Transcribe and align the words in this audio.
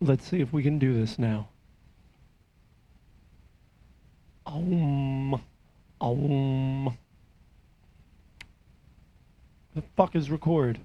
Let's 0.00 0.28
see 0.28 0.40
if 0.40 0.52
we 0.52 0.62
can 0.62 0.78
do 0.78 0.92
this 0.98 1.18
now. 1.18 1.48
Om. 4.46 5.40
Om. 6.00 6.98
The 9.74 9.82
fuck 9.96 10.14
is 10.14 10.30
record? 10.30 10.78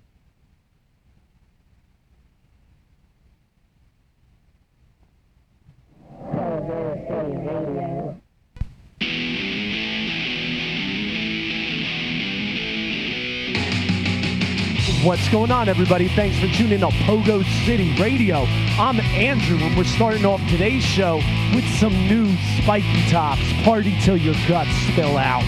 What's 15.30 15.38
going 15.38 15.52
on, 15.52 15.70
everybody? 15.70 16.08
Thanks 16.08 16.40
for 16.40 16.48
tuning 16.48 16.72
in 16.72 16.80
to 16.80 16.88
Pogo 16.88 17.44
City 17.64 17.94
Radio. 18.02 18.46
I'm 18.80 19.00
Andrew, 19.00 19.59
and 19.59 19.78
we're 19.78 19.84
starting 19.84 20.26
off 20.26 20.42
today's 20.50 20.82
show 20.82 21.18
with 21.54 21.66
some 21.78 21.94
new 22.08 22.36
spiky 22.58 23.08
tops. 23.12 23.44
Party 23.62 23.96
till 24.02 24.18
your 24.18 24.34
guts 24.48 24.72
spill 24.92 25.20
out. 25.20 25.44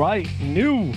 Right, 0.00 0.30
new 0.40 0.94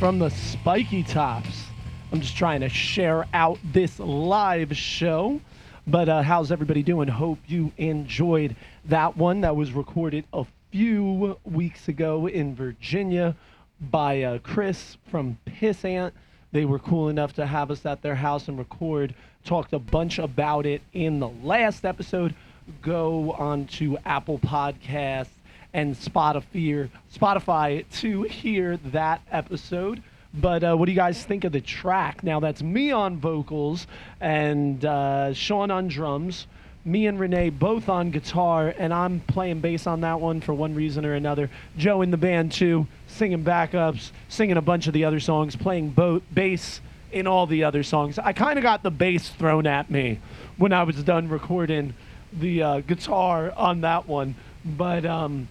from 0.00 0.18
the 0.18 0.28
Spiky 0.28 1.04
Tops. 1.04 1.66
I'm 2.10 2.20
just 2.20 2.36
trying 2.36 2.60
to 2.62 2.68
share 2.68 3.24
out 3.32 3.60
this 3.62 4.00
live 4.00 4.76
show. 4.76 5.40
But 5.86 6.08
uh, 6.08 6.22
how's 6.22 6.50
everybody 6.50 6.82
doing? 6.82 7.06
Hope 7.06 7.38
you 7.46 7.70
enjoyed 7.76 8.56
that 8.86 9.16
one 9.16 9.42
that 9.42 9.54
was 9.54 9.72
recorded 9.72 10.24
a 10.32 10.44
few 10.72 11.38
weeks 11.44 11.86
ago 11.86 12.26
in 12.26 12.56
Virginia 12.56 13.36
by 13.80 14.24
uh, 14.24 14.38
Chris 14.38 14.96
from 15.08 15.38
Pissant. 15.46 16.10
They 16.50 16.64
were 16.64 16.80
cool 16.80 17.10
enough 17.10 17.34
to 17.34 17.46
have 17.46 17.70
us 17.70 17.86
at 17.86 18.02
their 18.02 18.16
house 18.16 18.48
and 18.48 18.58
record. 18.58 19.14
Talked 19.44 19.72
a 19.72 19.78
bunch 19.78 20.18
about 20.18 20.66
it 20.66 20.82
in 20.92 21.20
the 21.20 21.28
last 21.44 21.84
episode. 21.84 22.34
Go 22.82 23.34
on 23.34 23.66
to 23.66 23.98
Apple 24.04 24.40
Podcasts 24.40 25.28
and 25.74 25.94
Spotify, 25.96 26.88
Spotify 27.14 27.84
to 28.00 28.22
hear 28.22 28.76
that 28.78 29.22
episode. 29.30 30.02
But 30.34 30.64
uh, 30.64 30.74
what 30.76 30.86
do 30.86 30.92
you 30.92 30.96
guys 30.96 31.22
think 31.22 31.44
of 31.44 31.52
the 31.52 31.60
track? 31.60 32.24
Now 32.24 32.40
that's 32.40 32.62
me 32.62 32.90
on 32.90 33.18
vocals 33.18 33.86
and 34.20 34.82
uh, 34.84 35.34
Sean 35.34 35.70
on 35.70 35.88
drums, 35.88 36.46
me 36.84 37.06
and 37.06 37.20
Renee 37.20 37.50
both 37.50 37.88
on 37.88 38.10
guitar, 38.10 38.74
and 38.78 38.94
I'm 38.94 39.20
playing 39.20 39.60
bass 39.60 39.86
on 39.86 40.00
that 40.00 40.20
one 40.20 40.40
for 40.40 40.54
one 40.54 40.74
reason 40.74 41.04
or 41.04 41.14
another. 41.14 41.50
Joe 41.76 42.02
in 42.02 42.10
the 42.10 42.16
band 42.16 42.52
too, 42.52 42.86
singing 43.06 43.44
backups, 43.44 44.10
singing 44.28 44.56
a 44.56 44.62
bunch 44.62 44.86
of 44.86 44.94
the 44.94 45.04
other 45.04 45.20
songs, 45.20 45.54
playing 45.54 45.90
both 45.90 46.22
bass 46.32 46.80
in 47.12 47.26
all 47.26 47.46
the 47.46 47.64
other 47.64 47.82
songs. 47.82 48.18
I 48.18 48.32
kind 48.32 48.58
of 48.58 48.62
got 48.62 48.82
the 48.82 48.90
bass 48.90 49.28
thrown 49.28 49.66
at 49.66 49.90
me 49.90 50.18
when 50.56 50.72
I 50.72 50.82
was 50.84 51.02
done 51.02 51.28
recording 51.28 51.92
the 52.32 52.62
uh, 52.62 52.80
guitar 52.80 53.52
on 53.54 53.82
that 53.82 54.08
one, 54.08 54.34
but 54.64 55.04
um, 55.04 55.48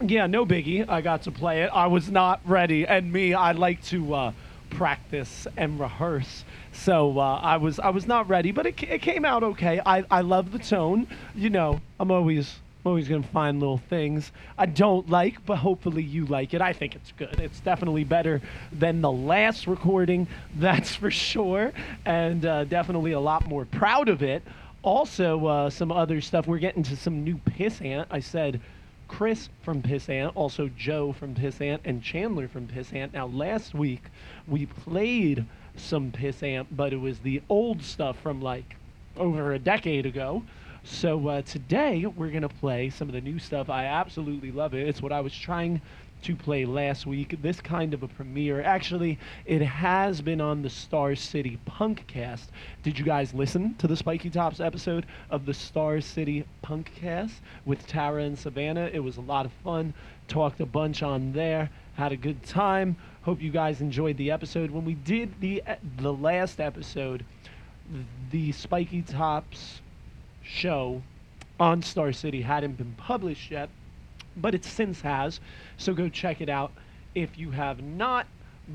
yeah, 0.00 0.26
no 0.26 0.46
biggie. 0.46 0.88
I 0.88 1.00
got 1.00 1.22
to 1.22 1.30
play 1.30 1.62
it. 1.62 1.70
I 1.72 1.86
was 1.86 2.10
not 2.10 2.40
ready, 2.44 2.86
and 2.86 3.12
me, 3.12 3.34
I 3.34 3.52
like 3.52 3.82
to 3.84 4.14
uh, 4.14 4.32
practice 4.70 5.46
and 5.56 5.78
rehearse. 5.80 6.44
So 6.72 7.18
uh, 7.18 7.40
I 7.42 7.56
was 7.56 7.78
I 7.80 7.90
was 7.90 8.06
not 8.06 8.28
ready, 8.28 8.52
but 8.52 8.66
it, 8.66 8.82
it 8.82 9.02
came 9.02 9.24
out 9.24 9.42
okay. 9.42 9.80
I, 9.84 10.04
I 10.10 10.20
love 10.20 10.52
the 10.52 10.58
tone. 10.58 11.06
You 11.34 11.50
know, 11.50 11.80
I'm 11.98 12.10
always 12.10 12.58
I'm 12.84 12.90
always 12.90 13.08
gonna 13.08 13.22
find 13.22 13.58
little 13.58 13.78
things 13.78 14.30
I 14.56 14.66
don't 14.66 15.08
like, 15.08 15.44
but 15.44 15.56
hopefully 15.56 16.02
you 16.02 16.26
like 16.26 16.54
it. 16.54 16.60
I 16.60 16.72
think 16.72 16.94
it's 16.94 17.12
good. 17.12 17.40
It's 17.40 17.60
definitely 17.60 18.04
better 18.04 18.40
than 18.72 19.00
the 19.00 19.10
last 19.10 19.66
recording, 19.66 20.28
that's 20.56 20.94
for 20.94 21.10
sure, 21.10 21.72
and 22.04 22.46
uh, 22.46 22.64
definitely 22.64 23.12
a 23.12 23.20
lot 23.20 23.46
more 23.46 23.64
proud 23.64 24.08
of 24.08 24.22
it. 24.22 24.42
Also, 24.82 25.44
uh, 25.46 25.70
some 25.70 25.90
other 25.90 26.20
stuff. 26.20 26.46
We're 26.46 26.58
getting 26.58 26.84
to 26.84 26.96
some 26.96 27.24
new 27.24 27.38
pissant. 27.38 28.06
I 28.10 28.20
said. 28.20 28.60
Chris 29.08 29.48
from 29.62 29.82
Pissant, 29.82 30.32
also 30.34 30.70
Joe 30.76 31.12
from 31.12 31.34
Pissant, 31.34 31.80
and 31.84 32.02
Chandler 32.02 32.46
from 32.46 32.68
Pissant. 32.68 33.12
Now, 33.12 33.26
last 33.26 33.74
week 33.74 34.02
we 34.46 34.66
played 34.66 35.44
some 35.76 36.12
Pissant, 36.12 36.66
but 36.70 36.92
it 36.92 36.98
was 36.98 37.18
the 37.18 37.42
old 37.48 37.82
stuff 37.82 38.20
from 38.20 38.40
like 38.40 38.76
over 39.16 39.52
a 39.52 39.58
decade 39.58 40.06
ago. 40.06 40.42
So 40.84 41.28
uh, 41.28 41.42
today 41.42 42.06
we're 42.06 42.30
gonna 42.30 42.48
play 42.48 42.90
some 42.90 43.08
of 43.08 43.14
the 43.14 43.20
new 43.20 43.38
stuff. 43.38 43.68
I 43.68 43.86
absolutely 43.86 44.52
love 44.52 44.74
it. 44.74 44.86
It's 44.86 45.02
what 45.02 45.12
I 45.12 45.20
was 45.20 45.34
trying 45.34 45.80
to 46.22 46.36
play 46.36 46.64
last 46.64 47.06
week. 47.06 47.40
This 47.42 47.60
kind 47.60 47.94
of 47.94 48.02
a 48.02 48.08
premiere. 48.08 48.62
Actually, 48.62 49.18
it 49.46 49.62
has 49.62 50.20
been 50.20 50.40
on 50.40 50.62
the 50.62 50.70
Star 50.70 51.14
City 51.14 51.58
Punkcast. 51.68 52.46
Did 52.82 52.98
you 52.98 53.04
guys 53.04 53.34
listen 53.34 53.74
to 53.76 53.86
the 53.86 53.96
Spiky 53.96 54.30
Tops 54.30 54.60
episode 54.60 55.06
of 55.30 55.46
the 55.46 55.54
Star 55.54 56.00
City 56.00 56.44
Punkcast 56.64 57.34
with 57.64 57.86
Tara 57.86 58.22
and 58.22 58.38
Savannah? 58.38 58.90
It 58.92 59.00
was 59.00 59.16
a 59.16 59.22
lot 59.22 59.46
of 59.46 59.52
fun. 59.64 59.94
Talked 60.26 60.60
a 60.60 60.66
bunch 60.66 61.02
on 61.02 61.32
there. 61.32 61.70
Had 61.94 62.12
a 62.12 62.16
good 62.16 62.42
time. 62.42 62.96
Hope 63.22 63.42
you 63.42 63.50
guys 63.50 63.80
enjoyed 63.80 64.16
the 64.16 64.30
episode. 64.30 64.70
When 64.70 64.84
we 64.84 64.94
did 64.94 65.40
the 65.40 65.62
the 65.98 66.12
last 66.12 66.60
episode, 66.60 67.24
the 68.30 68.52
Spiky 68.52 69.02
Tops 69.02 69.80
show 70.42 71.02
on 71.60 71.82
Star 71.82 72.12
City 72.12 72.42
hadn't 72.42 72.78
been 72.78 72.94
published 72.96 73.50
yet, 73.50 73.68
but 74.36 74.54
it 74.54 74.64
since 74.64 75.00
has. 75.00 75.40
So 75.78 75.94
go 75.94 76.08
check 76.08 76.40
it 76.40 76.48
out 76.48 76.72
if 77.14 77.38
you 77.38 77.50
have 77.52 77.82
not. 77.82 78.26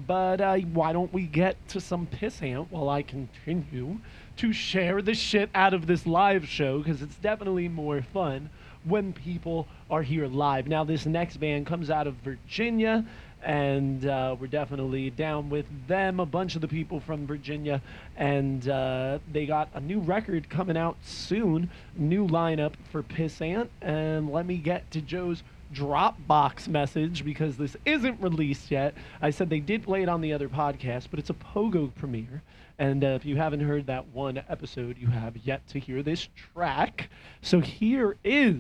But 0.08 0.42
uh, 0.42 0.56
why 0.56 0.92
don't 0.92 1.14
we 1.14 1.28
get 1.28 1.68
to 1.68 1.80
some 1.80 2.08
pissant 2.08 2.72
while 2.72 2.90
I 2.90 3.04
continue 3.04 4.00
to 4.38 4.52
share 4.52 5.04
the 5.04 5.14
shit 5.14 5.52
out 5.54 5.76
of 5.76 5.86
this 5.86 6.08
live 6.08 6.48
show 6.48 6.80
because 6.80 7.04
it's 7.04 7.18
definitely 7.18 7.68
more 7.68 8.02
fun 8.02 8.50
when 8.86 9.14
people 9.14 9.68
are 9.92 10.02
here 10.02 10.26
live. 10.26 10.68
Now, 10.68 10.84
this 10.84 11.06
next 11.06 11.38
band 11.38 11.68
comes 11.68 11.92
out 11.92 12.08
of 12.08 12.16
Virginia 12.16 13.06
and 13.44 14.06
uh, 14.06 14.36
we're 14.40 14.48
definitely 14.48 15.10
down 15.10 15.50
with 15.50 15.66
them. 15.88 16.19
A 16.19 16.25
bunch 16.25 16.56
of 16.56 16.62
the 16.62 16.68
people 16.68 17.00
from 17.00 17.28
Virginia, 17.28 17.81
and 18.16 18.68
uh, 18.68 19.19
they 19.31 19.45
got 19.45 19.69
a 19.74 19.80
new 19.80 20.00
record 20.00 20.50
coming 20.50 20.78
out 20.78 20.98
soon. 21.04 21.69
New 21.95 22.28
lineup 22.28 22.74
for 22.92 23.04
Pissant, 23.04 23.69
and 23.81 24.31
let 24.31 24.45
me 24.45 24.57
get 24.57 24.90
to 24.92 25.01
Joe's 25.01 25.44
Dropbox 25.74 26.68
message 26.68 27.25
because 27.25 27.57
this 27.57 27.75
isn't 27.86 28.22
released 28.22 28.72
yet. 28.72 28.94
I 29.22 29.31
said 29.31 29.50
they 29.50 29.60
did 29.60 29.84
play 29.84 30.04
it 30.04 30.10
on 30.10 30.22
the 30.22 30.34
other 30.34 30.50
podcast, 30.50 31.07
but 31.10 31.19
it's 31.19 31.30
a 31.30 31.34
Pogo 31.34 31.94
premiere. 31.96 32.44
And 32.80 33.04
uh, 33.04 33.07
if 33.07 33.25
you 33.25 33.36
haven't 33.36 33.62
heard 33.62 33.88
that 33.88 34.07
one 34.10 34.42
episode, 34.50 34.98
you 34.98 35.07
have 35.07 35.38
yet 35.38 35.68
to 35.69 35.80
hear 35.80 36.01
this 36.01 36.28
track. 36.36 37.10
So 37.42 37.60
here 37.60 38.18
is 38.24 38.57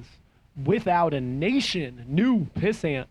Without 0.65 1.15
a 1.15 1.21
Nation, 1.21 2.05
new 2.07 2.45
Pissant. 2.55 3.05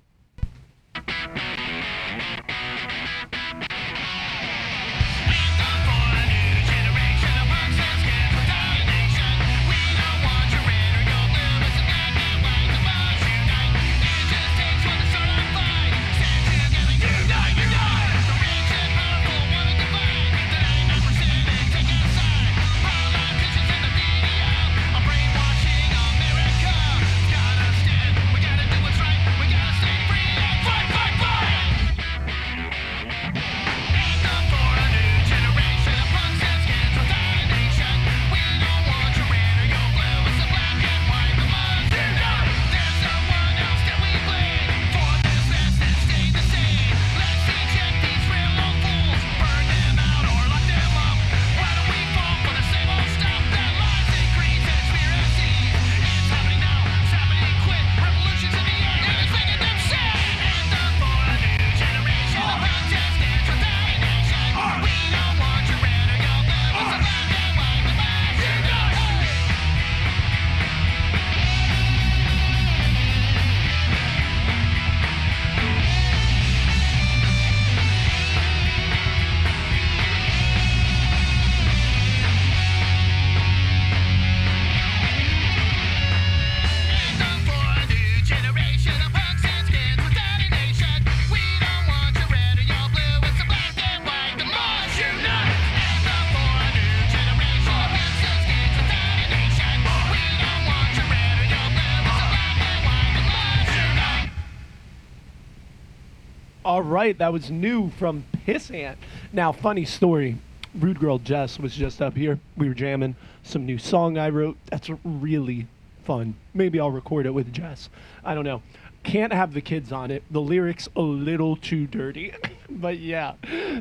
All 107.02 107.08
right, 107.08 107.18
that 107.18 107.32
was 107.32 107.50
new 107.50 107.90
from 107.98 108.24
Pissant. 108.46 108.94
Now, 109.32 109.50
funny 109.50 109.84
story. 109.84 110.38
Rude 110.72 111.00
Girl 111.00 111.18
Jess 111.18 111.58
was 111.58 111.74
just 111.74 112.00
up 112.00 112.16
here. 112.16 112.38
We 112.56 112.68
were 112.68 112.74
jamming 112.74 113.16
some 113.42 113.66
new 113.66 113.76
song 113.76 114.18
I 114.18 114.28
wrote. 114.28 114.56
That's 114.66 114.88
really 115.02 115.66
fun. 116.04 116.36
Maybe 116.54 116.78
I'll 116.78 116.92
record 116.92 117.26
it 117.26 117.34
with 117.34 117.52
Jess. 117.52 117.90
I 118.24 118.36
don't 118.36 118.44
know. 118.44 118.62
Can't 119.02 119.32
have 119.32 119.52
the 119.52 119.60
kids 119.60 119.90
on 119.90 120.12
it. 120.12 120.22
The 120.30 120.40
lyrics 120.40 120.88
a 120.94 121.00
little 121.00 121.56
too 121.56 121.88
dirty. 121.88 122.34
but 122.70 122.98
yeah, 122.98 123.32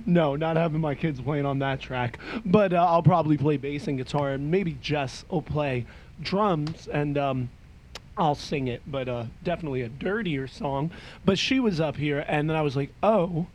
no, 0.07 0.35
not 0.35 0.57
having 0.57 0.81
my 0.81 0.95
kids 0.95 1.21
playing 1.21 1.45
on 1.45 1.59
that 1.59 1.79
track. 1.79 2.18
But 2.44 2.73
uh, 2.73 2.83
I'll 2.83 3.03
probably 3.03 3.38
play 3.38 3.57
bass 3.57 3.88
and 3.88 4.00
guitar, 4.00 4.31
and 4.31 4.50
maybe 4.50 4.79
Jess 4.81 5.25
will 5.29 5.44
play 5.44 5.85
drums 6.23 6.88
and 6.91 7.19
um, 7.19 7.50
I'll 8.17 8.35
sing 8.35 8.67
it, 8.67 8.81
but 8.85 9.07
uh, 9.07 9.25
definitely 9.43 9.81
a 9.81 9.89
dirtier 9.89 10.47
song. 10.47 10.91
But 11.25 11.39
she 11.39 11.59
was 11.59 11.79
up 11.79 11.95
here, 11.95 12.25
and 12.27 12.49
then 12.49 12.57
I 12.57 12.61
was 12.61 12.75
like, 12.75 12.91
oh, 13.01 13.47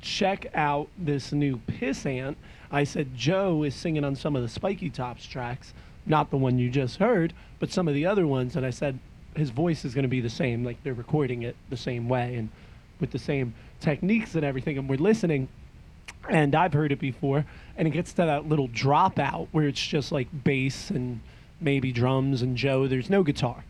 check 0.00 0.46
out 0.54 0.88
this 0.98 1.32
new 1.32 1.60
Pissant. 1.68 2.36
I 2.72 2.84
said, 2.84 3.16
Joe 3.16 3.62
is 3.62 3.74
singing 3.74 4.04
on 4.04 4.16
some 4.16 4.36
of 4.36 4.42
the 4.42 4.48
Spiky 4.48 4.90
Tops 4.90 5.26
tracks, 5.26 5.72
not 6.06 6.30
the 6.30 6.36
one 6.36 6.58
you 6.58 6.70
just 6.70 6.96
heard, 6.96 7.32
but 7.58 7.70
some 7.70 7.88
of 7.88 7.94
the 7.94 8.06
other 8.06 8.26
ones. 8.26 8.56
And 8.56 8.66
I 8.66 8.70
said, 8.70 8.98
his 9.36 9.50
voice 9.50 9.84
is 9.84 9.94
going 9.94 10.02
to 10.02 10.08
be 10.08 10.20
the 10.20 10.30
same, 10.30 10.64
like 10.64 10.82
they're 10.82 10.94
recording 10.94 11.42
it 11.42 11.56
the 11.68 11.76
same 11.76 12.08
way 12.08 12.34
and 12.34 12.48
with 12.98 13.12
the 13.12 13.18
same 13.18 13.54
techniques 13.80 14.34
and 14.34 14.44
everything. 14.44 14.76
And 14.76 14.88
we're 14.88 14.98
listening, 14.98 15.48
and 16.28 16.54
I've 16.54 16.72
heard 16.72 16.90
it 16.90 16.98
before, 16.98 17.44
and 17.76 17.86
it 17.86 17.92
gets 17.92 18.12
to 18.14 18.26
that 18.26 18.48
little 18.48 18.68
dropout 18.68 19.48
where 19.52 19.68
it's 19.68 19.84
just 19.84 20.10
like 20.10 20.28
bass 20.44 20.90
and 20.90 21.20
maybe 21.60 21.92
drums 21.92 22.42
and 22.42 22.56
Joe. 22.56 22.88
There's 22.88 23.08
no 23.08 23.22
guitar 23.22 23.64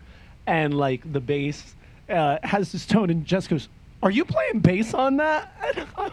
and 0.46 0.76
like 0.76 1.10
the 1.12 1.20
bass 1.20 1.74
uh, 2.08 2.38
has 2.42 2.72
this 2.72 2.86
tone, 2.86 3.10
and 3.10 3.24
Jess 3.24 3.46
goes, 3.46 3.68
"Are 4.02 4.10
you 4.10 4.24
playing 4.24 4.60
bass 4.60 4.94
on 4.94 5.16
that?" 5.18 5.52
And 5.76 5.86
I, 5.96 6.10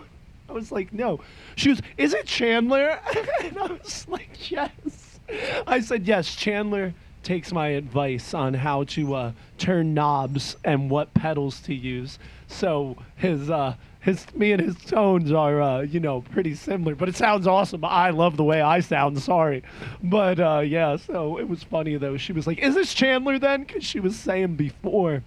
I 0.49 0.51
was 0.53 0.71
like, 0.71 0.93
"No." 0.93 1.21
She 1.55 1.69
goes, 1.69 1.81
"Is 1.97 2.13
it 2.13 2.25
Chandler?" 2.25 2.99
and 3.43 3.57
I 3.57 3.73
was 3.73 4.07
like, 4.07 4.51
"Yes." 4.51 5.19
I 5.65 5.79
said, 5.79 6.07
"Yes." 6.07 6.35
Chandler 6.35 6.93
takes 7.23 7.51
my 7.51 7.69
advice 7.69 8.33
on 8.33 8.53
how 8.53 8.85
to 8.85 9.13
uh, 9.13 9.31
turn 9.57 9.93
knobs 9.93 10.55
and 10.63 10.89
what 10.89 11.13
pedals 11.13 11.59
to 11.61 11.73
use. 11.73 12.19
So 12.47 12.95
his 13.17 13.49
uh, 13.49 13.75
his 14.07 14.25
me 14.33 14.53
and 14.53 14.61
his 14.61 14.77
tones 14.85 15.33
are 15.33 15.61
uh, 15.61 15.81
you 15.81 15.99
know 15.99 16.21
pretty 16.21 16.55
similar, 16.55 16.95
but 16.95 17.09
it 17.09 17.15
sounds 17.17 17.45
awesome. 17.45 17.83
I 17.83 18.11
love 18.11 18.37
the 18.37 18.43
way 18.43 18.61
I 18.61 18.79
sound. 18.79 19.19
Sorry, 19.21 19.63
but 20.01 20.39
uh, 20.39 20.61
yeah. 20.65 20.95
So 20.95 21.37
it 21.37 21.47
was 21.49 21.61
funny 21.63 21.97
though. 21.97 22.15
She 22.15 22.31
was 22.31 22.47
like, 22.47 22.59
"Is 22.59 22.73
this 22.73 22.93
Chandler 22.93 23.37
then?" 23.37 23.65
Because 23.65 23.83
she 23.83 23.99
was 23.99 24.17
saying 24.17 24.55
before 24.55 25.23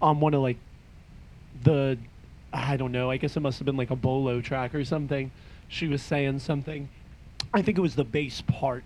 on 0.00 0.20
one 0.20 0.34
of 0.34 0.40
like 0.40 0.58
the 1.64 1.98
I 2.52 2.76
don't 2.76 2.92
know. 2.92 3.10
I 3.10 3.16
guess 3.16 3.36
it 3.36 3.40
must 3.40 3.58
have 3.58 3.66
been 3.66 3.76
like 3.76 3.90
a 3.90 3.96
bolo 3.96 4.40
track 4.40 4.72
or 4.72 4.84
something. 4.84 5.32
She 5.66 5.88
was 5.88 6.00
saying 6.00 6.38
something. 6.38 6.88
I 7.52 7.60
think 7.60 7.76
it 7.76 7.80
was 7.80 7.96
the 7.96 8.04
bass 8.04 8.40
part, 8.40 8.84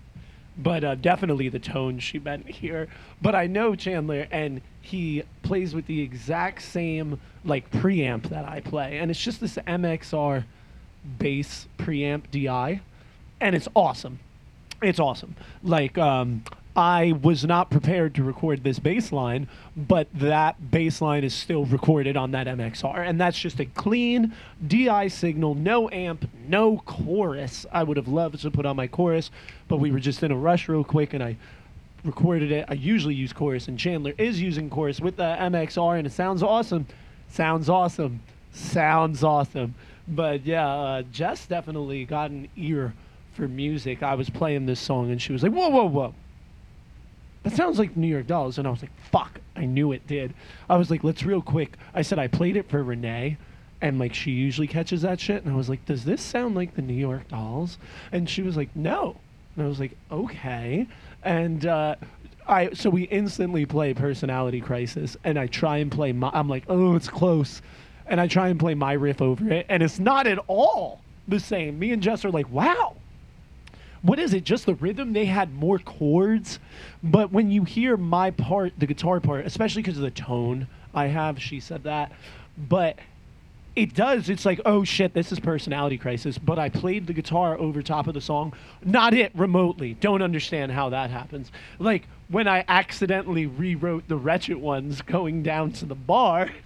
but 0.57 0.83
uh, 0.83 0.95
definitely 0.95 1.47
the 1.47 1.59
tone 1.59 1.99
she 1.99 2.17
meant 2.17 2.49
here. 2.49 2.87
But 3.21 3.35
I 3.35 3.45
know 3.45 3.75
Chandler, 3.75 4.27
and 4.31 4.61
he 4.81 5.23
plays 5.43 5.73
with 5.73 5.85
the 5.87 6.01
exact 6.01 6.61
same 6.61 7.19
like 7.45 7.69
preamp 7.71 8.29
that 8.29 8.45
I 8.45 8.61
play, 8.61 8.97
and 8.99 9.09
it's 9.09 9.21
just 9.21 9.39
this 9.39 9.55
MXR 9.55 10.43
bass 11.17 11.67
preamp 11.77 12.29
DI, 12.31 12.81
and 13.39 13.55
it's 13.55 13.67
awesome. 13.75 14.19
It's 14.81 14.99
awesome. 14.99 15.35
Like 15.63 15.97
um, 15.97 16.43
I 16.75 17.13
was 17.21 17.43
not 17.43 17.69
prepared 17.69 18.15
to 18.15 18.23
record 18.23 18.63
this 18.63 18.79
bass 18.79 19.11
line, 19.11 19.49
but 19.75 20.07
that 20.13 20.71
bass 20.71 21.01
line 21.01 21.23
is 21.23 21.33
still 21.33 21.65
recorded 21.65 22.15
on 22.15 22.31
that 22.31 22.47
MXR. 22.47 23.07
And 23.07 23.19
that's 23.19 23.37
just 23.37 23.59
a 23.59 23.65
clean 23.65 24.33
DI 24.65 25.09
signal, 25.09 25.55
no 25.55 25.89
amp, 25.89 26.29
no 26.47 26.77
chorus. 26.85 27.65
I 27.71 27.83
would 27.83 27.97
have 27.97 28.07
loved 28.07 28.41
to 28.41 28.51
put 28.51 28.65
on 28.65 28.77
my 28.77 28.87
chorus, 28.87 29.31
but 29.67 29.77
we 29.77 29.91
were 29.91 29.99
just 29.99 30.23
in 30.23 30.31
a 30.31 30.37
rush 30.37 30.69
real 30.69 30.83
quick 30.83 31.13
and 31.13 31.21
I 31.21 31.35
recorded 32.03 32.51
it. 32.51 32.65
I 32.67 32.73
usually 32.73 33.15
use 33.15 33.33
chorus, 33.33 33.67
and 33.67 33.77
Chandler 33.77 34.13
is 34.17 34.41
using 34.41 34.69
chorus 34.69 34.99
with 34.99 35.17
the 35.17 35.35
MXR, 35.39 35.97
and 35.97 36.07
it 36.07 36.13
sounds 36.13 36.43
awesome. 36.43 36.87
Sounds 37.29 37.69
awesome. 37.69 38.21
Sounds 38.53 39.23
awesome. 39.23 39.75
But 40.07 40.45
yeah, 40.45 40.67
uh, 40.67 41.01
Jess 41.03 41.45
definitely 41.45 42.05
got 42.05 42.31
an 42.31 42.47
ear 42.57 42.93
for 43.33 43.47
music. 43.47 44.03
I 44.03 44.15
was 44.15 44.29
playing 44.29 44.65
this 44.65 44.79
song, 44.79 45.11
and 45.11 45.21
she 45.21 45.31
was 45.31 45.43
like, 45.43 45.51
whoa, 45.53 45.69
whoa, 45.69 45.85
whoa 45.85 46.13
that 47.43 47.53
sounds 47.53 47.79
like 47.79 47.97
New 47.97 48.07
York 48.07 48.27
Dolls. 48.27 48.57
And 48.57 48.67
I 48.67 48.71
was 48.71 48.81
like, 48.81 48.91
fuck, 49.11 49.39
I 49.55 49.65
knew 49.65 49.91
it 49.91 50.05
did. 50.07 50.33
I 50.69 50.77
was 50.77 50.91
like, 50.91 51.03
let's 51.03 51.23
real 51.23 51.41
quick. 51.41 51.77
I 51.93 52.01
said, 52.01 52.19
I 52.19 52.27
played 52.27 52.55
it 52.55 52.69
for 52.69 52.83
Renee. 52.83 53.37
And 53.81 53.97
like, 53.97 54.13
she 54.13 54.31
usually 54.31 54.67
catches 54.67 55.01
that 55.01 55.19
shit. 55.19 55.43
And 55.43 55.51
I 55.51 55.55
was 55.55 55.69
like, 55.69 55.85
does 55.85 56.05
this 56.05 56.21
sound 56.21 56.55
like 56.55 56.75
the 56.75 56.83
New 56.83 56.93
York 56.93 57.29
Dolls? 57.29 57.77
And 58.11 58.29
she 58.29 58.43
was 58.43 58.55
like, 58.55 58.75
no. 58.75 59.15
And 59.55 59.65
I 59.65 59.67
was 59.67 59.79
like, 59.79 59.97
okay. 60.11 60.87
And, 61.23 61.65
uh, 61.65 61.95
I, 62.47 62.73
so 62.73 62.89
we 62.89 63.03
instantly 63.03 63.65
play 63.65 63.93
Personality 63.93 64.61
Crisis, 64.61 65.15
and 65.23 65.37
I 65.39 65.47
try 65.47 65.77
and 65.77 65.91
play. 65.91 66.11
My, 66.11 66.31
I'm 66.33 66.49
like, 66.49 66.63
oh, 66.67 66.95
it's 66.95 67.07
close, 67.07 67.61
and 68.07 68.19
I 68.19 68.27
try 68.27 68.49
and 68.49 68.59
play 68.59 68.73
my 68.73 68.93
riff 68.93 69.21
over 69.21 69.49
it, 69.49 69.65
and 69.69 69.81
it's 69.81 69.99
not 69.99 70.27
at 70.27 70.39
all 70.47 71.01
the 71.27 71.39
same. 71.39 71.79
Me 71.79 71.91
and 71.91 72.01
Jess 72.01 72.25
are 72.25 72.31
like, 72.31 72.49
wow. 72.49 72.95
What 74.01 74.17
is 74.17 74.33
it? 74.33 74.43
Just 74.43 74.65
the 74.65 74.73
rhythm? 74.73 75.13
They 75.13 75.25
had 75.25 75.53
more 75.53 75.77
chords, 75.77 76.57
but 77.03 77.31
when 77.31 77.51
you 77.51 77.63
hear 77.63 77.95
my 77.95 78.31
part, 78.31 78.73
the 78.77 78.87
guitar 78.87 79.19
part, 79.19 79.45
especially 79.45 79.83
because 79.83 79.97
of 79.97 80.03
the 80.03 80.11
tone 80.11 80.67
I 80.93 81.05
have, 81.05 81.39
she 81.39 81.59
said 81.59 81.83
that, 81.83 82.11
but 82.57 82.97
it 83.75 83.93
does. 83.93 84.29
It's 84.29 84.45
like, 84.45 84.59
oh 84.65 84.83
shit, 84.83 85.13
this 85.13 85.31
is 85.31 85.39
personality 85.39 85.97
crisis. 85.97 86.37
But 86.37 86.59
I 86.59 86.69
played 86.69 87.07
the 87.07 87.13
guitar 87.13 87.57
over 87.57 87.81
top 87.81 88.07
of 88.07 88.13
the 88.13 88.21
song. 88.21 88.53
Not 88.83 89.13
it 89.13 89.31
remotely. 89.33 89.93
Don't 89.93 90.21
understand 90.21 90.71
how 90.71 90.89
that 90.89 91.09
happens. 91.09 91.51
Like 91.79 92.03
when 92.29 92.47
I 92.47 92.65
accidentally 92.67 93.45
rewrote 93.45 94.07
the 94.07 94.17
Wretched 94.17 94.57
Ones 94.57 95.01
going 95.01 95.43
down 95.43 95.71
to 95.73 95.85
the 95.85 95.95
bar. 95.95 96.49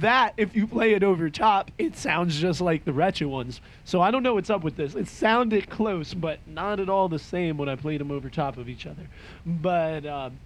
That, 0.00 0.34
if 0.36 0.56
you 0.56 0.66
play 0.66 0.94
it 0.94 1.04
over 1.04 1.30
top, 1.30 1.70
it 1.78 1.96
sounds 1.96 2.40
just 2.40 2.60
like 2.60 2.84
the 2.84 2.92
Wretched 2.92 3.28
Ones. 3.28 3.60
So 3.84 4.00
I 4.00 4.10
don't 4.10 4.24
know 4.24 4.34
what's 4.34 4.50
up 4.50 4.64
with 4.64 4.74
this. 4.74 4.96
It 4.96 5.06
sounded 5.06 5.70
close, 5.70 6.12
but 6.12 6.40
not 6.44 6.80
at 6.80 6.88
all 6.88 7.08
the 7.08 7.20
same 7.20 7.56
when 7.56 7.68
I 7.68 7.76
played 7.76 8.00
them 8.00 8.10
over 8.10 8.28
top 8.28 8.56
of 8.56 8.68
each 8.68 8.84
other. 8.84 9.08
But 9.46 10.04
um, 10.06 10.40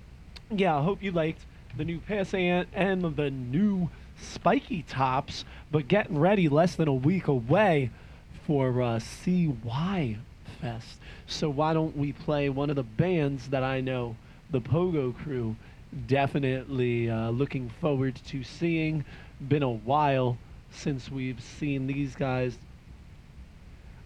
yeah, 0.51 0.77
I 0.77 0.83
hope 0.83 1.03
you 1.03 1.11
liked 1.11 1.41
the 1.79 1.87
new 1.87 2.01
Pissant 2.01 2.67
and 2.75 3.17
the 3.17 3.31
new 3.31 3.89
spiky 4.23 4.83
tops, 4.83 5.45
but 5.71 5.89
getting 5.89 6.19
ready 6.19 6.49
less 6.49 6.75
than 6.75 6.89
a 6.89 6.95
week 6.95 7.29
away 7.29 7.91
for 8.47 8.83
uh, 8.83 8.99
CY 8.99 10.19
Fest. 10.61 10.99
So 11.27 11.49
why 11.49 11.73
don't 11.73 11.97
we 11.97 12.13
play 12.13 12.49
one 12.49 12.71
of 12.71 12.77
the 12.77 12.83
bands 12.83 13.49
that 13.49 13.63
I 13.63 13.81
know, 13.81 14.17
the 14.51 14.61
Pogo 14.61 15.15
Crew, 15.15 15.57
definitely 16.07 17.11
uh, 17.11 17.31
looking 17.31 17.71
forward 17.81 18.21
to 18.27 18.43
seeing. 18.43 19.05
Been 19.49 19.63
a 19.63 19.71
while 19.71 20.39
since 20.71 21.11
we've 21.11 21.41
seen 21.41 21.87
these 21.87 22.15
guys. 22.15 22.59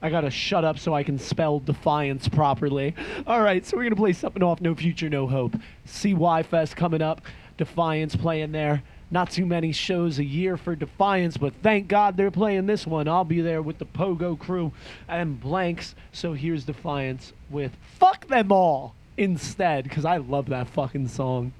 I 0.02 0.10
gotta 0.10 0.30
shut 0.30 0.64
up 0.64 0.78
so 0.78 0.94
I 0.94 1.02
can 1.02 1.18
spell 1.18 1.58
defiance 1.58 2.28
properly. 2.28 2.94
All 3.26 3.40
right, 3.40 3.64
so 3.64 3.76
we're 3.76 3.84
gonna 3.84 3.96
play 3.96 4.12
something 4.12 4.42
off 4.42 4.60
No 4.60 4.74
Future, 4.74 5.08
No 5.08 5.26
Hope. 5.26 5.56
CY 5.84 6.42
Fest 6.44 6.76
coming 6.76 7.02
up. 7.02 7.22
Defiance 7.56 8.14
playing 8.14 8.52
there. 8.52 8.82
Not 9.10 9.30
too 9.30 9.46
many 9.46 9.70
shows 9.70 10.18
a 10.18 10.24
year 10.24 10.56
for 10.56 10.74
Defiance, 10.74 11.36
but 11.36 11.54
thank 11.62 11.86
God 11.86 12.16
they're 12.16 12.32
playing 12.32 12.66
this 12.66 12.86
one. 12.86 13.06
I'll 13.06 13.24
be 13.24 13.40
there 13.40 13.62
with 13.62 13.78
the 13.78 13.86
Pogo 13.86 14.36
crew 14.36 14.72
and 15.08 15.40
blanks. 15.40 15.94
So 16.10 16.32
here's 16.32 16.64
Defiance 16.64 17.32
with 17.48 17.72
Fuck 17.98 18.26
Them 18.26 18.50
All 18.50 18.94
instead, 19.16 19.84
because 19.84 20.04
I 20.04 20.16
love 20.16 20.46
that 20.46 20.66
fucking 20.68 21.08
song. 21.08 21.52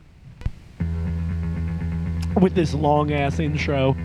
With 2.40 2.54
this 2.54 2.74
long 2.74 3.12
ass 3.12 3.38
intro. 3.38 3.96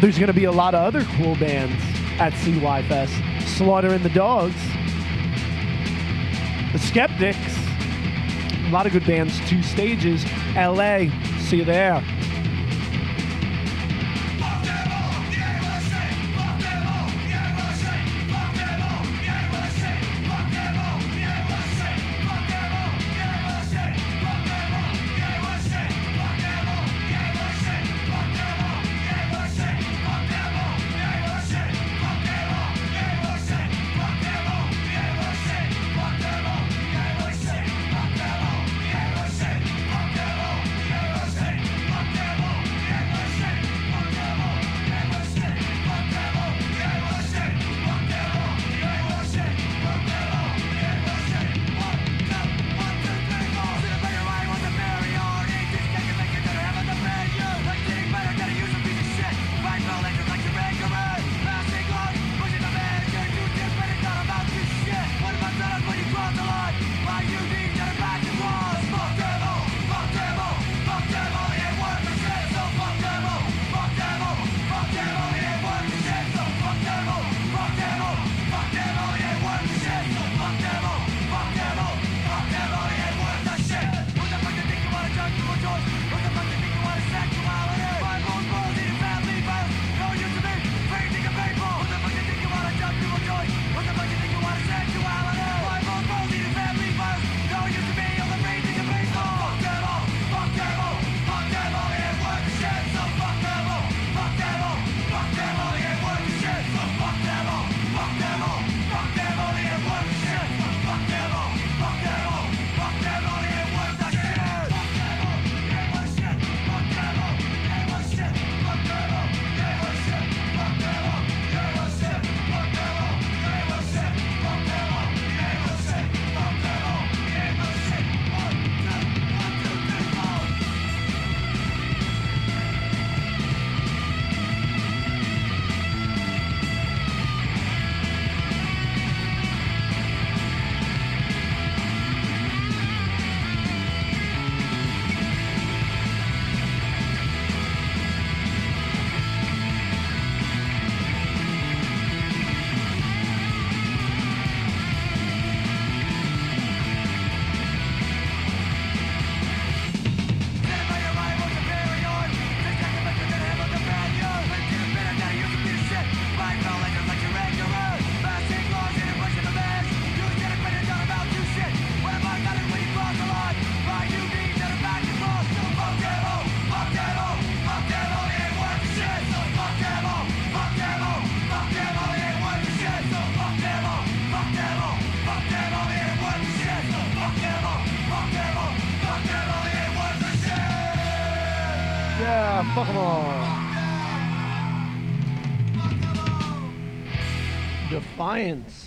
There's 0.00 0.16
going 0.16 0.28
to 0.28 0.32
be 0.32 0.44
a 0.44 0.52
lot 0.52 0.76
of 0.76 0.80
other 0.86 1.04
cool 1.16 1.34
bands 1.36 1.74
at 2.20 2.32
CY 2.34 2.82
Fest. 2.88 3.12
Slaughter 3.56 3.92
and 3.92 4.04
the 4.04 4.10
Dogs, 4.10 4.54
The 6.72 6.78
Skeptics, 6.78 7.58
a 8.68 8.70
lot 8.70 8.86
of 8.86 8.92
good 8.92 9.04
bands, 9.04 9.40
two 9.48 9.60
stages. 9.60 10.24
LA, 10.54 11.06
see 11.40 11.56
you 11.56 11.64
there. 11.64 12.04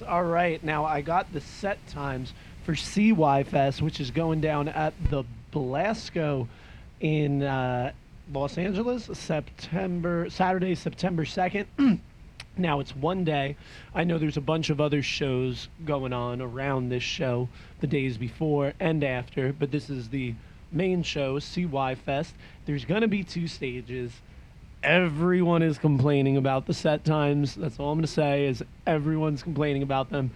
All 0.07 0.23
right, 0.23 0.63
now 0.63 0.85
I 0.85 1.01
got 1.01 1.33
the 1.33 1.41
set 1.41 1.85
times 1.85 2.33
for 2.63 2.73
CY 2.73 3.43
Fest, 3.43 3.81
which 3.81 3.99
is 3.99 4.09
going 4.09 4.39
down 4.39 4.69
at 4.69 4.93
the 5.09 5.25
Blasco 5.51 6.47
in 7.01 7.43
uh, 7.43 7.91
Los 8.33 8.57
Angeles, 8.57 9.09
September 9.11 10.29
Saturday, 10.29 10.73
September 10.73 11.25
second. 11.25 11.67
now 12.57 12.79
it's 12.79 12.95
one 12.95 13.25
day. 13.25 13.57
I 13.93 14.05
know 14.05 14.17
there's 14.17 14.37
a 14.37 14.41
bunch 14.41 14.69
of 14.69 14.79
other 14.79 15.03
shows 15.03 15.67
going 15.83 16.13
on 16.13 16.39
around 16.39 16.87
this 16.87 17.03
show 17.03 17.49
the 17.81 17.87
days 17.87 18.17
before 18.17 18.71
and 18.79 19.03
after, 19.03 19.51
but 19.51 19.69
this 19.69 19.89
is 19.89 20.07
the 20.07 20.33
main 20.71 21.03
show, 21.03 21.39
CY 21.39 21.95
Fest. 21.95 22.35
There's 22.65 22.85
gonna 22.85 23.09
be 23.09 23.21
two 23.21 23.49
stages 23.49 24.13
everyone 24.83 25.61
is 25.61 25.77
complaining 25.77 26.37
about 26.37 26.65
the 26.65 26.73
set 26.73 27.03
times. 27.05 27.55
That's 27.55 27.79
all 27.79 27.91
I'm 27.91 27.99
going 27.99 28.05
to 28.05 28.11
say 28.11 28.47
is 28.47 28.63
everyone's 28.87 29.43
complaining 29.43 29.83
about 29.83 30.09
them. 30.09 30.31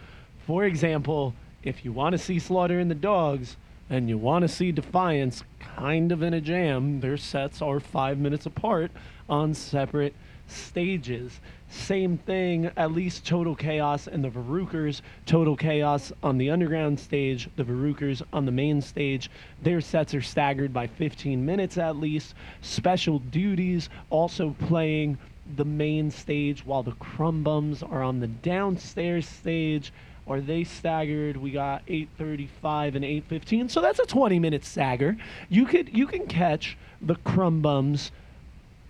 For 0.45 0.65
example, 0.65 1.33
if 1.63 1.83
you 1.83 1.91
want 1.91 2.13
to 2.13 2.19
see 2.19 2.37
Slaughter 2.37 2.79
and 2.79 2.89
the 2.89 2.95
Dogs 2.95 3.57
and 3.89 4.07
you 4.09 4.17
want 4.17 4.43
to 4.43 4.47
see 4.47 4.71
Defiance 4.71 5.43
kind 5.59 6.11
of 6.11 6.21
in 6.21 6.33
a 6.33 6.41
jam, 6.41 6.99
their 6.99 7.17
sets 7.17 7.61
are 7.61 7.79
five 7.79 8.19
minutes 8.19 8.45
apart 8.45 8.91
on 9.27 9.53
separate 9.53 10.13
stages. 10.47 11.39
Same 11.69 12.17
thing, 12.17 12.71
at 12.77 12.91
least 12.91 13.25
Total 13.25 13.55
Chaos 13.55 14.07
and 14.07 14.23
the 14.23 14.29
Varukers. 14.29 15.01
Total 15.25 15.55
Chaos 15.55 16.13
on 16.23 16.37
the 16.37 16.49
underground 16.49 16.99
stage, 16.99 17.49
the 17.55 17.63
Varukers 17.63 18.21
on 18.31 18.45
the 18.45 18.51
main 18.51 18.81
stage. 18.81 19.29
Their 19.61 19.81
sets 19.81 20.13
are 20.13 20.21
staggered 20.21 20.73
by 20.73 20.87
15 20.87 21.45
minutes 21.45 21.77
at 21.77 21.97
least. 21.97 22.35
Special 22.61 23.19
Duties 23.19 23.89
also 24.09 24.55
playing 24.67 25.17
the 25.57 25.65
main 25.65 26.09
stage 26.09 26.65
while 26.65 26.83
the 26.83 26.93
Crumbums 26.93 27.83
are 27.83 28.03
on 28.03 28.19
the 28.19 28.27
downstairs 28.27 29.27
stage. 29.27 29.91
Are 30.27 30.41
they 30.41 30.63
staggered? 30.63 31.37
We 31.37 31.51
got 31.51 31.85
8:35 31.87 32.95
and 32.95 33.05
8:15, 33.05 33.69
so 33.69 33.79
that's 33.79 33.99
a 33.99 34.05
20-minute 34.05 34.65
stagger. 34.65 35.17
You 35.49 35.65
could 35.65 35.95
you 35.95 36.07
can 36.07 36.25
catch 36.25 36.77
the 36.99 37.15
Crumbums 37.15 38.09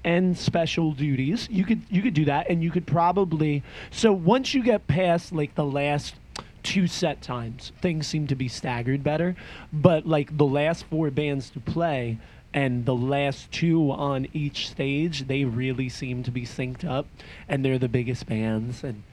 and 0.06 0.38
special 0.38 0.92
duties. 0.94 1.50
You 1.52 1.66
could 1.66 1.82
you 1.90 2.02
could 2.02 2.14
do 2.14 2.26
that, 2.26 2.50
and 2.50 2.64
you 2.64 2.72
could 2.72 2.88
probably 2.88 3.64
so 3.92 4.14
once 4.14 4.54
you 4.54 4.64
get 4.64 4.88
past 4.88 5.34
like 5.34 5.56
the 5.56 5.66
last 5.66 6.16
two 6.64 6.88
set 6.88 7.22
times, 7.22 7.74
things 7.82 8.08
seem 8.08 8.28
to 8.28 8.36
be 8.36 8.48
staggered 8.48 9.04
better. 9.04 9.36
But 9.74 10.06
like 10.06 10.38
the 10.38 10.46
last 10.46 10.86
four 10.86 11.12
bands 11.12 11.50
to 11.52 11.60
play 11.60 12.20
and 12.54 12.86
the 12.86 12.96
last 12.96 13.52
two 13.52 13.92
on 13.92 14.28
each 14.32 14.70
stage, 14.70 15.28
they 15.28 15.44
really 15.44 15.90
seem 15.90 16.24
to 16.24 16.32
be 16.32 16.44
synced 16.44 16.86
up, 16.86 17.08
and 17.50 17.66
they're 17.66 17.80
the 17.80 17.90
biggest 17.90 18.28
bands. 18.28 18.84
And 18.84 19.04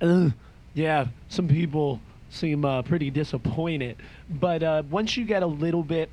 uh, 0.00 0.30
yeah, 0.74 1.06
some 1.28 1.46
people 1.46 2.00
seem 2.30 2.64
uh, 2.64 2.82
pretty 2.82 3.10
disappointed. 3.10 3.96
But 4.28 4.62
uh, 4.62 4.82
once 4.90 5.16
you 5.16 5.24
get 5.24 5.42
a 5.42 5.46
little 5.46 5.82
bit 5.82 6.10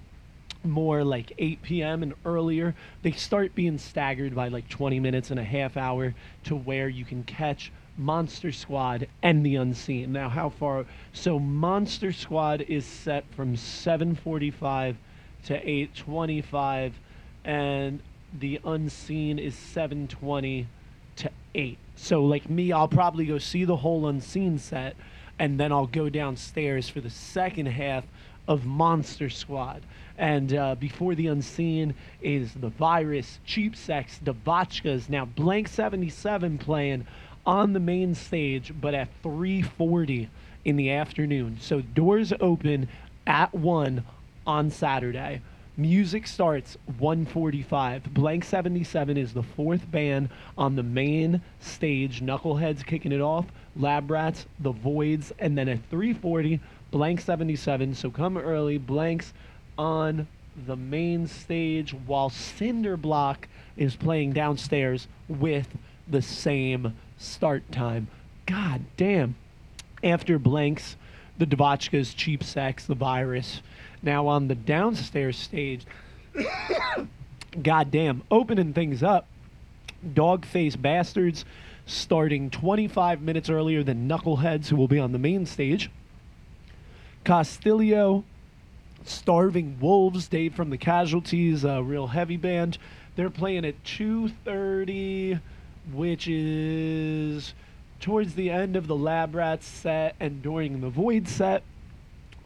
more 0.66 1.04
like 1.04 1.32
8 1.38 1.62
p.m. 1.62 2.04
and 2.04 2.14
earlier, 2.26 2.76
they 3.02 3.12
start 3.12 3.56
being 3.56 3.78
staggered 3.78 4.36
by 4.36 4.48
like 4.50 4.68
20 4.70 5.00
minutes 5.00 5.32
and 5.32 5.40
a 5.40 5.44
half 5.44 5.78
hour 5.78 6.14
to 6.46 6.56
where 6.56 6.90
you 6.90 7.06
can 7.06 7.24
catch 7.24 7.72
Monster 7.98 8.52
Squad 8.52 9.08
and 9.24 9.46
the 9.46 9.56
Unseen. 9.56 10.12
Now, 10.12 10.30
how 10.30 10.50
far? 10.50 10.86
So, 11.14 11.40
Monster 11.40 12.12
Squad 12.12 12.62
is 12.62 12.86
set 12.86 13.24
from 13.34 13.56
7:45 13.56 14.98
to 15.46 15.70
8:25, 15.70 16.94
and 17.46 18.02
the 18.38 18.60
Unseen 18.66 19.40
is 19.40 19.56
7:20 19.56 20.68
to 21.18 21.32
8. 21.54 21.78
So, 21.96 22.26
like 22.26 22.50
me, 22.50 22.74
I'll 22.74 22.90
probably 22.90 23.26
go 23.26 23.38
see 23.38 23.64
the 23.64 23.78
whole 23.78 24.08
Unseen 24.08 24.58
set, 24.58 24.98
and 25.40 25.58
then 25.58 25.72
I'll 25.72 25.88
go 25.88 26.10
downstairs 26.10 26.90
for 26.90 27.00
the 27.00 27.10
second 27.10 27.68
half 27.68 28.04
of 28.48 28.66
Monster 28.66 29.30
Squad. 29.30 29.82
And 30.18 30.54
uh, 30.54 30.75
before 30.75 31.16
the 31.16 31.28
unseen 31.28 31.94
is 32.22 32.54
the 32.54 32.70
virus, 32.70 33.40
cheap 33.46 33.75
sex, 33.75 34.20
Devotchkas. 34.24 35.10
Now 35.10 35.25
Blank 35.25 35.68
77 35.68 36.58
playing 36.58 37.06
on 37.46 37.74
the 37.74 37.80
main 37.80 38.16
stage, 38.16 38.74
but 38.80 38.94
at 38.94 39.10
3:40 39.24 40.30
in 40.64 40.78
the 40.78 40.92
afternoon. 40.92 41.58
So 41.60 41.82
doors 41.82 42.34
open 42.40 42.88
at 43.28 43.54
one 43.54 44.04
on 44.48 44.70
Saturday. 44.70 45.42
Music 45.78 46.25
starts 46.25 46.78
1:45. 47.00 48.14
Blank 48.14 48.46
77 48.46 49.18
is 49.18 49.34
the 49.34 49.44
fourth 49.44 49.92
band 49.92 50.30
on 50.58 50.75
the 50.75 50.84
main 50.84 51.42
stage. 51.60 52.22
Knuckleheads 52.22 52.86
kicking 52.86 53.12
it 53.12 53.20
off. 53.22 53.46
Lab 53.75 54.10
Rats, 54.10 54.46
The 54.60 54.72
Voids, 54.72 55.34
and 55.38 55.58
then 55.58 55.68
at 55.68 55.90
3:40, 55.90 56.62
Blank 56.92 57.20
77. 57.20 57.94
So 57.94 58.10
come 58.10 58.38
early. 58.38 58.78
Blanks 58.78 59.34
on 59.77 60.27
the 60.66 60.75
main 60.75 61.27
stage 61.27 61.94
while 61.94 62.29
Cinderblock 62.29 63.46
is 63.75 63.96
playing 63.96 64.33
downstairs 64.33 65.07
with 65.27 65.68
the 66.07 66.22
same 66.22 66.96
start 67.18 67.70
time. 67.72 68.07
God 68.46 68.81
damn. 68.98 69.35
After 70.03 70.38
Blanks, 70.40 70.96
the 71.38 71.46
Devotchkas, 71.46 72.16
Cheap 72.16 72.44
Sex, 72.44 72.85
the 72.85 72.96
Virus. 72.96 73.61
Now 74.01 74.27
on 74.27 74.48
the 74.48 74.55
downstairs 74.55 75.38
stage, 75.38 75.85
God 77.64 77.92
damn, 77.92 78.24
opening 78.29 78.74
things 78.74 79.03
up. 79.03 79.27
Dogface 80.07 80.79
Bastards 80.79 81.46
starting 81.85 82.50
25 82.50 83.22
minutes 83.22 83.50
earlier 83.50 83.83
than 83.83 84.07
Knuckleheads, 84.07 84.68
who 84.68 84.75
will 84.75 84.88
be 84.88 85.00
on 85.00 85.11
the 85.11 85.20
main 85.20 85.46
stage. 85.46 85.90
Castillo, 87.24 88.24
Starving 89.05 89.77
Wolves, 89.79 90.27
Dave 90.27 90.55
from 90.55 90.72
the 90.72 90.77
Casualties, 90.77 91.63
a 91.63 91.81
real 91.81 92.07
heavy 92.07 92.37
band. 92.37 92.77
They're 93.15 93.29
playing 93.29 93.63
at 93.63 93.83
2:30, 93.83 95.39
which 95.94 96.27
is 96.27 97.53
towards 98.00 98.35
the 98.35 98.50
end 98.50 98.75
of 98.75 98.87
the 98.87 98.96
Lab 98.96 99.35
Rats 99.35 99.68
set 99.68 100.15
and 100.20 100.41
during 100.41 100.81
the 100.81 100.89
Void 100.89 101.27
set 101.27 101.63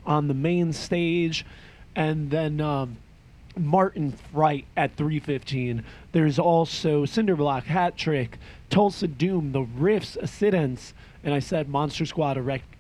on 0.06 0.28
the 0.28 0.34
main 0.34 0.74
stage, 0.74 1.46
and 1.96 2.30
then 2.30 2.60
um, 2.62 2.98
Martin 3.58 4.12
Fright 4.12 4.66
at 4.76 4.96
3:15. 4.96 5.84
There's 6.12 6.38
also 6.40 7.06
Cinderblock, 7.06 7.64
Hat 7.64 7.98
Trick, 7.98 8.38
Tulsa 8.70 9.08
Doom, 9.08 9.54
The 9.54 9.64
Riffs, 9.64 10.18
Assidance, 10.18 10.94
and 11.24 11.34
I 11.34 11.40
said 11.40 11.70
Monster 11.70 12.06
Squad, 12.06 12.38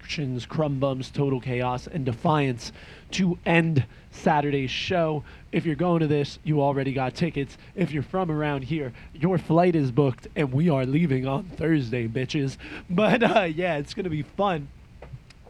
Erections, 0.09 0.47
Crumbums, 0.47 1.13
Total 1.13 1.39
Chaos, 1.39 1.85
and 1.85 2.03
Defiance 2.03 2.71
to 3.11 3.37
end 3.45 3.85
Saturday's 4.09 4.71
show. 4.71 5.23
If 5.51 5.67
you're 5.67 5.75
going 5.75 5.99
to 5.99 6.07
this, 6.07 6.39
you 6.43 6.63
already 6.63 6.93
got 6.93 7.13
tickets. 7.13 7.59
If 7.75 7.91
you're 7.91 8.01
from 8.01 8.31
around 8.31 8.63
here, 8.63 8.91
your 9.13 9.37
flight 9.37 9.75
is 9.75 9.91
booked, 9.91 10.27
and 10.35 10.51
we 10.51 10.67
are 10.67 10.83
leaving 10.83 11.27
on 11.27 11.43
Thursday, 11.43 12.07
bitches. 12.07 12.57
But 12.89 13.21
uh, 13.21 13.43
yeah, 13.43 13.77
it's 13.77 13.93
gonna 13.93 14.09
be 14.09 14.23
fun. 14.23 14.69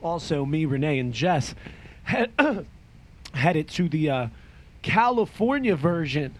Also, 0.01 0.43
me, 0.43 0.65
Renee, 0.65 0.99
and 0.99 1.13
Jess 1.13 1.55
head, 2.03 2.29
headed 3.33 3.69
to 3.69 3.87
the 3.87 4.09
uh, 4.09 4.27
California 4.81 5.77
version 5.77 6.35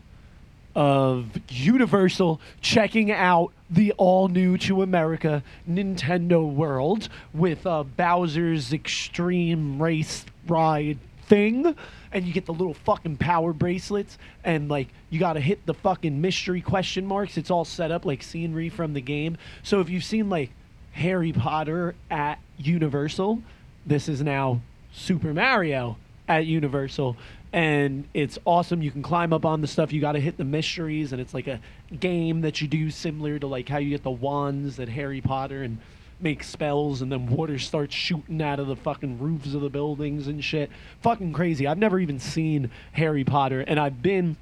of 0.75 1.29
Universal 1.47 2.41
checking 2.59 3.13
out 3.13 3.53
the 3.69 3.91
all 3.93 4.27
new 4.27 4.57
to 4.57 4.81
America 4.81 5.43
Nintendo 5.69 6.51
World 6.51 7.09
with 7.33 7.65
uh, 7.65 7.83
Bowser's 7.83 8.73
Extreme 8.73 9.81
Race 9.81 10.25
Ride 10.47 10.97
thing. 11.27 11.75
And 12.11 12.25
you 12.25 12.33
get 12.33 12.47
the 12.47 12.53
little 12.53 12.73
fucking 12.73 13.17
power 13.17 13.53
bracelets, 13.53 14.17
and 14.43 14.67
like 14.67 14.87
you 15.11 15.19
gotta 15.19 15.39
hit 15.39 15.63
the 15.67 15.75
fucking 15.75 16.19
mystery 16.19 16.61
question 16.61 17.05
marks. 17.05 17.37
It's 17.37 17.51
all 17.51 17.65
set 17.65 17.91
up 17.91 18.03
like 18.03 18.23
scenery 18.23 18.69
from 18.69 18.93
the 18.93 19.01
game. 19.01 19.37
So 19.61 19.79
if 19.79 19.89
you've 19.89 20.03
seen 20.03 20.29
like 20.29 20.49
Harry 20.93 21.31
Potter 21.31 21.93
at 22.09 22.39
Universal, 22.57 23.43
this 23.85 24.09
is 24.09 24.23
now 24.23 24.61
Super 24.91 25.33
Mario 25.33 25.97
at 26.27 26.47
Universal. 26.47 27.15
And 27.51 28.07
it's 28.13 28.37
awesome. 28.45 28.81
You 28.81 28.91
can 28.91 29.01
climb 29.01 29.33
up 29.33 29.43
on 29.43 29.61
the 29.61 29.67
stuff. 29.67 29.91
You 29.91 30.01
got 30.01 30.11
to 30.11 30.19
hit 30.19 30.37
the 30.37 30.43
mysteries, 30.43 31.11
and 31.13 31.21
it's 31.21 31.33
like 31.33 31.47
a 31.47 31.59
game 31.99 32.41
that 32.41 32.61
you 32.61 32.67
do 32.67 32.91
similar 32.91 33.39
to 33.39 33.47
like 33.47 33.67
how 33.67 33.79
you 33.79 33.89
get 33.89 34.03
the 34.03 34.11
wands 34.11 34.79
at 34.79 34.89
Harry 34.89 35.21
Potter 35.21 35.63
and 35.63 35.79
make 36.21 36.43
spells, 36.43 37.01
and 37.01 37.11
then 37.11 37.27
water 37.27 37.57
starts 37.57 37.95
shooting 37.95 38.41
out 38.41 38.59
of 38.59 38.67
the 38.67 38.75
fucking 38.75 39.19
roofs 39.19 39.53
of 39.53 39.61
the 39.61 39.69
buildings 39.69 40.27
and 40.27 40.43
shit. 40.43 40.69
Fucking 41.01 41.33
crazy. 41.33 41.65
I've 41.65 41.77
never 41.77 41.99
even 41.99 42.19
seen 42.19 42.69
Harry 42.91 43.23
Potter, 43.23 43.61
and 43.61 43.79
I've 43.79 44.01
been 44.01 44.37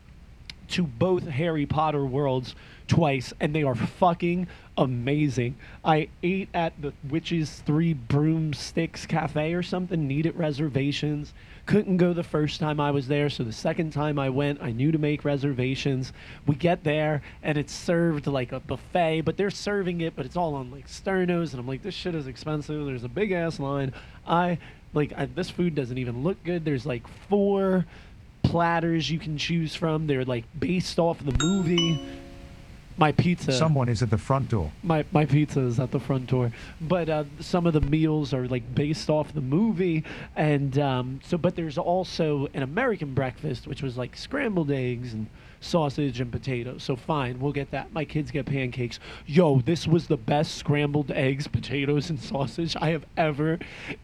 to 0.70 0.84
both 0.84 1.28
Harry 1.28 1.66
Potter 1.66 2.06
worlds 2.06 2.56
twice, 2.88 3.32
and 3.40 3.54
they 3.54 3.64
are 3.64 3.76
fucking 3.76 4.48
amazing. 4.78 5.56
I 5.84 6.10
ate 6.24 6.50
at 6.54 6.74
the 6.82 6.94
Witches 7.10 7.62
Three 7.66 7.94
Broomsticks 7.94 9.06
Cafe 9.06 9.54
or 9.54 9.64
something, 9.64 10.08
needed 10.08 10.36
reservations. 10.36 11.34
Couldn't 11.68 11.98
go 11.98 12.14
the 12.14 12.24
first 12.24 12.62
time 12.62 12.80
I 12.80 12.92
was 12.92 13.10
there, 13.10 13.30
so 13.30 13.44
the 13.44 13.52
second 13.52 13.92
time 13.92 14.18
I 14.18 14.30
went, 14.30 14.62
I 14.62 14.72
knew 14.72 14.92
to 14.94 14.98
make 14.98 15.26
reservations. 15.26 16.14
We 16.46 16.56
get 16.56 16.86
there, 16.86 17.22
and 17.44 17.58
it's 17.58 17.74
served 17.74 18.26
like 18.26 18.54
a 18.54 18.62
buffet, 18.62 19.22
but 19.22 19.36
they're 19.36 19.50
serving 19.50 20.00
it, 20.00 20.16
but 20.16 20.26
it's 20.26 20.38
all 20.38 20.56
on 20.56 20.72
like 20.72 20.88
sternos, 20.88 21.52
and 21.52 21.60
I'm 21.60 21.68
like, 21.68 21.84
this 21.84 21.94
shit 21.94 22.16
is 22.16 22.26
expensive. 22.26 22.86
There's 22.86 23.04
a 23.04 23.10
big 23.10 23.34
ass 23.34 23.60
line. 23.60 23.94
I 24.26 24.60
like 24.94 25.12
I, 25.18 25.26
this 25.26 25.50
food 25.50 25.76
doesn't 25.76 25.98
even 25.98 26.24
look 26.24 26.42
good. 26.46 26.64
There's 26.64 26.86
like 26.86 27.04
four 27.30 27.86
platters 28.44 29.12
you 29.12 29.20
can 29.20 29.38
choose 29.38 29.76
from. 29.76 30.08
They're 30.08 30.24
like 30.24 30.46
based 30.58 31.00
off 31.00 31.20
the 31.20 31.38
movie. 31.38 32.00
My 33.00 33.12
pizza. 33.12 33.52
Someone 33.52 33.90
is 33.90 34.02
at 34.02 34.10
the 34.10 34.18
front 34.18 34.50
door. 34.50 34.72
my 34.84 35.06
my 35.12 35.26
pizza 35.26 35.60
is 35.62 35.80
at 35.80 35.92
the 35.92 36.00
front 36.00 36.28
door 36.28 36.52
but 36.82 37.10
uh, 37.10 37.24
some 37.40 37.68
of 37.68 37.74
the 37.74 37.82
meals 37.82 38.34
are 38.34 38.48
like 38.48 38.74
based 38.74 39.10
off 39.10 39.34
the 39.34 39.42
movie 39.42 40.04
and 40.36 40.78
um, 40.80 41.20
so 41.24 41.38
but 41.38 41.56
there's 41.56 41.78
also 41.78 42.48
an 42.54 42.64
american 42.64 43.14
breakfast 43.14 43.68
which 43.68 43.82
was 43.84 43.98
like 43.98 44.16
scrambled 44.18 44.72
eggs 44.72 45.14
and 45.14 45.28
sausage 45.60 46.20
and 46.20 46.32
potatoes. 46.32 46.84
So 46.84 46.96
fine 46.96 47.40
we'll 47.40 47.52
get 47.52 47.72
that. 47.72 47.92
My 47.94 48.06
kids 48.06 48.32
get 48.32 48.46
pancakes. 48.46 49.00
Yo 49.26 49.60
this 49.62 49.88
was 49.88 50.08
the 50.08 50.18
best 50.18 50.56
scrambled 50.56 51.12
eggs 51.12 51.48
potatoes 51.48 52.10
and 52.10 52.20
sausage 52.20 52.76
i 52.76 52.90
have 52.90 53.06
ever 53.16 53.60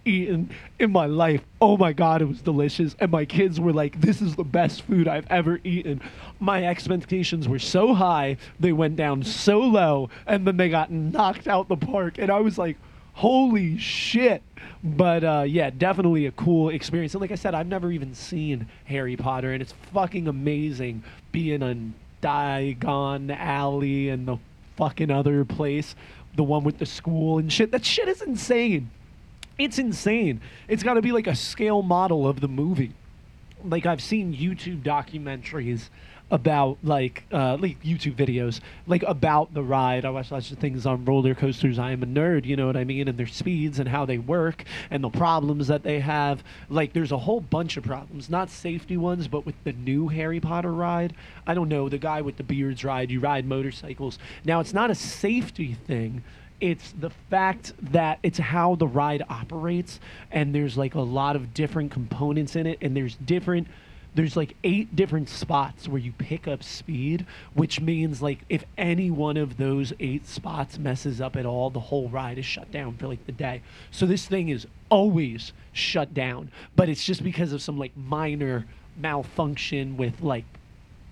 eaten 0.06 0.50
in 0.80 0.92
my 0.92 1.06
life. 1.06 1.42
Oh 1.62 1.78
my 1.78 1.94
god 1.94 2.22
it 2.22 2.26
was 2.26 2.42
delicious. 2.42 2.96
And 3.00 3.12
my 3.12 3.26
kids 3.26 3.60
were 3.60 3.74
like 3.74 4.00
this 4.02 4.22
is 4.22 4.36
the 4.36 4.44
best 4.44 4.84
food 4.84 5.08
i've 5.08 5.28
ever 5.30 5.60
eaten. 5.64 6.02
My 6.40 6.66
expectations 6.66 7.48
were 7.48 7.60
so 7.60 7.94
high 7.94 8.38
they 8.60 8.74
went 8.74 8.96
down 8.96 9.24
so 9.24 9.60
low 9.60 10.10
and 10.26 10.46
then 10.48 10.58
they 10.58 10.70
got 10.70 10.92
knocked 10.92 11.48
out 11.48 11.68
the 11.68 11.78
park. 11.78 12.18
And 12.18 12.32
i 12.32 12.40
was 12.40 12.58
like 12.58 12.78
holy 13.14 13.78
shit. 13.78 14.44
But 14.84 15.24
uh, 15.24 15.46
yeah 15.48 15.70
definitely 15.70 16.26
a 16.26 16.32
cool 16.32 16.70
experience. 16.70 17.14
And 17.14 17.22
like 17.22 17.32
i 17.32 17.36
said 17.36 17.54
i've 17.54 17.68
never 17.68 17.92
even 17.92 18.14
seen 18.14 18.68
harry 18.86 19.16
potter 19.16 19.52
and 19.54 19.62
it's 19.62 19.74
fucking 19.94 20.28
amazing 20.28 21.04
being 21.32 21.64
on 21.64 21.94
diagon 22.22 23.36
alley 23.38 24.10
and 24.10 24.28
the 24.28 24.38
fucking 24.76 25.12
other 25.12 25.46
place 25.46 25.96
the 26.36 26.44
one 26.44 26.64
with 26.64 26.80
the 26.80 26.86
school 26.86 27.38
and 27.38 27.52
shit. 27.52 27.72
That 27.72 27.86
shit 27.86 28.08
is 28.08 28.22
insane. 28.22 28.90
It's 29.58 29.78
insane. 29.78 30.42
It's 30.68 30.84
got 30.84 30.96
to 30.96 31.02
be 31.02 31.12
like 31.12 31.28
a 31.28 31.36
scale 31.36 31.82
model 31.82 32.28
of 32.28 32.42
the 32.42 32.48
movie. 32.48 32.94
Like 33.64 33.86
I've 33.86 34.02
seen 34.02 34.36
YouTube 34.36 34.82
documentaries 34.84 35.90
about 36.32 36.78
like 36.84 37.24
uh, 37.32 37.58
like 37.60 37.82
YouTube 37.84 38.16
videos 38.16 38.60
like 38.88 39.04
about 39.04 39.54
the 39.54 39.62
ride. 39.62 40.04
I 40.06 40.10
watch 40.10 40.32
lots 40.32 40.52
of 40.52 40.58
things 40.58 40.86
on 40.86 41.06
roller 41.06 41.36
coasters. 41.36 41.78
I 41.78 41.92
am 41.92 42.02
a 42.02 42.08
nerd, 42.08 42.46
you 42.46 42.56
know 42.56 42.66
what 42.66 42.78
I 42.78 42.84
mean, 42.84 43.08
and 43.08 43.18
their 43.18 43.28
speeds 43.28 43.80
and 43.80 43.88
how 43.88 44.06
they 44.06 44.18
work 44.18 44.64
and 44.90 45.04
the 45.04 45.10
problems 45.10 45.68
that 45.68 45.84
they 45.84 46.00
have. 46.00 46.44
Like 46.70 46.94
there's 46.94 47.12
a 47.12 47.18
whole 47.18 47.42
bunch 47.42 47.78
of 47.78 47.84
problems, 47.84 48.30
not 48.30 48.50
safety 48.50 48.98
ones, 48.98 49.28
but 49.28 49.46
with 49.46 49.56
the 49.64 49.74
new 49.74 50.08
Harry 50.08 50.40
Potter 50.40 50.74
ride. 50.74 51.14
I 51.46 51.54
don't 51.54 51.70
know 51.70 51.88
the 51.88 51.98
guy 51.98 52.22
with 52.22 52.38
the 52.38 52.44
beards 52.44 52.84
ride. 52.84 53.12
You 53.12 53.20
ride 53.20 53.46
motorcycles. 53.46 54.18
Now 54.44 54.60
it's 54.60 54.74
not 54.74 54.90
a 54.90 54.96
safety 54.96 55.76
thing 55.86 56.24
it's 56.62 56.94
the 56.98 57.10
fact 57.30 57.74
that 57.92 58.20
it's 58.24 58.38
how 58.38 58.76
the 58.76 58.88
ride 58.88 59.22
operates 59.30 60.00
and 60.32 60.56
there's 60.56 60.78
like 60.78 60.96
a 60.96 61.02
lot 61.02 61.36
of 61.36 61.54
different 61.54 61.92
components 61.92 62.56
in 62.56 62.66
it 62.66 62.78
and 62.82 62.96
there's 62.96 63.16
different 63.16 63.68
there's 64.16 64.36
like 64.36 64.56
eight 64.64 64.96
different 64.96 65.30
spots 65.30 65.88
where 65.88 66.00
you 66.00 66.12
pick 66.14 66.48
up 66.48 66.64
speed 66.64 67.26
which 67.54 67.80
means 67.82 68.22
like 68.22 68.40
if 68.50 68.64
any 68.78 69.10
one 69.12 69.38
of 69.38 69.58
those 69.58 69.94
eight 70.00 70.28
spots 70.28 70.78
messes 70.78 71.20
up 71.22 71.36
at 71.36 71.46
all 71.46 71.70
the 71.70 71.80
whole 71.80 72.10
ride 72.10 72.38
is 72.38 72.46
shut 72.46 72.72
down 72.72 72.96
for 72.98 73.08
like 73.08 73.26
the 73.26 73.32
day 73.32 73.62
so 73.92 74.06
this 74.06 74.26
thing 74.26 74.50
is 74.50 74.68
always 74.90 75.54
shut 75.72 76.14
down 76.14 76.52
but 76.76 76.90
it's 76.90 77.04
just 77.04 77.24
because 77.24 77.54
of 77.54 77.62
some 77.62 77.78
like 77.78 77.96
minor 77.98 78.66
malfunction 78.98 79.98
with 79.98 80.22
like 80.22 80.46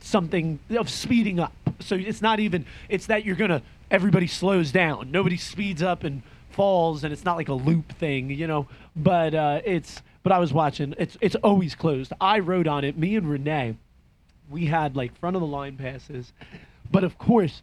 something 0.02 0.60
of 0.72 0.90
speeding 0.90 1.40
up. 1.40 1.54
So 1.80 1.96
it's 1.96 2.22
not 2.22 2.40
even 2.40 2.66
it's 2.90 3.06
that 3.08 3.26
you're 3.26 3.36
gonna 3.36 3.62
everybody 3.90 4.28
slows 4.28 4.72
down. 4.72 5.12
Nobody 5.12 5.38
speeds 5.38 5.82
up 5.82 6.04
and 6.04 6.22
falls 6.50 7.04
and 7.04 7.14
it's 7.14 7.26
not 7.26 7.38
like 7.38 7.50
a 7.50 7.54
loop 7.54 7.94
thing, 7.94 8.30
you 8.30 8.48
know. 8.48 8.68
But 8.96 9.34
uh, 9.34 9.62
it's 9.64 10.02
but 10.24 10.32
I 10.32 10.40
was 10.40 10.54
watching, 10.54 10.94
it's 10.98 11.18
it's 11.22 11.36
always 11.36 11.76
closed. 11.76 12.14
I 12.22 12.40
rode 12.40 12.68
on 12.68 12.84
it, 12.84 12.98
me 12.98 13.16
and 13.16 13.30
Renee, 13.30 13.76
we 14.50 14.66
had 14.66 14.96
like 14.96 15.16
front 15.18 15.36
of 15.36 15.42
the 15.42 15.48
line 15.48 15.78
passes. 15.78 16.32
But 16.92 17.04
of 17.04 17.18
course, 17.18 17.62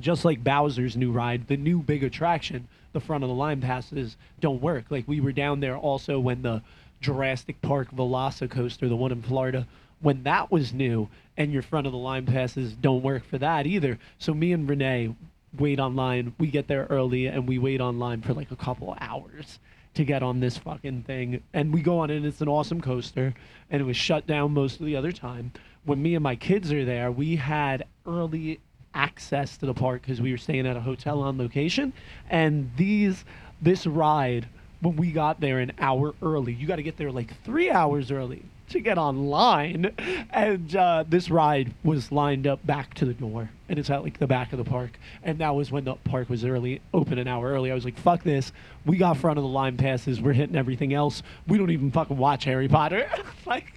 just 0.00 0.24
like 0.24 0.44
Bowser's 0.44 0.96
new 0.96 1.12
ride, 1.12 1.48
the 1.48 1.56
new 1.56 1.80
big 1.82 2.04
attraction, 2.04 2.68
the 2.92 3.00
front 3.00 3.24
of 3.24 3.28
the 3.28 3.34
line 3.34 3.60
passes 3.60 4.16
don't 4.40 4.62
work. 4.62 4.86
Like 4.90 5.06
we 5.06 5.20
were 5.20 5.32
down 5.32 5.60
there 5.60 5.76
also 5.76 6.18
when 6.18 6.42
the 6.42 6.62
Jurassic 7.00 7.60
Park 7.60 7.90
Velocicoaster, 7.90 8.88
the 8.88 8.96
one 8.96 9.12
in 9.12 9.22
Florida, 9.22 9.66
when 10.00 10.22
that 10.22 10.50
was 10.50 10.72
new, 10.72 11.08
and 11.36 11.52
your 11.52 11.62
front 11.62 11.86
of 11.86 11.92
the 11.92 11.98
line 11.98 12.26
passes 12.26 12.72
don't 12.72 13.02
work 13.02 13.24
for 13.24 13.38
that 13.38 13.66
either. 13.66 13.98
So 14.18 14.32
me 14.32 14.52
and 14.52 14.68
Renee 14.68 15.14
wait 15.58 15.78
online. 15.78 16.34
We 16.38 16.48
get 16.48 16.68
there 16.68 16.86
early 16.88 17.26
and 17.26 17.46
we 17.46 17.58
wait 17.58 17.80
online 17.80 18.22
for 18.22 18.32
like 18.32 18.50
a 18.50 18.56
couple 18.56 18.96
hours 19.00 19.58
to 19.94 20.04
get 20.04 20.22
on 20.22 20.40
this 20.40 20.58
fucking 20.58 21.02
thing. 21.02 21.42
And 21.52 21.72
we 21.72 21.82
go 21.82 22.00
on 22.00 22.10
it, 22.10 22.16
and 22.16 22.26
it's 22.26 22.40
an 22.40 22.48
awesome 22.48 22.80
coaster, 22.80 23.34
and 23.70 23.80
it 23.80 23.84
was 23.84 23.96
shut 23.96 24.26
down 24.26 24.52
most 24.52 24.80
of 24.80 24.86
the 24.86 24.96
other 24.96 25.12
time. 25.12 25.52
When 25.84 26.02
me 26.02 26.14
and 26.14 26.22
my 26.22 26.36
kids 26.36 26.72
are 26.72 26.84
there, 26.84 27.10
we 27.10 27.36
had 27.36 27.84
early 28.06 28.60
access 28.94 29.56
to 29.58 29.66
the 29.66 29.74
park 29.74 30.02
because 30.02 30.20
we 30.20 30.30
were 30.30 30.38
staying 30.38 30.66
at 30.66 30.76
a 30.76 30.80
hotel 30.80 31.20
on 31.20 31.38
location. 31.38 31.92
And 32.30 32.70
these, 32.76 33.24
this 33.60 33.86
ride, 33.86 34.48
when 34.80 34.96
we 34.96 35.12
got 35.12 35.40
there 35.40 35.58
an 35.58 35.72
hour 35.78 36.14
early, 36.22 36.52
you 36.52 36.66
got 36.66 36.76
to 36.76 36.82
get 36.82 36.96
there 36.96 37.10
like 37.10 37.42
three 37.42 37.70
hours 37.70 38.10
early 38.10 38.42
to 38.70 38.80
get 38.80 38.98
online. 38.98 39.94
And 40.30 40.74
uh, 40.74 41.04
this 41.08 41.30
ride 41.30 41.72
was 41.82 42.10
lined 42.10 42.46
up 42.46 42.64
back 42.66 42.94
to 42.94 43.04
the 43.04 43.14
door, 43.14 43.50
and 43.68 43.78
it's 43.78 43.90
at 43.90 44.02
like 44.02 44.18
the 44.18 44.26
back 44.26 44.52
of 44.52 44.58
the 44.58 44.64
park. 44.64 44.98
And 45.22 45.38
that 45.38 45.54
was 45.54 45.70
when 45.70 45.84
the 45.84 45.94
park 45.94 46.28
was 46.28 46.44
early, 46.44 46.80
open 46.92 47.18
an 47.18 47.28
hour 47.28 47.50
early. 47.50 47.70
I 47.70 47.74
was 47.74 47.84
like, 47.84 47.98
"Fuck 47.98 48.22
this! 48.22 48.52
We 48.84 48.96
got 48.96 49.16
front 49.16 49.38
of 49.38 49.42
the 49.42 49.48
line 49.48 49.76
passes. 49.76 50.20
We're 50.20 50.32
hitting 50.32 50.56
everything 50.56 50.92
else. 50.92 51.22
We 51.46 51.58
don't 51.58 51.70
even 51.70 51.90
fucking 51.90 52.16
watch 52.16 52.44
Harry 52.44 52.68
Potter." 52.68 53.08
like. 53.46 53.72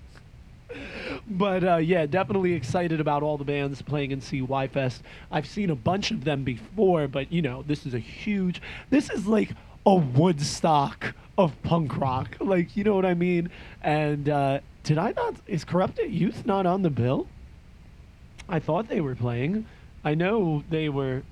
But 1.30 1.64
uh, 1.64 1.78
yeah, 1.78 2.06
definitely 2.06 2.54
excited 2.54 3.00
about 3.00 3.24
all 3.24 3.38
the 3.38 3.44
bands 3.44 3.82
playing 3.82 4.12
in 4.12 4.22
CY 4.22 4.68
Fest. 4.68 5.02
I've 5.32 5.48
seen 5.48 5.70
a 5.70 5.76
bunch 5.76 6.12
of 6.12 6.24
them 6.24 6.44
before, 6.44 7.08
but 7.08 7.32
you 7.32 7.42
know, 7.42 7.64
this 7.64 7.86
is 7.86 7.94
a 7.94 8.00
huge. 8.00 8.62
This 8.90 9.10
is 9.10 9.28
like 9.28 9.52
a 9.88 9.96
Woodstock 9.96 11.16
of 11.38 11.64
punk 11.64 11.98
rock. 11.98 12.36
Like, 12.42 12.76
you 12.76 12.84
know 12.84 12.94
what 12.94 13.06
I 13.06 13.14
mean? 13.14 13.50
And 13.82 14.28
uh, 14.28 14.60
did 14.84 14.98
I 14.98 15.14
not? 15.14 15.36
Is 15.48 15.64
Corrupted 15.64 16.12
Youth 16.12 16.46
not 16.46 16.66
on 16.66 16.82
the 16.82 16.90
bill? 16.90 17.28
I 18.50 18.60
thought 18.60 18.90
they 18.90 19.00
were 19.00 19.16
playing. 19.16 19.66
I 20.04 20.14
know 20.14 20.64
they 20.70 20.90
were. 20.90 21.24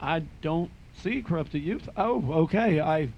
I 0.00 0.20
don't 0.42 0.70
see 1.02 1.22
Corrupted 1.22 1.60
Youth. 1.60 1.88
Oh, 1.96 2.32
okay. 2.44 2.80
I 2.80 3.08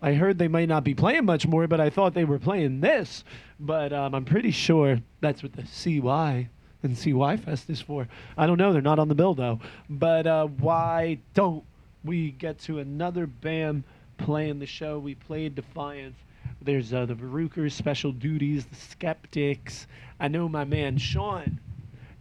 I 0.00 0.14
heard 0.14 0.38
they 0.38 0.46
might 0.46 0.68
not 0.68 0.84
be 0.84 0.94
playing 0.94 1.24
much 1.24 1.48
more, 1.48 1.66
but 1.66 1.80
I 1.80 1.90
thought 1.90 2.14
they 2.14 2.24
were 2.24 2.38
playing 2.38 2.80
this. 2.80 3.24
But 3.58 3.92
um, 3.92 4.14
I'm 4.14 4.24
pretty 4.24 4.52
sure 4.52 5.00
that's 5.20 5.42
what 5.42 5.54
the 5.54 5.66
CY 5.66 6.48
and 6.84 6.96
CY 6.96 7.38
Fest 7.38 7.70
is 7.70 7.80
for. 7.80 8.06
I 8.38 8.46
don't 8.46 8.58
know. 8.58 8.72
They're 8.72 8.82
not 8.82 9.00
on 9.00 9.08
the 9.08 9.16
bill 9.16 9.34
though. 9.34 9.58
But 9.90 10.28
uh, 10.28 10.46
why 10.46 11.18
don't 11.34 11.64
we 12.04 12.30
get 12.30 12.60
to 12.60 12.78
another 12.78 13.26
band 13.26 13.82
playing 14.16 14.58
the 14.58 14.66
show? 14.66 14.98
We 14.98 15.14
played 15.14 15.54
Defiance. 15.54 16.16
There's 16.60 16.92
uh, 16.92 17.06
the 17.06 17.14
Varukers, 17.14 17.72
Special 17.72 18.12
Duties, 18.12 18.64
the 18.66 18.76
Skeptics. 18.76 19.86
I 20.18 20.28
know 20.28 20.48
my 20.48 20.64
man 20.64 20.96
Sean 20.98 21.60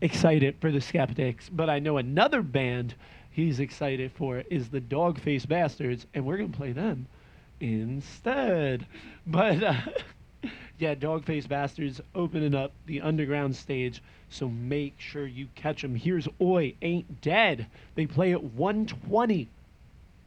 excited 0.02 0.56
for 0.60 0.72
the 0.72 0.82
Skeptics, 0.82 1.50
but 1.50 1.70
I 1.70 1.80
know 1.80 1.98
another 1.98 2.42
band 2.42 2.96
he's 3.32 3.60
excited 3.60 4.12
for 4.12 4.44
is 4.50 4.70
the 4.70 4.82
Dogface 4.82 5.48
Bastards, 5.48 6.06
and 6.14 6.26
we're 6.26 6.38
gonna 6.38 6.50
play 6.50 6.72
them 6.72 7.08
instead. 7.60 8.86
But 9.26 9.64
uh, 9.64 9.82
yeah, 10.78 10.96
Dogface 10.96 11.48
Bastards 11.48 12.02
opening 12.16 12.54
up 12.54 12.74
the 12.86 13.02
underground 13.02 13.56
stage, 13.56 14.04
so 14.30 14.50
make 14.50 15.00
sure 15.00 15.26
you 15.26 15.48
catch 15.56 15.82
them. 15.82 15.96
Here's 15.96 16.28
Oi 16.42 16.76
Ain't 16.82 17.22
Dead. 17.22 17.68
They 17.96 18.06
play 18.06 18.34
at 18.34 18.44
120 18.44 19.48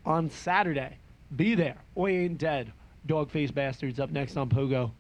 on 0.05 0.31
Saturday. 0.31 0.97
Be 1.35 1.55
there. 1.55 1.77
Oi 1.97 2.11
Ain't 2.11 2.39
Dead. 2.39 2.73
Dogface 3.09 3.53
Bastards 3.53 3.99
up 3.99 4.11
next 4.11 4.37
on 4.37 4.49
Pogo. 4.49 4.93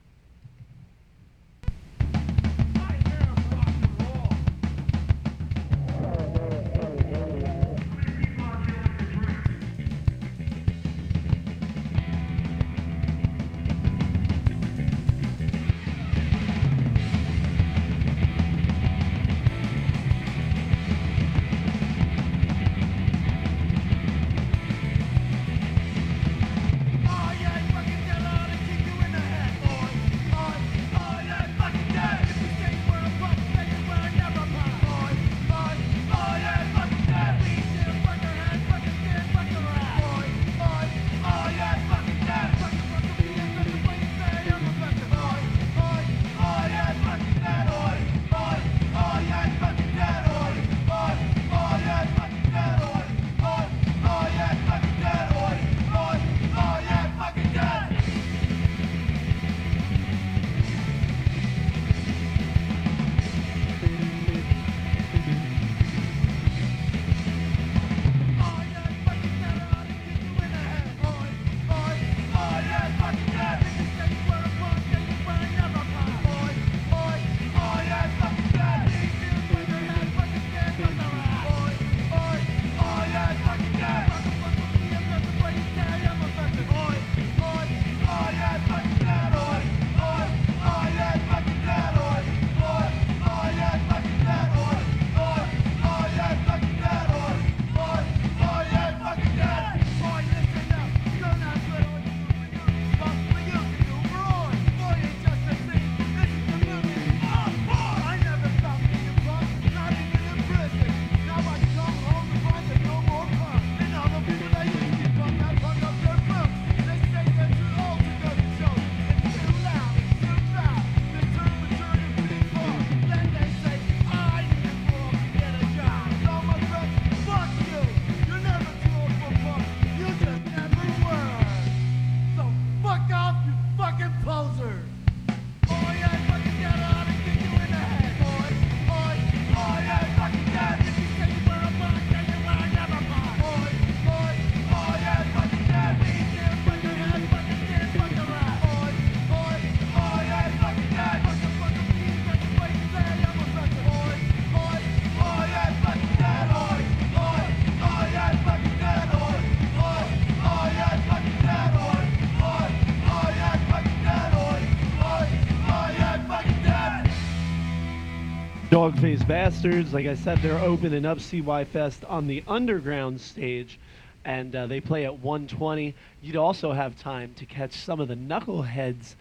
Dogface 168.87 169.27
Bastards. 169.27 169.93
Like 169.93 170.07
I 170.07 170.15
said, 170.15 170.39
they're 170.39 170.61
opening 170.61 171.05
up 171.05 171.19
CY 171.19 171.65
Fest 171.65 172.05
on 172.05 172.29
the 172.29 172.45
underground 172.47 173.21
stage, 173.21 173.81
and 174.25 174.55
uh, 174.55 174.69
they 174.69 174.81
play 174.81 175.05
at 175.05 175.19
120. 175.19 175.93
You'd 176.23 176.37
also 176.37 176.71
have 176.71 176.97
time 176.97 177.35
to 177.35 177.47
catch 177.47 177.73
some 177.73 177.99
of 177.99 178.07
the 178.07 178.15
Knuckleheads 178.15 179.17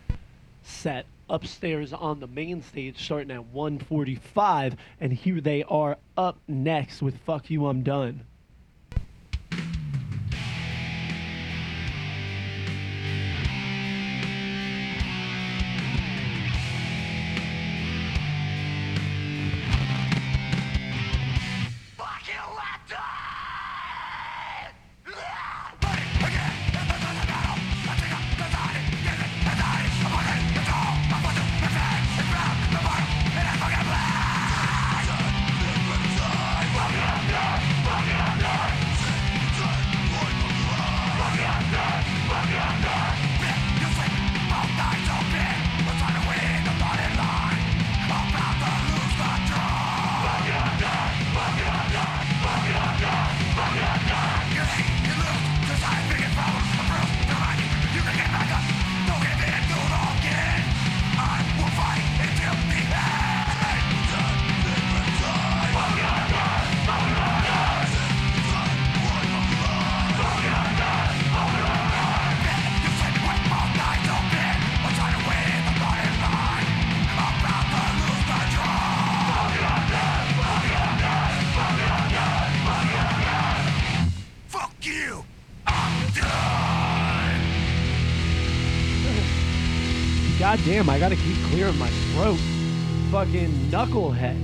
set 0.62 1.08
upstairs 1.32 1.94
on 1.94 2.20
the 2.20 2.28
main 2.28 2.62
stage 2.62 3.04
starting 3.04 3.32
at 3.32 3.44
145 3.46 4.76
and 5.02 5.12
here 5.12 5.42
they 5.42 5.64
are 5.64 5.98
up 6.16 6.38
next 6.48 7.02
with 7.02 7.18
fuck 7.22 7.50
you 7.50 7.66
i'm 7.66 7.82
done 7.82 8.22
damn 90.86 90.94
i 90.94 91.00
gotta 91.00 91.16
keep 91.16 91.38
clearing 91.46 91.78
my 91.80 91.90
throat. 91.90 92.38
Fucking 93.12 93.52
knuckleheads. 93.72 94.40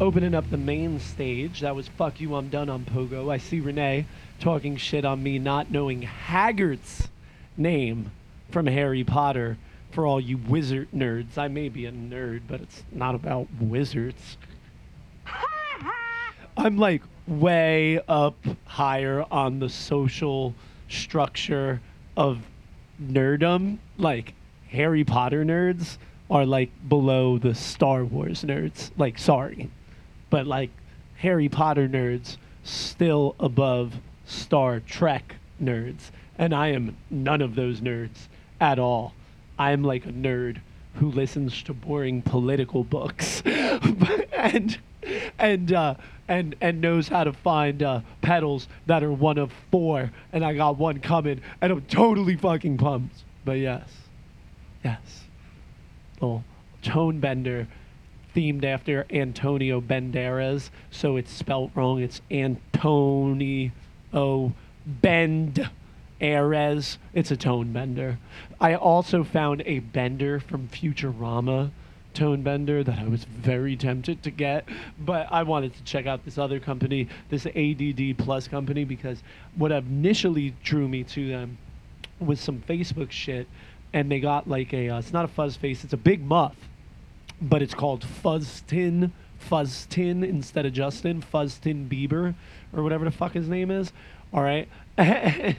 Opening 0.00 0.34
up 0.34 0.48
the 0.50 0.56
main 0.56 1.00
stage. 1.00 1.60
That 1.60 1.74
was 1.74 1.88
fuck 1.88 2.20
you 2.20 2.36
i'm 2.36 2.48
done 2.48 2.68
on 2.68 2.84
pogo. 2.84 3.32
I 3.32 3.38
see 3.38 3.58
renee 3.60 4.06
talking 4.38 4.76
shit 4.76 5.04
on 5.04 5.22
me 5.22 5.38
not 5.38 5.70
knowing 5.70 6.02
haggart's 6.02 7.08
name 7.56 8.12
from 8.50 8.66
harry 8.66 9.02
potter. 9.02 9.58
For 9.90 10.06
all 10.06 10.20
you 10.20 10.36
wizard 10.36 10.88
nerds 10.94 11.36
i 11.36 11.48
may 11.48 11.68
be 11.68 11.86
a 11.86 11.92
nerd 11.92 12.42
but 12.46 12.60
it's 12.60 12.84
not 12.92 13.14
about 13.14 13.48
wizards. 13.60 14.36
I'm 16.56 16.76
like 16.76 17.02
way 17.26 18.00
up 18.08 18.36
higher 18.66 19.24
on 19.32 19.58
the 19.58 19.68
social 19.68 20.54
structure 20.88 21.80
of 22.16 22.38
nerdum. 23.02 23.78
Like 23.98 24.34
Harry 24.70 25.04
Potter 25.04 25.44
nerds 25.44 25.98
are 26.30 26.44
like 26.44 26.70
below 26.88 27.38
the 27.38 27.54
Star 27.54 28.04
Wars 28.04 28.42
nerds. 28.42 28.90
Like 28.96 29.18
sorry. 29.18 29.70
But 30.30 30.46
like 30.46 30.70
Harry 31.16 31.48
Potter 31.48 31.88
nerds 31.88 32.36
still 32.64 33.36
above 33.38 33.94
Star 34.26 34.80
Trek 34.80 35.36
nerds. 35.62 36.10
And 36.38 36.54
I 36.54 36.68
am 36.68 36.96
none 37.10 37.40
of 37.40 37.54
those 37.54 37.80
nerds 37.80 38.28
at 38.60 38.78
all. 38.78 39.14
I 39.58 39.72
am 39.72 39.82
like 39.82 40.04
a 40.06 40.12
nerd 40.12 40.60
who 40.96 41.10
listens 41.10 41.62
to 41.62 41.74
boring 41.74 42.22
political 42.22 42.84
books 42.84 43.42
and 44.32 44.78
and 45.38 45.72
uh, 45.72 45.94
and 46.28 46.56
and 46.60 46.80
knows 46.80 47.08
how 47.08 47.24
to 47.24 47.32
find 47.32 47.82
uh, 47.82 48.00
pedals 48.20 48.68
that 48.86 49.02
are 49.02 49.12
one 49.12 49.38
of 49.38 49.52
four. 49.70 50.10
And 50.32 50.44
I 50.44 50.54
got 50.54 50.78
one 50.78 51.00
coming, 51.00 51.40
and 51.60 51.72
I'm 51.72 51.82
totally 51.82 52.36
fucking 52.36 52.78
pumped. 52.78 53.24
But 53.44 53.58
yes, 53.58 53.88
yes, 54.86 55.24
little 56.20 56.44
tone 56.80 57.18
bender 57.18 57.66
themed 58.36 58.64
after 58.64 59.04
Antonio 59.10 59.80
Banderas, 59.80 60.70
so 60.92 61.16
it's 61.16 61.32
spelt 61.32 61.72
wrong. 61.74 62.00
It's 62.00 62.20
Antonio 62.30 63.72
Bend. 64.86 65.70
Ares. 66.18 66.96
It's 67.12 67.30
a 67.30 67.36
tone 67.36 67.72
bender. 67.74 68.18
I 68.58 68.74
also 68.74 69.22
found 69.22 69.62
a 69.66 69.80
bender 69.80 70.40
from 70.40 70.68
Futurama 70.68 71.70
tone 72.14 72.40
bender 72.40 72.82
that 72.82 72.98
I 72.98 73.04
was 73.04 73.24
very 73.24 73.76
tempted 73.76 74.22
to 74.22 74.30
get, 74.30 74.66
but 74.98 75.26
I 75.30 75.42
wanted 75.42 75.74
to 75.74 75.84
check 75.84 76.06
out 76.06 76.24
this 76.24 76.38
other 76.38 76.58
company, 76.58 77.08
this 77.28 77.44
ADD 77.44 78.16
Plus 78.16 78.48
company, 78.48 78.84
because 78.84 79.22
what 79.56 79.72
initially 79.72 80.54
drew 80.62 80.88
me 80.88 81.04
to 81.04 81.28
them 81.28 81.58
was 82.18 82.40
some 82.40 82.62
Facebook 82.62 83.10
shit, 83.10 83.46
and 83.92 84.10
they 84.10 84.20
got 84.20 84.48
like 84.48 84.72
a, 84.72 84.90
uh, 84.90 84.98
it's 84.98 85.12
not 85.12 85.24
a 85.24 85.28
fuzz 85.28 85.56
face, 85.56 85.84
it's 85.84 85.92
a 85.92 85.98
big 85.98 86.24
muff, 86.24 86.56
but 87.40 87.62
it's 87.62 87.74
called 87.74 88.04
Fuzz 88.04 88.62
Tin. 88.66 89.12
Fuzz 89.38 89.86
Tin 89.90 90.24
instead 90.24 90.66
of 90.66 90.72
Justin, 90.72 91.20
Fuzz 91.20 91.58
Tin 91.58 91.88
Bieber, 91.88 92.34
or 92.72 92.82
whatever 92.82 93.04
the 93.04 93.10
fuck 93.10 93.32
his 93.32 93.48
name 93.48 93.70
is. 93.70 93.92
All 94.32 94.42
right. 94.42 94.68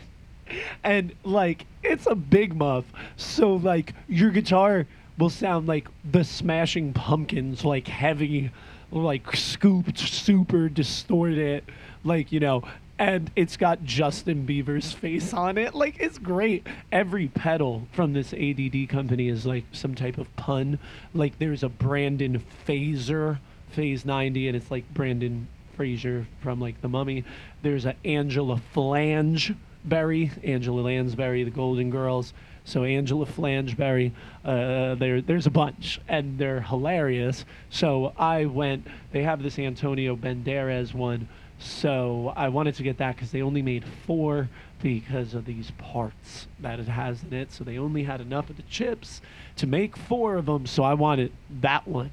and 0.84 1.14
like 1.24 1.66
it's 1.84 2.08
a 2.08 2.16
big 2.16 2.56
muff 2.56 2.86
so 3.16 3.56
like 3.56 3.94
your 4.08 4.32
guitar 4.32 4.86
will 5.18 5.30
sound 5.30 5.68
like 5.68 5.88
the 6.10 6.24
smashing 6.24 6.94
pumpkins 6.94 7.66
like 7.66 7.88
heavy 7.88 8.52
like 8.92 9.36
scooped 9.36 9.98
super 9.98 10.70
distorted 10.70 11.64
like 12.04 12.32
you 12.32 12.40
know 12.40 12.64
and 13.00 13.30
it's 13.36 13.58
got 13.58 13.84
Justin 13.84 14.46
Bieber's 14.46 14.92
face 14.94 15.34
on 15.34 15.58
it 15.58 15.76
like 15.76 16.00
it's 16.00 16.18
great 16.18 16.66
every 16.92 17.28
pedal 17.28 17.88
from 17.92 18.14
this 18.14 18.34
ADD 18.34 18.90
company 18.90 19.30
is 19.30 19.46
like 19.46 19.66
some 19.72 19.96
type 19.96 20.18
of 20.18 20.34
pun 20.36 20.80
like 21.14 21.38
there's 21.40 21.64
a 21.64 21.70
Brandon 21.70 22.44
Phaser 22.68 23.40
Phase 23.72 24.06
90 24.06 24.48
and 24.48 24.58
it's 24.58 24.72
like 24.72 24.92
Brandon 24.94 25.48
Fraser 25.76 26.26
from 26.42 26.60
like 26.60 26.82
The 26.82 26.90
Mummy 26.90 27.24
there's 27.62 27.86
a 27.86 27.96
Angela 28.04 28.58
Flange 28.74 29.54
Berry, 29.88 30.32
Angela 30.44 30.82
Lansbury, 30.82 31.44
the 31.44 31.52
Golden 31.52 31.90
Girls. 31.90 32.34
So 32.66 32.84
Angela 32.84 33.26
Flangeberry, 33.26 34.12
uh, 34.44 34.96
there, 34.96 35.22
there's 35.22 35.48
a 35.48 35.52
bunch, 35.52 36.02
and 36.10 36.38
they're 36.38 36.62
hilarious. 36.62 37.46
So 37.70 38.14
I 38.18 38.46
went. 38.46 38.86
They 39.14 39.24
have 39.24 39.42
this 39.42 39.58
Antonio 39.58 40.18
Banderas 40.18 40.94
one, 40.94 41.30
so 41.60 42.34
I 42.36 42.50
wanted 42.50 42.76
to 42.76 42.84
get 42.84 42.98
that 42.98 43.16
because 43.16 43.32
they 43.32 43.42
only 43.42 43.62
made 43.62 43.84
four 44.06 44.50
because 44.82 45.34
of 45.34 45.46
these 45.46 45.72
parts 45.78 46.48
that 46.60 46.80
it 46.80 46.88
has 46.88 47.24
in 47.24 47.34
it. 47.34 47.52
So 47.52 47.64
they 47.64 47.78
only 47.78 48.04
had 48.04 48.22
enough 48.22 48.50
of 48.50 48.58
the 48.58 48.64
chips 48.64 49.22
to 49.58 49.68
make 49.68 49.98
four 49.98 50.36
of 50.36 50.46
them. 50.46 50.66
So 50.68 50.84
I 50.84 50.94
wanted 50.94 51.32
that 51.62 51.88
one, 51.88 52.12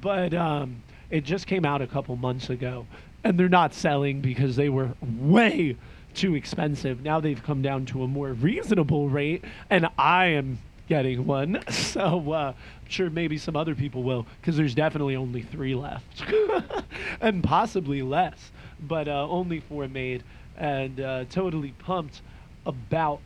but 0.00 0.32
um, 0.32 0.82
it 1.10 1.24
just 1.24 1.46
came 1.46 1.64
out 1.64 1.82
a 1.82 1.86
couple 1.86 2.14
months 2.16 2.50
ago, 2.50 2.86
and 3.24 3.38
they're 3.38 3.48
not 3.48 3.74
selling 3.74 4.20
because 4.20 4.56
they 4.56 4.68
were 4.68 4.90
way 5.02 5.76
too 6.14 6.34
expensive. 6.36 7.02
Now 7.02 7.20
they've 7.20 7.42
come 7.42 7.62
down 7.62 7.86
to 7.86 8.04
a 8.04 8.08
more 8.08 8.32
reasonable 8.32 9.08
rate, 9.08 9.44
and 9.70 9.88
I 9.98 10.26
am 10.26 10.58
getting 10.88 11.26
one. 11.26 11.62
So 11.70 12.32
uh, 12.32 12.52
I'm 12.54 12.88
sure 12.90 13.08
maybe 13.10 13.38
some 13.38 13.56
other 13.56 13.74
people 13.74 14.02
will, 14.02 14.26
because 14.40 14.56
there's 14.56 14.74
definitely 14.74 15.16
only 15.16 15.42
three 15.42 15.74
left, 15.74 16.24
and 17.20 17.42
possibly 17.42 18.02
less, 18.02 18.50
but 18.80 19.08
uh, 19.08 19.28
only 19.28 19.60
four 19.60 19.88
made, 19.88 20.22
and 20.56 21.00
uh, 21.00 21.24
totally 21.30 21.72
pumped 21.78 22.22
about 22.66 23.20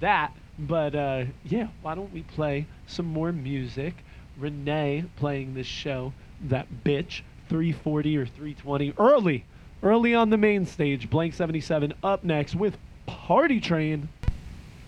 that. 0.00 0.32
But 0.58 0.94
uh, 0.94 1.24
yeah, 1.44 1.68
why 1.82 1.94
don't 1.94 2.12
we 2.12 2.22
play 2.22 2.66
some 2.86 3.06
more 3.06 3.32
music? 3.32 3.94
Renee 4.38 5.04
playing 5.16 5.54
this 5.54 5.66
show, 5.66 6.12
that 6.42 6.66
bitch, 6.84 7.22
340 7.48 8.16
or 8.16 8.26
320 8.26 8.94
early 8.98 9.44
early 9.82 10.14
on 10.14 10.30
the 10.30 10.36
main 10.36 10.66
stage. 10.66 11.10
Blank 11.10 11.34
77 11.34 11.94
up 12.02 12.24
next 12.24 12.54
with 12.54 12.76
Party 13.06 13.60
Train. 13.60 14.08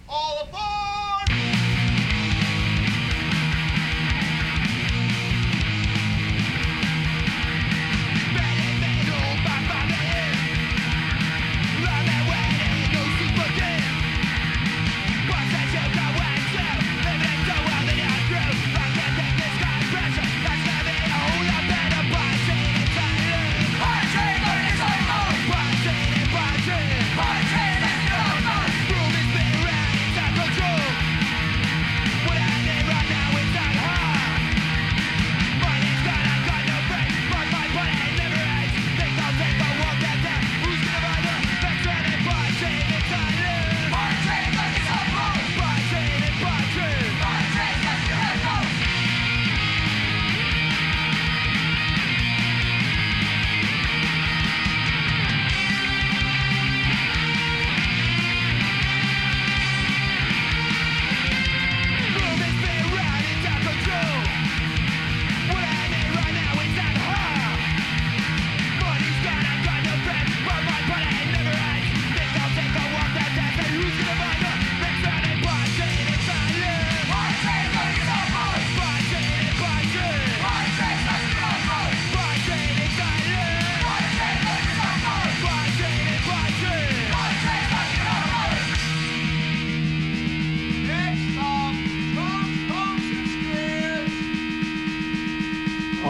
All 0.08 0.40
aboard! 0.42 0.79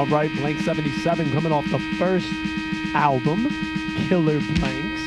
All 0.00 0.06
right, 0.06 0.34
Blank 0.36 0.60
77 0.60 1.30
coming 1.30 1.52
off 1.52 1.70
the 1.70 1.78
first 1.98 2.26
album, 2.94 3.50
Killer 4.08 4.40
Blanks. 4.54 5.02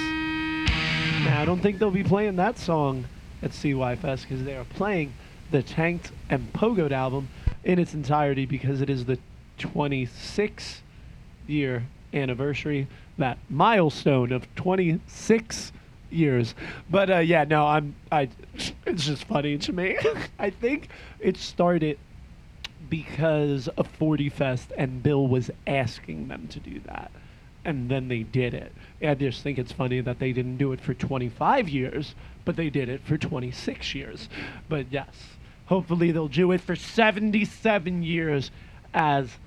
Now, 1.25 1.41
I 1.41 1.45
don't 1.45 1.62
think 1.62 1.79
they'll 1.79 1.89
be 1.89 2.03
playing 2.03 2.36
that 2.36 2.60
song 2.60 3.06
at 3.41 3.56
CY 3.56 3.95
Fest 3.95 4.27
because 4.29 4.45
they 4.45 4.56
are 4.56 4.65
playing 4.65 5.12
the 5.49 5.63
Tanked 5.63 6.12
and 6.29 6.53
Pogoed 6.53 6.91
album 6.91 7.27
in 7.63 7.79
its 7.79 7.95
entirety 7.95 8.45
because 8.45 8.82
it 8.82 8.89
is 8.91 9.06
the 9.06 9.17
26 9.58 10.84
year 11.47 11.88
anniversary, 12.13 12.88
that 13.17 13.39
milestone 13.49 14.32
of 14.32 14.45
26 14.53 15.71
years. 16.12 16.53
But 16.91 17.10
uh, 17.10 17.17
yeah, 17.17 17.45
no, 17.45 17.65
I'm 17.65 17.95
I. 18.12 18.29
It's 18.86 19.08
just 19.08 19.23
funny 19.23 19.58
to 19.58 19.73
me. 19.73 19.97
I 20.38 20.51
think 20.51 20.89
it 21.19 21.38
started 21.38 21.97
because 22.93 23.67
of 23.69 23.88
40 23.88 24.29
Fest 24.29 24.71
and 24.77 25.01
Bill 25.01 25.25
was 25.25 25.49
asking 25.65 26.27
them 26.27 26.47
to 26.47 26.60
do 26.60 26.79
that. 26.82 27.10
And 27.65 27.89
then 27.89 28.08
they 28.08 28.21
did 28.21 28.54
it. 28.54 28.71
I 29.02 29.15
just 29.15 29.41
think 29.41 29.58
it's 29.58 29.71
funny 29.71 30.00
that 30.02 30.19
they 30.19 30.31
didn't 30.31 30.58
do 30.58 30.73
it 30.73 30.79
for 30.79 30.94
25 30.94 31.69
years, 31.69 32.13
but 32.46 32.56
they 32.56 32.69
did 32.69 32.89
it 32.89 33.02
for 33.04 33.17
26 33.17 33.96
years. 33.96 34.29
But 34.69 34.91
yes, 34.91 35.10
hopefully 35.65 36.12
they'll 36.12 36.27
do 36.27 36.52
it 36.52 36.62
for 36.62 36.75
77 36.75 38.04
years 38.04 38.52
as 38.94 39.37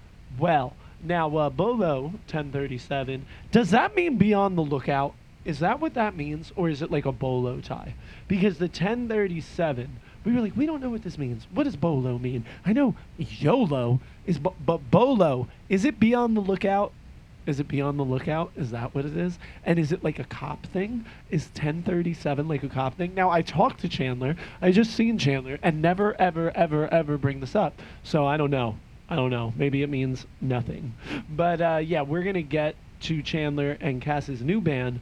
well. 0.40 0.74
Now, 1.05 1.36
uh, 1.36 1.49
Bolo 1.49 2.03
1037, 2.03 3.26
does 3.53 3.70
that 3.70 3.94
mean 3.94 4.16
be 4.16 4.34
on 4.34 4.57
the 4.57 4.62
lookout? 4.62 5.14
Is 5.44 5.61
that 5.61 5.78
what 5.78 5.94
that 5.94 6.16
means? 6.16 6.53
Or 6.57 6.68
is 6.68 6.82
it 6.82 6.90
like 6.90 7.07
a 7.07 7.12
bolo 7.12 7.61
tie? 7.61 7.94
Because 8.26 8.59
the 8.59 8.64
1037, 8.64 10.01
we 10.27 10.33
were 10.33 10.41
like, 10.41 10.57
we 10.57 10.66
don't 10.66 10.81
know 10.81 10.91
what 10.91 11.05
this 11.05 11.18
means. 11.18 11.47
What 11.55 11.64
does 11.64 11.77
bolo 11.77 12.18
mean? 12.18 12.45
I 12.64 12.72
know 12.72 12.97
YOLO 13.16 14.01
is, 14.27 14.39
but 14.39 14.91
bolo, 14.91 15.47
is 15.68 15.85
it 15.85 16.01
be 16.01 16.14
on 16.14 16.35
the 16.35 16.41
lookout? 16.41 16.93
Is 17.47 17.61
it 17.61 17.68
be 17.68 17.81
on 17.81 17.97
the 17.97 18.05
lookout? 18.05 18.51
Is 18.57 18.72
that 18.72 18.93
what 18.93 19.05
it 19.05 19.16
is? 19.16 19.39
And 19.64 19.79
is 19.79 19.93
it 19.93 20.03
like 20.03 20.18
a 20.18 20.24
cop 20.24 20.66
thing? 20.66 21.05
Is 21.31 21.45
1037 21.55 22.49
like 22.49 22.64
a 22.64 22.68
cop 22.68 22.97
thing? 22.97 23.14
Now, 23.14 23.31
I 23.31 23.41
talked 23.41 23.81
to 23.83 23.89
Chandler. 23.89 24.35
I 24.61 24.72
just 24.72 24.97
seen 24.97 25.16
Chandler 25.16 25.61
and 25.62 25.81
never, 25.81 26.20
ever, 26.20 26.51
ever, 26.57 26.93
ever 26.93 27.16
bring 27.16 27.39
this 27.39 27.55
up. 27.55 27.81
So 28.03 28.27
I 28.27 28.37
don't 28.37 28.51
know. 28.51 28.77
I 29.09 29.14
don't 29.14 29.31
know. 29.31 29.55
Maybe 29.57 29.85
it 29.85 29.89
means 29.89 30.27
nothing. 30.41 30.93
But 31.31 31.61
uh, 31.61 31.77
yeah, 31.77 32.03
we're 32.03 32.24
going 32.24 32.35
to 32.35 32.43
get 32.43 32.74
to 33.03 33.22
Chandler 33.22 33.79
and 33.81 34.03
Cass's 34.03 34.43
new 34.43 34.61
band, 34.61 34.99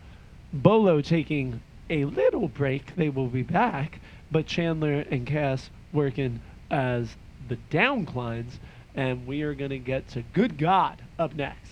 Bolo 0.53 1.01
taking 1.01 1.62
a 1.89 2.05
little 2.05 2.49
break. 2.49 2.95
They 2.97 3.09
will 3.09 3.29
be 3.29 3.43
back, 3.43 4.01
but 4.31 4.47
Chandler 4.47 5.05
and 5.11 5.27
Cass 5.27 5.70
working 5.93 6.41
as 6.70 7.14
the 7.49 7.59
Downclines, 7.70 8.59
and 8.95 9.27
we 9.27 9.43
are 9.43 9.55
going 9.55 9.70
to 9.70 9.79
get 9.79 10.09
to 10.11 10.22
Good 10.33 10.59
God 10.59 11.03
up 11.18 11.35
next. 11.35 11.70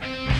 new 0.00 0.37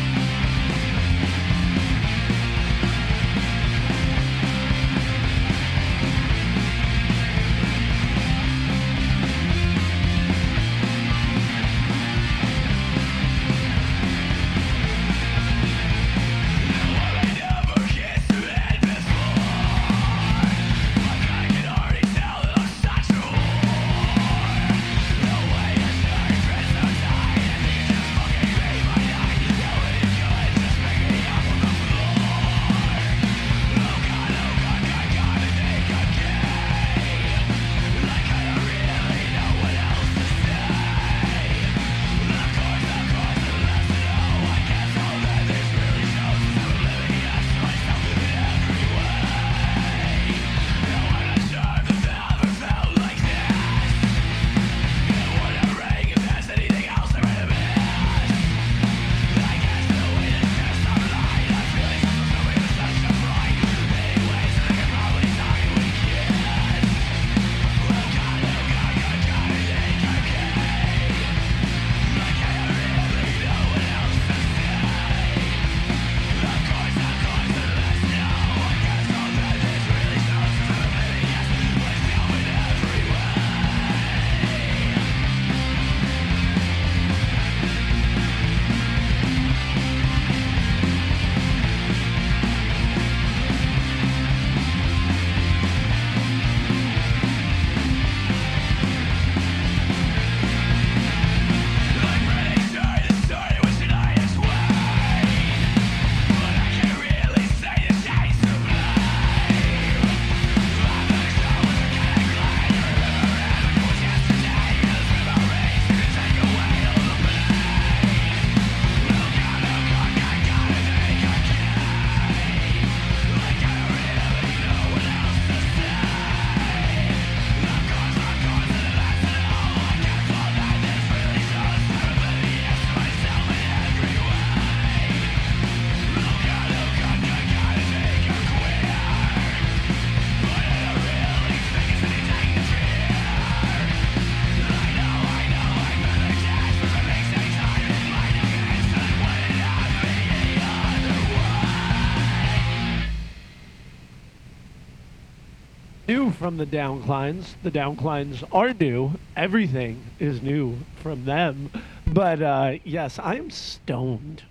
from 156.39 156.57
the 156.57 156.67
downclines. 156.67 157.55
The 157.65 157.71
downclines 157.71 158.47
are 158.53 158.73
new. 158.73 159.19
Everything 159.37 160.05
is 160.21 160.41
new 160.41 160.79
from 161.03 161.25
them. 161.25 161.71
But 162.07 162.41
uh, 162.41 162.75
yes, 162.85 163.19
I 163.19 163.35
am 163.35 163.51
stoned. 163.51 164.45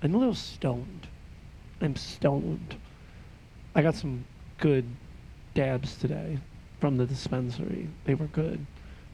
I'm 0.00 0.14
a 0.14 0.18
little 0.18 0.36
stoned. 0.36 1.08
I'm 1.80 1.96
stoned. 1.96 2.76
I 3.74 3.82
got 3.82 3.96
some 3.96 4.24
good 4.58 4.84
dabs 5.54 5.96
today 5.96 6.38
from 6.80 6.98
the 6.98 7.06
dispensary. 7.06 7.88
They 8.04 8.14
were 8.14 8.26
good. 8.26 8.64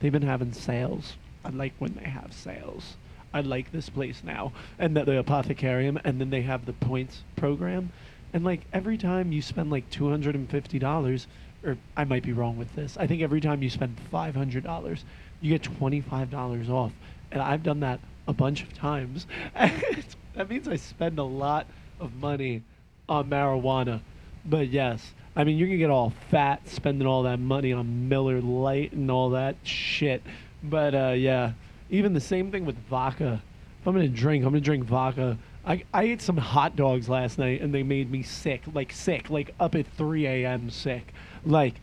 They've 0.01 0.13
been 0.13 0.21
having 0.23 0.53
sales. 0.53 1.17
I 1.43 1.49
like 1.49 1.73
when 1.79 1.95
they 1.95 2.09
have 2.11 2.35
sales. 2.35 2.97
I 3.33 3.41
like 3.41 3.73
this 3.73 3.89
place 3.89 4.23
now. 4.23 4.53
And 4.79 4.95
the, 4.95 5.05
the 5.05 5.25
apothecarium, 5.25 5.99
and 6.05 6.21
then 6.21 6.29
they 6.29 6.43
have 6.43 6.67
the 6.67 6.75
points 6.75 7.23
program. 7.37 7.93
And 8.35 8.45
like 8.45 8.61
every 8.73 8.99
time 8.99 9.33
you 9.33 9.41
spend 9.41 9.71
like 9.71 9.91
$250, 9.91 11.27
or 11.65 11.77
I 11.97 12.05
might 12.05 12.23
be 12.23 12.33
wrong 12.33 12.57
with 12.57 12.75
this. 12.75 12.97
I 12.99 13.07
think 13.07 13.23
every 13.23 13.41
time 13.41 13.63
you 13.63 13.71
spend 13.71 13.99
five 14.11 14.35
hundred 14.35 14.65
dollars, 14.65 15.05
you 15.41 15.51
get 15.51 15.63
twenty 15.63 16.01
five 16.01 16.31
dollars 16.31 16.69
off. 16.69 16.93
And 17.31 17.41
I've 17.43 17.63
done 17.63 17.81
that 17.81 18.01
a 18.27 18.33
bunch 18.33 18.63
of 18.63 18.73
times. 18.73 19.27
that 19.55 20.49
means 20.49 20.69
I 20.69 20.77
spend 20.77 21.19
a 21.19 21.25
lot 21.25 21.67
of 21.99 22.15
money 22.15 22.63
on 23.09 23.29
marijuana. 23.29 24.01
But 24.45 24.69
yes, 24.69 25.13
I 25.37 25.45
mean 25.45 25.59
you 25.59 25.67
can 25.67 25.79
get 25.79 25.91
all 25.91 26.13
fat 26.31 26.67
spending 26.69 27.07
all 27.07 27.25
that 27.25 27.39
money 27.39 27.73
on 27.73 28.09
Miller 28.09 28.41
Light 28.41 28.93
and 28.93 29.11
all 29.11 29.31
that 29.31 29.57
shit. 29.63 30.23
But 30.63 30.95
uh, 30.95 31.15
yeah, 31.17 31.53
even 31.91 32.15
the 32.15 32.21
same 32.21 32.51
thing 32.51 32.65
with 32.65 32.77
vodka. 32.89 33.43
If 33.81 33.87
I'm 33.87 33.95
gonna 33.95 34.09
drink, 34.09 34.45
I'm 34.45 34.51
gonna 34.51 34.61
drink 34.61 34.85
vodka. 34.85 35.39
I, 35.65 35.85
I 35.93 36.05
ate 36.05 36.23
some 36.23 36.39
hot 36.39 36.75
dogs 36.75 37.09
last 37.09 37.39
night 37.39 37.61
and 37.61 37.75
they 37.75 37.83
made 37.83 38.11
me 38.11 38.23
sick, 38.23 38.63
like 38.73 38.93
sick, 38.93 39.29
like 39.29 39.55
up 39.61 39.75
at 39.75 39.87
3 39.87 40.27
a.m. 40.27 40.71
sick. 40.71 41.13
Like, 41.45 41.75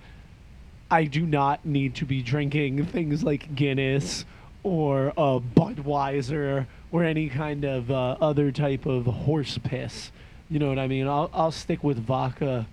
I 0.89 1.03
do 1.03 1.25
not 1.25 1.65
need 1.65 1.95
to 1.95 2.05
be 2.05 2.21
drinking 2.21 2.85
things 2.85 3.23
like 3.23 3.55
Guinness 3.55 4.25
or 4.63 5.13
uh, 5.17 5.39
Budweiser 5.39 6.65
or 6.91 7.03
any 7.03 7.29
kind 7.29 7.65
of 7.65 7.91
uh, 7.91 8.17
other 8.19 8.51
type 8.51 8.85
of 8.85 9.05
horse 9.05 9.57
piss. 9.57 10.11
You 10.49 10.59
know 10.59 10.69
what 10.69 10.79
I 10.79 10.87
mean? 10.87 11.07
I'll, 11.07 11.29
I'll 11.33 11.51
stick 11.51 11.83
with 11.83 11.97
vodka 11.97 12.67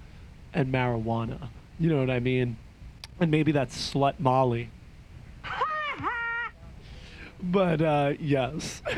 and 0.53 0.73
marijuana. 0.73 1.49
You 1.79 1.91
know 1.91 1.99
what 1.99 2.11
I 2.11 2.21
mean? 2.21 2.57
And 3.21 3.31
maybe 3.31 3.53
that's 3.53 3.93
slut 3.93 4.15
Molly. 4.19 4.71
but 7.43 7.83
uh, 7.83 8.13
yes. 8.19 8.81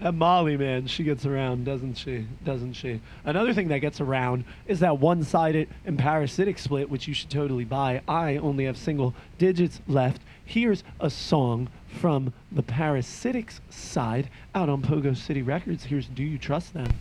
That 0.00 0.14
Molly, 0.14 0.56
man, 0.56 0.86
she 0.86 1.02
gets 1.02 1.26
around, 1.26 1.64
doesn't 1.64 1.94
she? 1.94 2.26
Doesn't 2.44 2.74
she? 2.74 3.00
Another 3.24 3.52
thing 3.52 3.66
that 3.68 3.80
gets 3.80 4.00
around 4.00 4.44
is 4.68 4.78
that 4.78 5.00
one 5.00 5.24
sided 5.24 5.68
and 5.84 5.98
parasitic 5.98 6.58
split, 6.58 6.88
which 6.88 7.08
you 7.08 7.14
should 7.14 7.30
totally 7.30 7.64
buy. 7.64 8.00
I 8.06 8.36
only 8.36 8.66
have 8.66 8.76
single 8.76 9.12
digits 9.38 9.80
left. 9.88 10.22
Here's 10.44 10.84
a 11.00 11.10
song 11.10 11.68
from 11.88 12.32
the 12.52 12.62
parasitics 12.62 13.58
side 13.70 14.30
out 14.54 14.68
on 14.68 14.82
Pogo 14.82 15.16
City 15.16 15.42
Records. 15.42 15.84
Here's 15.84 16.06
Do 16.06 16.22
You 16.22 16.38
Trust 16.38 16.74
Them? 16.74 16.92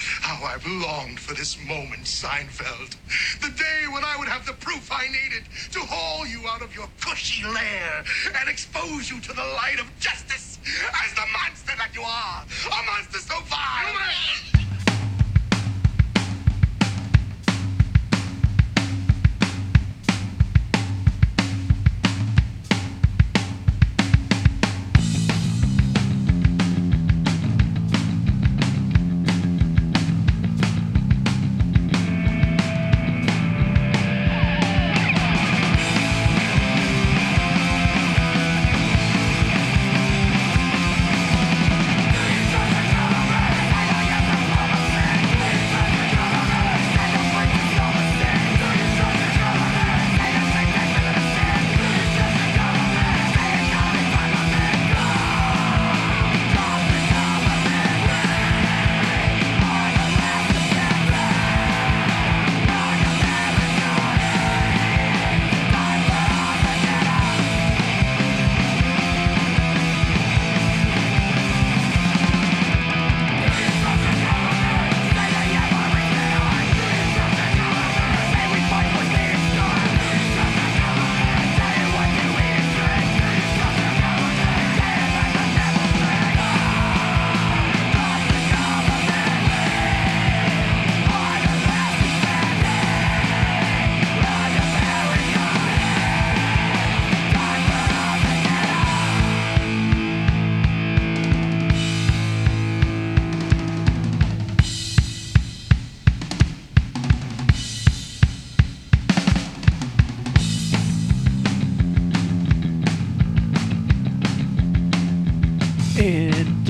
How 0.00 0.44
I've 0.44 0.66
longed 0.66 1.20
for 1.20 1.34
this 1.34 1.58
moment, 1.66 2.04
Seinfeld. 2.04 2.96
The 3.40 3.50
day 3.50 3.84
when 3.92 4.04
I 4.04 4.16
would 4.18 4.28
have 4.28 4.46
the 4.46 4.54
proof 4.54 4.90
I 4.90 5.06
needed 5.08 5.44
to 5.72 5.80
haul 5.80 6.26
you 6.26 6.40
out 6.48 6.62
of 6.62 6.74
your 6.74 6.88
cushy 7.00 7.44
lair 7.44 8.04
and 8.40 8.48
expose 8.48 9.10
you 9.10 9.20
to 9.20 9.32
the 9.32 9.44
light 9.44 9.78
of 9.78 9.86
justice 10.00 10.58
as 11.04 11.14
the 11.14 11.26
monster 11.32 11.76
that 11.76 11.90
you 11.94 12.02
are. 12.02 12.44
A 12.66 12.86
monster 12.86 13.18
so 13.18 13.40
vile. 13.44 14.59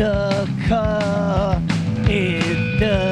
Indica, 0.00 1.60
Indica. 2.08 3.09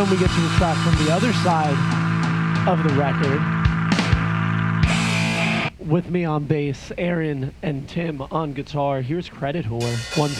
Don't 0.00 0.08
we 0.08 0.16
get 0.16 0.30
to 0.30 0.40
the 0.40 0.48
track 0.56 0.78
from 0.78 1.04
the 1.04 1.12
other 1.12 1.30
side 1.34 1.76
of 2.66 2.82
the 2.82 2.88
record? 2.94 3.38
With 5.78 6.08
me 6.08 6.24
on 6.24 6.44
bass, 6.44 6.90
Aaron 6.96 7.52
and 7.62 7.86
Tim 7.86 8.22
on 8.22 8.54
guitar. 8.54 9.02
Here's 9.02 9.28
Credit 9.28 9.66
Whore, 9.66 10.18
one 10.18 10.30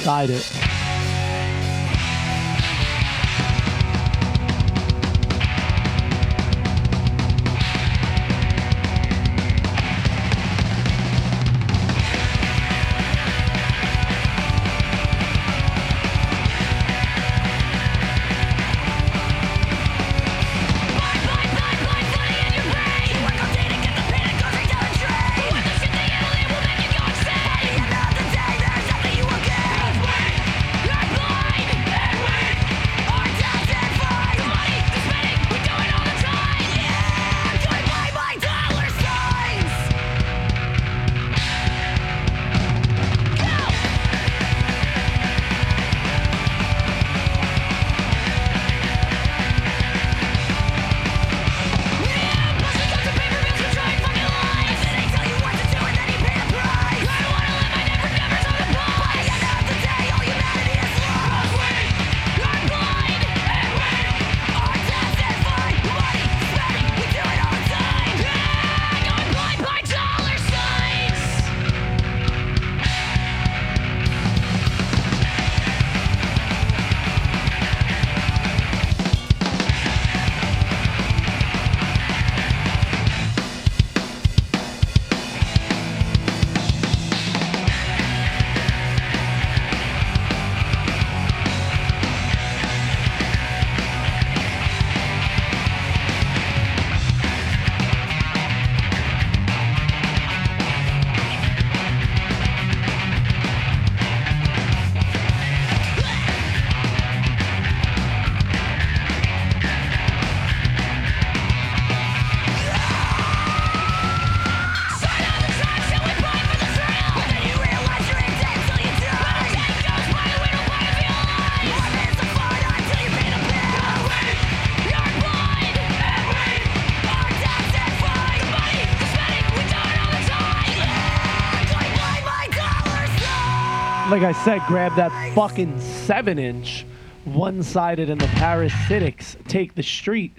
like 134.21 134.37
I 134.37 134.45
said, 134.45 134.61
grab 134.67 134.97
that 134.97 135.35
fucking 135.35 135.81
seven 135.81 136.39
inch, 136.39 136.85
one 137.25 137.63
sided 137.63 138.11
in 138.11 138.19
the 138.19 138.27
parasitics, 138.27 139.35
take 139.49 139.75
the 139.75 139.83
street. 139.83 140.35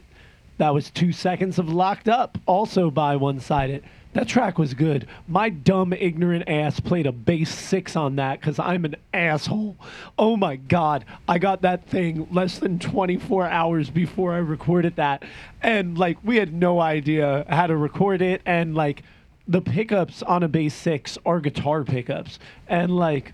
That 0.59 0.71
was 0.71 0.91
two 0.91 1.11
seconds 1.11 1.57
of 1.57 1.67
locked 1.67 2.07
up, 2.07 2.37
also 2.45 2.91
by 2.91 3.15
one 3.15 3.39
sided. 3.39 3.83
That 4.13 4.27
track 4.27 4.59
was 4.59 4.75
good. 4.75 5.07
My 5.27 5.49
dumb, 5.49 5.93
ignorant 5.93 6.47
ass 6.47 6.79
played 6.79 7.07
a 7.07 7.11
bass 7.11 7.49
six 7.49 7.95
on 7.95 8.17
that 8.17 8.39
because 8.39 8.59
I'm 8.59 8.85
an 8.85 8.97
asshole. 9.15 9.77
Oh 10.15 10.37
my 10.37 10.57
God. 10.57 11.03
I 11.27 11.39
got 11.39 11.63
that 11.63 11.87
thing 11.87 12.27
less 12.29 12.59
than 12.59 12.77
24 12.77 13.47
hours 13.47 13.89
before 13.89 14.33
I 14.33 14.39
recorded 14.39 14.97
that. 14.97 15.23
And 15.63 15.97
like, 15.97 16.19
we 16.23 16.35
had 16.35 16.53
no 16.53 16.79
idea 16.79 17.47
how 17.49 17.65
to 17.65 17.75
record 17.75 18.21
it. 18.21 18.43
And 18.45 18.75
like, 18.75 19.01
the 19.47 19.61
pickups 19.61 20.21
on 20.21 20.43
a 20.43 20.47
bass 20.47 20.75
six 20.75 21.17
are 21.25 21.39
guitar 21.39 21.83
pickups. 21.83 22.37
And 22.67 22.95
like, 22.95 23.33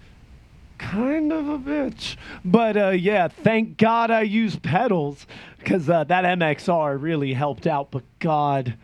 kind 0.77 1.31
of 1.31 1.47
a 1.47 1.57
bitch. 1.57 2.15
But 2.43 2.77
uh, 2.77 2.89
yeah, 2.89 3.27
thank 3.27 3.77
God 3.77 4.11
I 4.11 4.21
used 4.21 4.61
pedals 4.61 5.27
because 5.59 5.89
uh, 5.89 6.03
that 6.05 6.23
MXR 6.23 7.01
really 7.01 7.33
helped 7.33 7.67
out. 7.67 7.91
But 7.91 8.03
God 8.19 8.75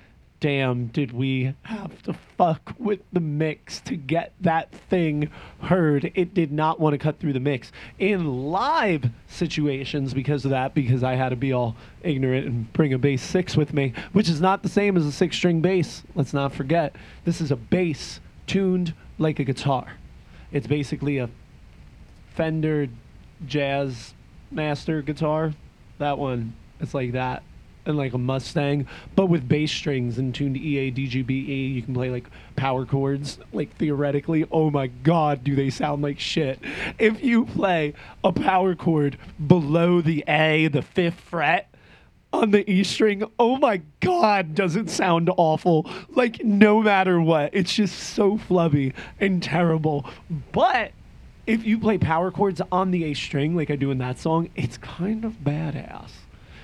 damn, 0.44 0.88
did 0.88 1.14
we 1.14 1.56
have 1.62 2.02
to 2.04 2.12
fuck 2.38 2.76
with 2.78 3.00
the 3.14 3.20
mix 3.22 3.80
to 3.80 3.96
get 3.96 4.34
that 4.42 4.70
thing 4.74 5.32
heard? 5.62 6.12
It 6.16 6.34
did 6.34 6.52
not 6.52 6.82
want 6.82 6.94
to 6.94 6.98
cut 6.98 7.18
through 7.18 7.32
the 7.32 7.40
mix 7.40 7.72
in 7.98 8.52
live 8.52 9.06
situations 9.30 10.14
because 10.14 10.44
of 10.44 10.52
that, 10.52 10.74
because 10.74 11.02
I 11.02 11.16
had 11.16 11.30
to 11.30 11.38
be 11.38 11.54
all 11.54 11.78
ignorant 12.02 12.46
and 12.46 12.74
bring 12.74 12.92
a 12.92 12.98
bass 12.98 13.22
six 13.22 13.56
with 13.56 13.74
me, 13.74 13.94
which 14.12 14.28
is 14.28 14.42
not 14.42 14.64
the 14.64 14.70
same 14.70 14.98
as 14.98 15.06
a 15.06 15.14
six 15.14 15.38
string 15.38 15.62
bass. 15.62 16.04
Let's 16.14 16.34
not 16.34 16.52
forget. 16.52 16.94
This 17.24 17.40
is 17.40 17.50
a 17.50 17.56
bass 17.56 18.20
tuned 18.46 18.94
like 19.18 19.40
a 19.40 19.46
guitar. 19.46 19.94
It's 20.52 20.68
basically 20.68 21.20
a 21.20 21.30
Fender 22.36 22.88
Jazz 23.46 24.14
Master 24.52 25.02
guitar. 25.02 25.54
That 25.98 26.18
one, 26.18 26.56
it's 26.80 26.94
like 26.94 27.14
that. 27.14 27.44
And 27.86 27.98
like 27.98 28.14
a 28.14 28.18
Mustang, 28.18 28.88
but 29.14 29.26
with 29.26 29.50
bass 29.50 29.70
strings 29.70 30.18
and 30.18 30.34
tuned 30.34 30.56
E 30.56 30.78
EA, 30.80 30.92
DGBE. 30.92 31.74
You 31.74 31.82
can 31.82 31.94
play 31.94 32.10
like 32.10 32.30
power 32.56 32.86
chords, 32.86 33.40
like 33.52 33.76
theoretically. 33.76 34.46
Oh 34.52 34.72
my 34.72 34.88
god, 34.88 35.44
do 35.44 35.54
they 35.54 35.70
sound 35.70 36.02
like 36.02 36.18
shit. 36.18 36.60
If 36.98 37.22
you 37.22 37.44
play 37.44 37.94
a 38.24 38.32
power 38.32 38.74
chord 38.74 39.18
below 39.46 40.00
the 40.00 40.24
A, 40.30 40.70
the 40.70 40.82
fifth 40.82 41.20
fret, 41.20 41.74
on 42.34 42.52
the 42.52 42.70
E 42.70 42.84
string. 42.84 43.24
Oh 43.38 43.58
my 43.58 43.82
god, 44.00 44.56
does 44.56 44.76
it 44.76 44.90
sound 44.90 45.30
awful? 45.38 45.90
Like 46.10 46.44
no 46.44 46.82
matter 46.82 47.22
what, 47.22 47.52
it's 47.54 47.74
just 47.74 47.98
so 47.98 48.38
flubby 48.38 48.94
and 49.20 49.42
terrible. 49.42 50.10
But 50.52 50.94
if 51.46 51.66
you 51.66 51.78
play 51.78 51.98
power 51.98 52.32
chords 52.32 52.62
on 52.72 52.92
the 52.92 53.06
A 53.06 53.14
string 53.14 53.56
like 53.56 53.70
I 53.70 53.76
do 53.76 53.92
in 53.92 53.98
that 54.00 54.20
song, 54.20 54.50
it's 54.56 54.78
kind 54.78 55.26
of 55.26 55.44
badass. 55.44 56.12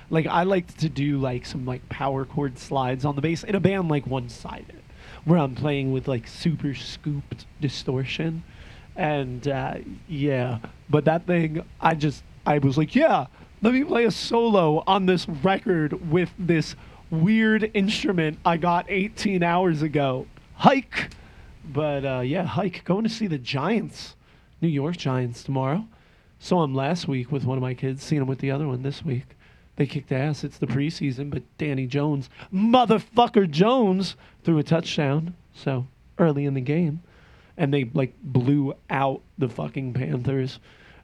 Like 0.09 0.25
I 0.25 0.43
like 0.43 0.75
to 0.77 0.89
do 0.89 1.19
like 1.19 1.45
some 1.45 1.65
like 1.65 1.87
power 1.89 2.25
chord 2.25 2.57
slides 2.57 3.05
on 3.05 3.15
the 3.15 3.21
bass 3.21 3.43
in 3.43 3.55
a 3.55 3.59
band 3.59 3.89
like 3.89 4.07
one 4.07 4.29
sided, 4.29 4.81
where 5.25 5.37
I'm 5.37 5.55
playing 5.55 5.91
with 5.91 6.07
like 6.07 6.27
super 6.27 6.73
scooped 6.73 7.45
distortion. 7.61 8.43
And 8.95 9.47
uh, 9.47 9.75
yeah, 10.07 10.59
but 10.89 11.05
that 11.05 11.27
thing, 11.27 11.63
I 11.79 11.95
just, 11.95 12.23
I 12.45 12.57
was 12.57 12.77
like, 12.77 12.95
yeah, 12.95 13.27
let 13.61 13.73
me 13.73 13.83
play 13.83 14.05
a 14.05 14.11
solo 14.11 14.83
on 14.87 15.05
this 15.05 15.27
record 15.27 16.09
with 16.11 16.31
this 16.39 16.75
weird 17.11 17.69
instrument 17.73 18.39
I 18.45 18.57
got 18.57 18.85
18 18.89 19.43
hours 19.43 19.81
ago. 19.81 20.27
Hike. 20.55 21.09
But 21.71 22.05
uh, 22.05 22.21
yeah, 22.21 22.45
hike. 22.45 22.83
Going 22.83 23.03
to 23.03 23.09
see 23.09 23.27
the 23.27 23.37
Giants, 23.37 24.15
New 24.61 24.67
York 24.67 24.97
Giants 24.97 25.43
tomorrow. 25.43 25.87
Saw 26.39 26.63
him 26.63 26.73
last 26.73 27.07
week 27.07 27.31
with 27.31 27.45
one 27.45 27.57
of 27.57 27.61
my 27.61 27.73
kids, 27.73 28.03
seen 28.03 28.21
him 28.21 28.27
with 28.27 28.39
the 28.39 28.51
other 28.51 28.67
one 28.67 28.83
this 28.83 29.03
week. 29.03 29.35
They 29.75 29.85
kicked 29.85 30.11
ass. 30.11 30.43
It's 30.43 30.57
the 30.57 30.67
preseason, 30.67 31.29
but 31.29 31.43
Danny 31.57 31.87
Jones, 31.87 32.29
motherfucker 32.53 33.49
Jones, 33.49 34.15
threw 34.43 34.57
a 34.57 34.63
touchdown. 34.63 35.35
So 35.53 35.87
early 36.17 36.45
in 36.45 36.53
the 36.53 36.61
game 36.61 37.01
and 37.59 37.73
they 37.73 37.83
like 37.93 38.13
blew 38.23 38.73
out 38.89 39.21
the 39.37 39.49
fucking 39.49 39.93
Panthers, 39.93 40.59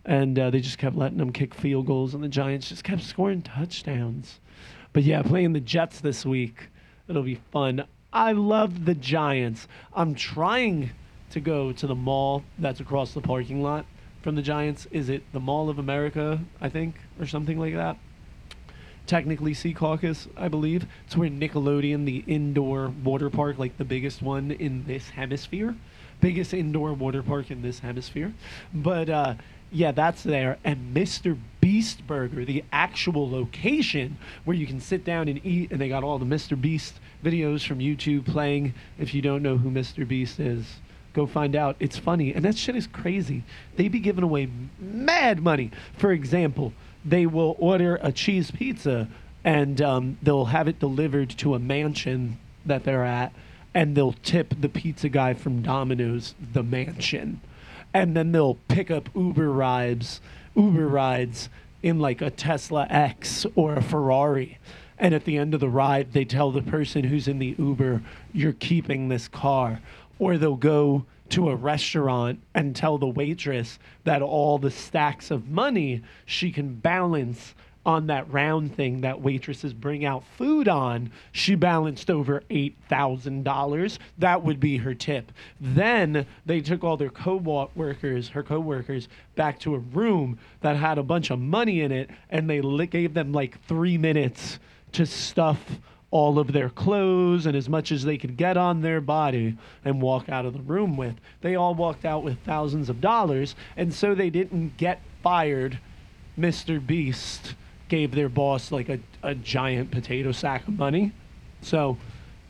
and 0.06 0.40
uh, 0.40 0.50
they 0.50 0.62
just 0.62 0.78
kept 0.78 0.96
letting 0.96 1.18
them 1.18 1.34
kick 1.34 1.54
field 1.54 1.86
goals, 1.86 2.16
and 2.16 2.24
the 2.24 2.30
Giants 2.30 2.70
just 2.70 2.84
kept 2.84 3.04
scoring 3.04 3.42
touchdowns. 3.42 4.40
But 4.94 5.04
yeah, 5.04 5.22
playing 5.22 5.52
the 5.52 5.60
Jets 5.60 6.00
this 6.00 6.26
week, 6.26 6.70
it'll 7.10 7.24
be 7.24 7.42
fun. 7.52 7.86
I 8.14 8.32
love 8.32 8.86
the 8.86 8.96
Giants. 8.96 9.68
I'm 9.94 10.16
trying 10.16 10.92
to 11.32 11.40
go 11.40 11.72
to 11.72 11.88
the 11.88 11.96
mall 11.96 12.44
that's 12.60 12.80
across 12.80 13.14
the 13.14 13.22
parking 13.22 13.62
lot 13.62 13.86
from 14.22 14.36
the 14.36 14.42
Giants. 14.42 14.88
Is 14.92 15.10
it 15.10 15.24
the 15.34 15.40
Mall 15.40 15.70
of 15.70 15.80
America, 15.80 16.40
I 16.60 16.70
think, 16.70 16.96
or 17.20 17.28
something 17.28 17.60
like 17.60 17.74
that? 17.74 17.98
technically 19.06 19.54
Secaucus, 19.54 20.28
I 20.36 20.48
believe. 20.48 20.86
It's 21.06 21.16
where 21.16 21.30
Nickelodeon, 21.30 22.06
the 22.06 22.24
indoor 22.28 22.90
water 23.04 23.30
park, 23.30 23.58
like 23.58 23.78
the 23.78 23.86
biggest 23.86 24.22
one 24.22 24.52
in 24.52 24.86
this 24.86 25.10
hemisphere, 25.10 25.76
biggest 26.22 26.54
indoor 26.54 26.94
water 26.94 27.24
park 27.24 27.52
in 27.52 27.62
this 27.62 27.80
hemisphere. 27.80 28.34
But 28.74 29.10
uh, 29.10 29.36
yeah, 29.72 29.92
that's 29.92 30.24
there. 30.24 30.58
And 30.64 30.96
Mr. 30.96 31.38
Beast 31.62 32.06
Burger, 32.08 32.46
the 32.46 32.64
actual 32.72 33.30
location 33.30 34.18
where 34.44 34.56
you 34.56 34.68
can 34.68 34.80
sit 34.80 35.04
down 35.04 35.28
and 35.28 35.44
eat, 35.46 35.72
and 35.72 35.80
they 35.80 35.90
got 35.90 36.04
all 36.04 36.20
the 36.20 36.26
Mr. 36.26 36.60
Beast 36.60 36.96
videos 37.24 37.66
from 37.66 37.80
YouTube 37.80 38.26
playing. 38.26 38.74
If 39.00 39.14
you 39.14 39.22
don't 39.22 39.44
know 39.44 39.58
who 39.58 39.70
Mr. 39.70 40.08
Beast 40.08 40.40
is, 40.40 40.78
go 41.16 41.26
find 41.26 41.56
out. 41.56 41.76
It's 41.80 41.98
funny, 41.98 42.34
and 42.34 42.46
that 42.46 42.58
shit 42.58 42.76
is 42.76 42.88
crazy. 42.88 43.44
They 43.78 43.88
be 43.88 44.00
giving 44.00 44.24
away 44.24 44.50
mad 44.80 45.42
money. 45.42 45.72
For 45.98 46.12
example, 46.12 46.74
they 47.04 47.26
will 47.26 47.56
order 47.58 47.98
a 48.02 48.12
cheese 48.12 48.52
pizza, 48.52 49.08
and 49.44 49.82
um, 49.82 50.18
they'll 50.22 50.46
have 50.46 50.68
it 50.68 50.80
delivered 50.80 51.30
to 51.38 51.56
a 51.56 51.60
mansion 51.60 52.38
that 52.66 52.84
they're 52.84 53.06
at, 53.06 53.34
and 53.74 53.96
they'll 53.96 54.14
tip 54.24 54.54
the 54.60 54.70
pizza 54.70 55.10
guy 55.10 55.34
from 55.34 55.62
Domino's 55.62 56.36
the 56.54 56.64
mansion, 56.64 57.42
and 57.94 58.16
then 58.16 58.32
they'll 58.32 58.60
pick 58.68 58.92
up 58.92 59.10
Uber 59.16 59.52
rides, 59.52 60.22
Uber 60.56 60.88
rides 60.88 61.50
in 61.82 62.00
like 62.00 62.22
a 62.22 62.32
Tesla 62.32 62.88
X 62.90 63.46
or 63.56 63.76
a 63.76 63.82
Ferrari. 63.82 64.58
And 64.98 65.14
at 65.14 65.26
the 65.26 65.38
end 65.38 65.54
of 65.54 65.60
the 65.60 65.70
ride, 65.70 66.14
they 66.14 66.24
tell 66.24 66.52
the 66.52 66.62
person 66.62 67.04
who's 67.04 67.28
in 67.28 67.38
the 67.38 67.54
Uber, 67.60 68.02
you're 68.34 68.54
keeping 68.54 69.10
this 69.10 69.28
car. 69.28 69.82
Or 70.20 70.38
they'll 70.38 70.56
go 70.56 71.06
to 71.30 71.50
a 71.50 71.56
restaurant 71.56 72.40
and 72.54 72.76
tell 72.76 72.98
the 72.98 73.08
waitress 73.08 73.80
that 74.04 74.22
all 74.22 74.58
the 74.58 74.72
stacks 74.72 75.32
of 75.32 75.50
money 75.50 76.04
she 76.26 76.52
can 76.52 76.76
balance 76.76 77.56
on 77.86 78.08
that 78.08 78.32
round 78.32 78.76
thing 78.76 79.02
that 79.02 79.22
waitresses 79.22 79.74
bring 79.74 80.04
out 80.04 80.24
food 80.38 80.68
on, 80.68 81.12
she 81.32 81.54
balanced 81.54 82.10
over 82.10 82.42
$8,000. 82.50 84.00
That 84.18 84.44
would 84.44 84.60
be 84.60 84.78
her 84.78 84.96
tip. 84.96 85.32
Then 85.62 86.26
they 86.46 86.62
took 86.62 86.84
all 86.84 86.98
their 86.98 87.12
co-workers, 87.12 88.30
her 88.30 88.42
co-workers, 88.42 89.08
back 89.36 89.60
to 89.60 89.76
a 89.76 89.80
room 89.80 90.40
that 90.62 90.76
had 90.76 90.98
a 90.98 91.04
bunch 91.04 91.30
of 91.30 91.40
money 91.40 91.82
in 91.82 91.92
it, 91.92 92.10
and 92.30 92.50
they 92.50 92.62
gave 92.88 93.14
them 93.14 93.32
like 93.32 93.64
three 93.68 93.98
minutes 93.98 94.60
to 94.94 95.06
stuff 95.06 95.80
all 96.12 96.40
of 96.40 96.54
their 96.54 96.70
clothes 96.70 97.46
and 97.46 97.56
as 97.56 97.68
much 97.68 97.92
as 97.92 98.04
they 98.04 98.18
could 98.18 98.38
get 98.38 98.58
on 98.58 98.82
their 98.82 99.02
body 99.02 99.58
and 99.84 100.02
walk 100.02 100.30
out 100.30 100.46
of 100.46 100.54
the 100.54 100.62
room 100.62 100.96
with. 100.96 101.16
They 101.42 101.56
all 101.56 101.76
walked 101.76 102.06
out 102.06 102.24
with 102.24 102.38
thousands 102.46 102.90
of 102.90 103.02
dollars, 103.02 103.56
and 103.76 103.94
so 103.94 104.16
they 104.16 104.30
didn't 104.30 104.78
get 104.78 105.02
fired. 105.22 105.80
Mr. 106.38 106.86
Beast 106.86 107.56
gave 107.88 108.12
their 108.12 108.30
boss 108.30 108.72
like 108.72 108.90
a, 108.90 109.00
a 109.24 109.36
giant 109.36 109.92
potato 109.92 110.32
sack 110.32 110.68
of 110.68 110.78
money. 110.78 111.12
So 111.62 111.98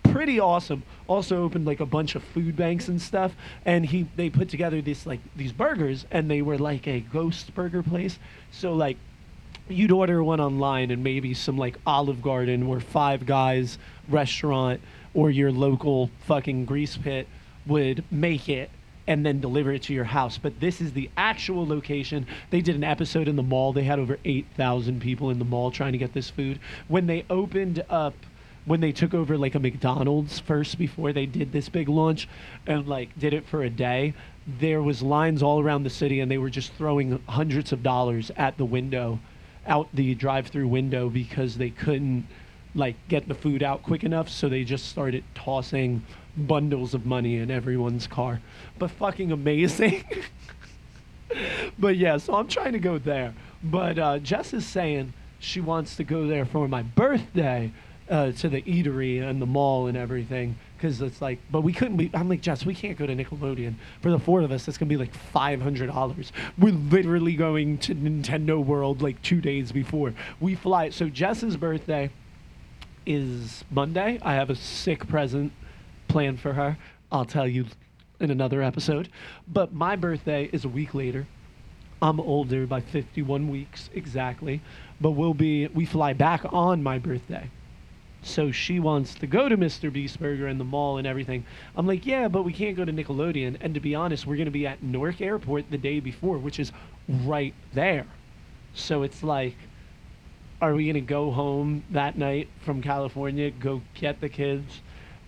pretty 0.03 0.39
awesome. 0.39 0.84
Also 1.08 1.43
opened 1.43 1.66
like 1.66 1.80
a 1.80 1.86
bunch 1.86 2.16
of 2.16 2.24
food 2.24 2.56
banks 2.56 2.88
and 2.88 3.01
stuff. 3.01 3.36
And 3.66 3.86
he 3.86 4.08
they 4.16 4.30
put 4.30 4.49
together 4.49 4.82
this 4.82 5.06
like 5.06 5.20
these 5.36 5.51
burgers 5.51 6.06
and 6.12 6.30
they 6.30 6.41
were 6.41 6.58
like 6.58 6.88
a 6.88 7.01
ghost 7.01 7.53
burger 7.53 7.84
place. 7.84 8.18
So 8.51 8.74
like 8.74 8.97
you'd 9.68 9.91
order 9.91 10.24
one 10.24 10.39
online 10.39 10.91
and 10.91 11.03
maybe 11.03 11.34
some 11.34 11.57
like 11.57 11.78
Olive 11.86 12.22
Garden 12.22 12.63
or 12.63 12.80
Five 12.80 13.26
Guys 13.26 13.78
restaurant 14.09 14.82
or 15.13 15.32
your 15.32 15.51
local 15.51 16.09
fucking 16.28 16.66
grease 16.66 16.97
pit 16.97 17.28
would 17.66 18.03
make 18.11 18.47
it 18.49 18.70
and 19.07 19.26
then 19.26 19.39
deliver 19.39 19.72
it 19.72 19.84
to 19.84 19.93
your 19.93 20.03
house. 20.03 20.38
But 20.38 20.59
this 20.59 20.82
is 20.82 20.93
the 20.93 21.09
actual 21.16 21.68
location. 21.68 22.26
They 22.49 22.61
did 22.61 22.76
an 22.76 22.84
episode 22.84 23.28
in 23.28 23.36
the 23.36 23.43
mall. 23.43 23.74
They 23.74 23.84
had 23.84 23.99
over 23.99 24.18
8,000 24.26 24.99
people 24.99 25.30
in 25.30 25.39
the 25.39 25.45
mall 25.45 25.72
trying 25.72 25.91
to 25.91 25.97
get 25.97 26.13
this 26.13 26.30
food. 26.30 26.59
When 26.88 27.07
they 27.07 27.26
opened 27.30 27.84
up 27.89 28.16
when 28.66 28.82
they 28.82 28.91
took 28.91 29.13
over 29.13 29.38
like 29.38 29.53
a 29.53 29.59
McDonald's 29.59 30.39
first 30.39 30.80
before 30.80 31.13
they 31.13 31.28
did 31.28 31.51
this 31.51 31.70
big 31.70 31.88
launch 31.88 32.28
and 32.66 32.88
like 32.88 33.18
did 33.18 33.34
it 33.34 33.45
for 33.45 33.61
a 33.61 33.70
day, 33.70 34.13
there 34.59 34.82
was 34.82 35.01
lines 35.01 35.43
all 35.43 35.59
around 35.59 35.84
the 35.84 35.89
city 35.89 36.20
and 36.20 36.32
they 36.32 36.38
were 36.39 36.49
just 36.49 36.74
throwing 36.74 37.22
hundreds 37.28 37.72
of 37.72 37.84
dollars 37.84 38.32
at 38.36 38.57
the 38.57 38.66
window, 38.66 39.20
out 39.68 39.88
the 39.93 40.16
drive-through 40.16 40.68
window 40.68 41.09
because 41.09 41.57
they 41.57 41.70
couldn't 41.70 42.28
like 42.74 42.95
get 43.07 43.28
the 43.28 43.34
food 43.34 43.63
out 43.63 43.84
quick 43.84 44.03
enough, 44.03 44.30
so 44.30 44.49
they 44.49 44.63
just 44.63 44.88
started 44.89 45.24
tossing 45.34 46.03
bundles 46.38 46.93
of 46.93 47.05
money 47.05 47.38
in 47.38 47.49
everyone's 47.49 48.07
car. 48.07 48.41
But 48.78 48.91
fucking 48.91 49.32
amazing. 49.32 50.03
but 51.80 51.95
yeah, 51.95 52.18
so 52.18 52.36
I'm 52.36 52.47
trying 52.47 52.74
to 52.74 52.80
go 52.80 52.97
there. 52.97 53.34
But 53.63 53.97
uh, 53.97 54.20
Jess 54.20 54.53
is 54.53 54.66
saying 54.66 55.13
she 55.39 55.61
wants 55.61 55.95
to 55.95 56.03
go 56.03 56.28
there 56.28 56.45
for 56.45 56.68
my 56.68 56.84
birthday 56.84 57.72
uh, 58.09 58.32
to 58.34 58.49
the 58.49 58.61
eatery 58.63 59.22
and 59.22 59.41
the 59.41 59.45
mall 59.45 59.88
and 59.88 59.97
everything. 59.97 60.57
Because 60.86 61.01
it's 61.01 61.19
like, 61.19 61.39
but 61.49 61.61
we 61.61 61.73
couldn't 61.73 61.97
be. 61.97 62.11
I'm 62.13 62.29
like, 62.29 62.41
Jess, 62.41 62.63
we 62.63 62.75
can't 62.75 62.95
go 62.95 63.07
to 63.07 63.15
Nickelodeon. 63.15 63.73
For 64.01 64.11
the 64.11 64.19
four 64.19 64.41
of 64.41 64.51
us, 64.51 64.65
going 64.65 64.77
to 64.77 64.86
be 64.86 64.97
like 64.97 65.11
$500. 65.33 66.31
We're 66.59 66.73
literally 66.73 67.33
going 67.33 67.79
to 67.79 67.95
Nintendo 67.95 68.63
World 68.63 69.01
like 69.01 69.19
two 69.23 69.41
days 69.41 69.71
before 69.71 70.13
we 70.39 70.53
fly. 70.53 70.91
So 70.91 71.09
Jess's 71.09 71.57
birthday 71.57 72.11
is 73.03 73.63
Monday. 73.71 74.19
I 74.21 74.36
have 74.36 74.51
a 74.51 74.55
sick 74.55 75.07
present 75.07 75.53
planned 76.07 76.39
for 76.39 76.53
her. 76.53 76.77
I'll 77.11 77.25
tell 77.25 77.47
you 77.47 77.65
in 78.19 78.29
another 78.29 78.61
episode. 78.61 79.09
But 79.47 79.73
my 79.73 79.95
birthday 79.95 80.51
is 80.53 80.65
a 80.65 80.69
week 80.69 80.93
later. 80.93 81.25
I'm 81.99 82.19
older 82.19 82.67
by 82.67 82.81
51 82.81 83.47
weeks 83.49 83.89
exactly, 83.95 84.61
but 85.01 85.11
we'll 85.11 85.33
be 85.33 85.65
we 85.65 85.86
fly 85.86 86.13
back 86.13 86.45
on 86.53 86.83
my 86.83 86.99
birthday. 86.99 87.49
So 88.26 88.51
she 88.51 88.80
wants 88.80 89.13
to 89.15 89.28
go 89.28 89.47
to 89.47 89.55
Mr. 89.55 89.93
Beast 89.93 90.19
Burger 90.19 90.47
and 90.47 90.59
the 90.59 90.65
mall 90.65 90.97
and 90.97 91.05
everything. 91.05 91.45
I'm 91.78 91.86
like, 91.86 92.07
yeah, 92.07 92.28
but 92.28 92.41
we 92.41 92.51
can't 92.51 92.76
go 92.76 92.84
to 92.84 92.91
Nickelodeon. 92.91 93.57
And 93.61 93.76
to 93.76 93.80
be 93.80 93.93
honest, 93.93 94.26
we're 94.26 94.36
going 94.36 94.45
to 94.45 94.51
be 94.51 94.65
at 94.65 94.82
Newark 94.82 95.21
Airport 95.21 95.69
the 95.69 95.78
day 95.78 95.99
before, 95.99 96.39
which 96.39 96.59
is 96.59 96.71
right 97.07 97.53
there. 97.73 98.07
So 98.73 99.03
it's 99.03 99.21
like, 99.21 99.55
are 100.59 100.73
we 100.73 100.86
going 100.86 100.95
to 100.95 101.01
go 101.01 101.30
home 101.30 101.84
that 101.91 102.17
night 102.17 102.49
from 102.61 102.82
California, 102.82 103.51
go 103.51 103.84
get 103.93 104.19
the 104.21 104.30
kids, 104.30 104.82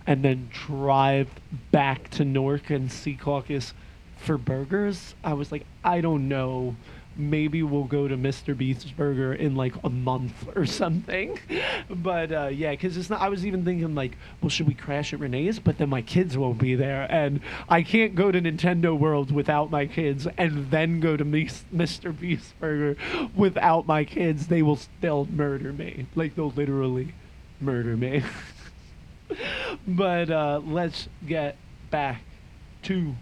and 0.08 0.24
then 0.24 0.50
drive 0.52 1.28
back 1.70 2.10
to 2.10 2.24
Newark 2.24 2.70
and 2.70 2.90
Secaucus 2.90 3.74
for 4.16 4.36
burgers? 4.36 5.14
I 5.22 5.34
was 5.34 5.52
like, 5.52 5.64
I 5.84 6.00
don't 6.00 6.28
know. 6.28 6.74
Maybe 7.18 7.64
we'll 7.64 7.84
go 7.84 8.06
to 8.06 8.16
Mr. 8.16 8.56
Beast's 8.56 8.92
Burger 8.92 9.34
in 9.34 9.56
like 9.56 9.74
a 9.82 9.90
month 9.90 10.48
or 10.56 10.64
something. 10.66 11.38
But 11.90 12.32
uh, 12.32 12.46
yeah, 12.48 12.72
because 12.72 12.96
it's 12.96 13.08
not. 13.08 13.20
I 13.20 13.28
was 13.28 13.46
even 13.46 13.64
thinking 13.64 13.94
like, 13.94 14.16
well, 14.40 14.50
should 14.50 14.66
we 14.66 14.74
crash 14.74 15.12
at 15.12 15.20
Renee's? 15.20 15.58
But 15.58 15.78
then 15.78 15.88
my 15.88 16.02
kids 16.02 16.36
won't 16.36 16.58
be 16.58 16.74
there, 16.74 17.06
and 17.10 17.40
I 17.68 17.82
can't 17.82 18.14
go 18.14 18.30
to 18.30 18.40
Nintendo 18.40 18.96
World 18.96 19.32
without 19.32 19.70
my 19.70 19.86
kids, 19.86 20.26
and 20.36 20.70
then 20.70 21.00
go 21.00 21.16
to 21.16 21.24
Mr. 21.24 22.18
Beast's 22.18 22.52
Burger 22.60 22.96
without 23.34 23.86
my 23.86 24.04
kids. 24.04 24.48
They 24.48 24.62
will 24.62 24.76
still 24.76 25.26
murder 25.30 25.72
me. 25.72 26.06
Like 26.14 26.36
they'll 26.36 26.50
literally 26.50 27.14
murder 27.60 27.96
me. 27.96 28.22
but 29.86 30.30
uh, 30.30 30.60
let's 30.64 31.08
get 31.26 31.56
back 31.90 32.22
to 32.82 33.14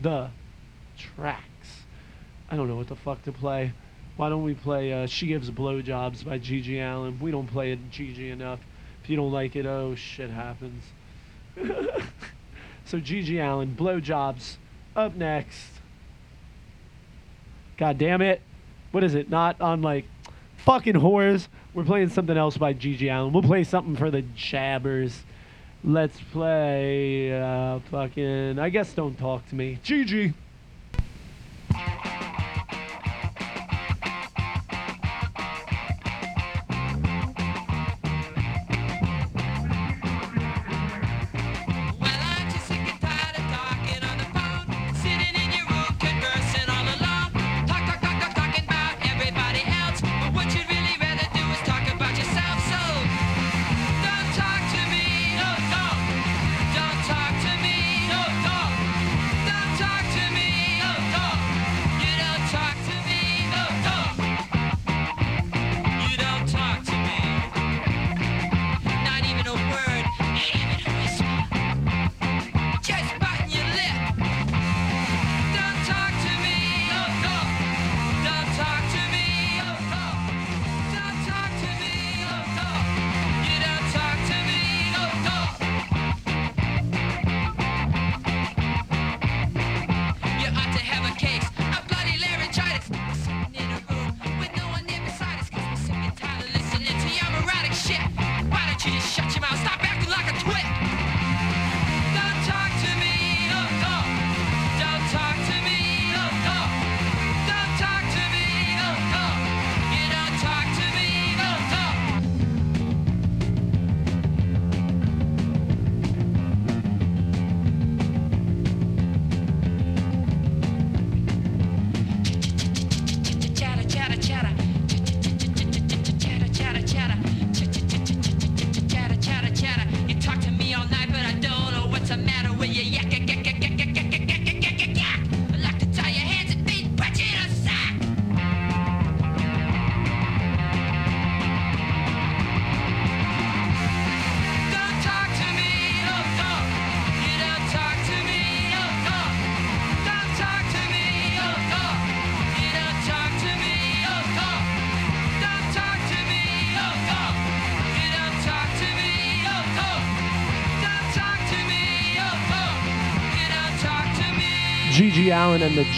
the 0.00 0.30
tracks. 0.96 1.55
I 2.50 2.56
don't 2.56 2.68
know 2.68 2.76
what 2.76 2.88
the 2.88 2.96
fuck 2.96 3.22
to 3.24 3.32
play. 3.32 3.72
Why 4.16 4.28
don't 4.28 4.44
we 4.44 4.54
play 4.54 4.92
uh, 4.92 5.06
She 5.06 5.26
Gives 5.26 5.50
Blowjobs 5.50 6.24
by 6.24 6.38
GG 6.38 6.78
Allin? 6.80 7.18
We 7.20 7.30
don't 7.30 7.46
play 7.46 7.72
it 7.72 7.90
GG 7.90 8.30
enough. 8.30 8.60
If 9.02 9.10
you 9.10 9.16
don't 9.16 9.32
like 9.32 9.56
it, 9.56 9.66
oh, 9.66 9.94
shit 9.94 10.30
happens. 10.30 10.84
so 12.84 12.98
GG 12.98 13.38
Allin, 13.44 13.74
Blowjobs, 13.76 14.56
up 14.94 15.14
next. 15.14 15.70
God 17.76 17.98
damn 17.98 18.22
it. 18.22 18.40
What 18.92 19.04
is 19.04 19.14
it? 19.14 19.28
Not 19.28 19.60
on 19.60 19.82
like 19.82 20.06
fucking 20.58 20.94
whores. 20.94 21.48
We're 21.74 21.84
playing 21.84 22.08
something 22.08 22.36
else 22.36 22.56
by 22.56 22.72
GG 22.72 23.02
Allin. 23.14 23.32
We'll 23.32 23.42
play 23.42 23.64
something 23.64 23.96
for 23.96 24.10
the 24.10 24.22
jabbers. 24.22 25.24
Let's 25.84 26.18
play 26.32 27.38
uh, 27.38 27.80
fucking. 27.90 28.58
I 28.58 28.70
guess 28.70 28.94
don't 28.94 29.18
talk 29.18 29.46
to 29.50 29.54
me. 29.54 29.78
GG. 29.84 30.32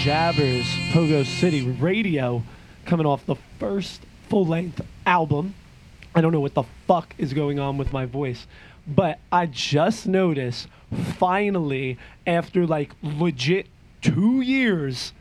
Jabbers, 0.05 0.65
Pogo 0.93 1.27
City 1.27 1.63
Radio, 1.63 2.45
coming 2.85 3.05
off 3.05 3.27
the 3.27 3.35
first 3.59 4.01
full 4.29 4.47
length 4.47 4.81
album. 5.05 5.57
I 6.15 6.21
don't 6.21 6.31
know 6.31 6.39
what 6.39 6.55
the 6.55 6.63
fuck 6.87 7.17
is 7.19 7.35
going 7.35 7.59
on 7.59 7.79
with 7.79 7.93
my 7.93 8.07
voice, 8.07 8.47
but 8.87 9.19
I 9.33 9.47
just 9.47 10.07
noticed 10.07 10.69
finally, 11.17 11.99
after 12.29 12.65
like 12.65 12.93
legit 13.03 13.67
two 14.01 14.41
years, 14.41 15.13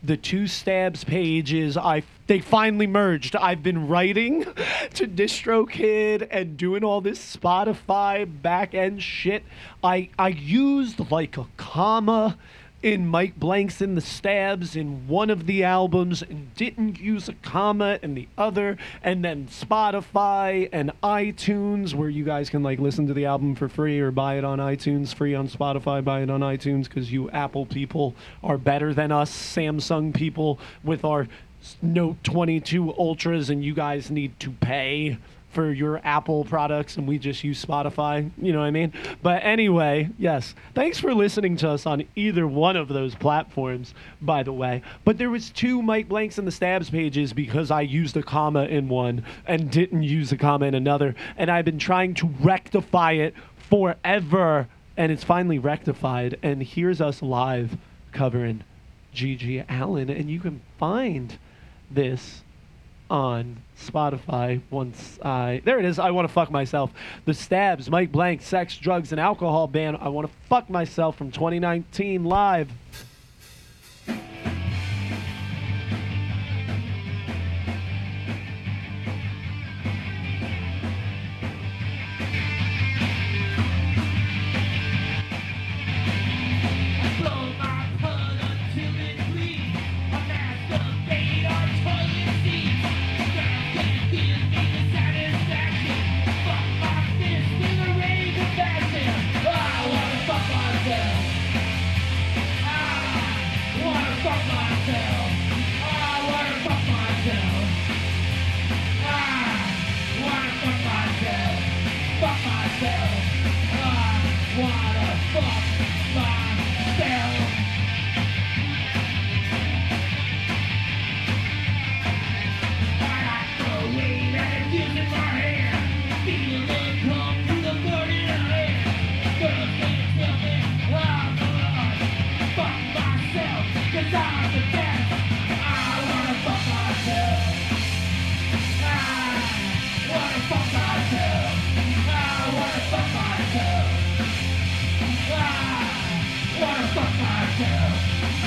the 0.00 0.16
two 0.16 0.46
stabs 0.46 1.02
pages 1.02 1.76
I 1.76 2.04
they 2.28 2.38
finally 2.38 2.86
merged. 2.86 3.34
I've 3.34 3.64
been 3.64 3.88
writing 3.88 4.44
to 4.94 5.08
DistroKid 5.08 6.28
and 6.30 6.56
doing 6.56 6.84
all 6.84 7.00
this 7.00 7.36
Spotify 7.36 8.30
back 8.40 8.74
end 8.74 9.02
shit. 9.02 9.42
I 9.82 10.08
I 10.16 10.28
used 10.28 11.10
like 11.10 11.36
a 11.36 11.46
comma 11.56 12.38
in 12.82 13.06
Mike 13.06 13.38
Blanks 13.38 13.82
in 13.82 13.94
the 13.94 14.00
Stabs 14.00 14.74
in 14.74 15.06
one 15.06 15.28
of 15.28 15.46
the 15.46 15.62
albums 15.64 16.22
and 16.22 16.54
didn't 16.54 16.98
use 16.98 17.28
a 17.28 17.34
comma 17.34 17.98
in 18.02 18.14
the 18.14 18.28
other, 18.38 18.78
and 19.02 19.24
then 19.24 19.46
Spotify 19.48 20.68
and 20.72 20.92
iTunes, 21.02 21.94
where 21.94 22.08
you 22.08 22.24
guys 22.24 22.48
can 22.48 22.62
like 22.62 22.78
listen 22.78 23.06
to 23.06 23.14
the 23.14 23.26
album 23.26 23.54
for 23.54 23.68
free 23.68 24.00
or 24.00 24.10
buy 24.10 24.36
it 24.36 24.44
on 24.44 24.58
iTunes, 24.58 25.14
free 25.14 25.34
on 25.34 25.48
Spotify, 25.48 26.02
buy 26.02 26.22
it 26.22 26.30
on 26.30 26.40
iTunes 26.40 26.84
because 26.84 27.12
you 27.12 27.30
Apple 27.30 27.66
people 27.66 28.14
are 28.42 28.58
better 28.58 28.94
than 28.94 29.12
us, 29.12 29.30
Samsung 29.30 30.14
people 30.14 30.58
with 30.82 31.04
our 31.04 31.28
Note 31.82 32.16
22 32.24 32.94
Ultras, 32.94 33.50
and 33.50 33.62
you 33.62 33.74
guys 33.74 34.10
need 34.10 34.40
to 34.40 34.50
pay 34.50 35.18
for 35.50 35.72
your 35.72 36.00
Apple 36.04 36.44
products 36.44 36.96
and 36.96 37.06
we 37.06 37.18
just 37.18 37.42
use 37.42 37.64
Spotify. 37.64 38.30
You 38.40 38.52
know 38.52 38.60
what 38.60 38.66
I 38.66 38.70
mean? 38.70 38.92
But 39.22 39.42
anyway, 39.42 40.08
yes. 40.16 40.54
Thanks 40.74 41.00
for 41.00 41.12
listening 41.12 41.56
to 41.58 41.70
us 41.70 41.86
on 41.86 42.04
either 42.14 42.46
one 42.46 42.76
of 42.76 42.88
those 42.88 43.14
platforms, 43.16 43.92
by 44.22 44.42
the 44.44 44.52
way. 44.52 44.82
But 45.04 45.18
there 45.18 45.30
was 45.30 45.50
two 45.50 45.82
Mike 45.82 46.08
Blanks 46.08 46.38
in 46.38 46.44
the 46.44 46.52
Stabs 46.52 46.88
pages 46.88 47.32
because 47.32 47.70
I 47.70 47.80
used 47.80 48.16
a 48.16 48.22
comma 48.22 48.64
in 48.64 48.88
one 48.88 49.24
and 49.46 49.70
didn't 49.70 50.04
use 50.04 50.30
a 50.30 50.36
comma 50.36 50.66
in 50.66 50.74
another. 50.74 51.16
And 51.36 51.50
I've 51.50 51.64
been 51.64 51.78
trying 51.78 52.14
to 52.14 52.26
rectify 52.40 53.12
it 53.12 53.34
forever. 53.56 54.68
And 54.96 55.10
it's 55.10 55.24
finally 55.24 55.58
rectified. 55.58 56.38
And 56.42 56.62
here's 56.62 57.00
us 57.00 57.22
live 57.22 57.76
covering 58.12 58.62
GG 59.14 59.64
Allin. 59.68 60.10
And 60.10 60.30
you 60.30 60.38
can 60.38 60.62
find 60.78 61.36
this 61.90 62.42
on 63.10 63.56
Spotify 63.80 64.60
once 64.70 65.18
I 65.22 65.62
there 65.64 65.78
it 65.78 65.84
is. 65.84 65.98
I 65.98 66.10
want 66.10 66.28
to 66.28 66.32
fuck 66.32 66.50
myself. 66.50 66.90
The 67.24 67.34
Stabs, 67.34 67.90
Mike 67.90 68.12
Blank, 68.12 68.42
Sex, 68.42 68.76
Drugs, 68.76 69.12
and 69.12 69.20
Alcohol 69.20 69.66
Ban. 69.66 69.96
I 69.96 70.08
want 70.08 70.28
to 70.28 70.32
fuck 70.48 70.68
myself 70.70 71.16
from 71.16 71.30
2019 71.30 72.24
live. 72.24 72.70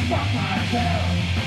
Fuck 0.10 0.34
myself. 0.34 1.43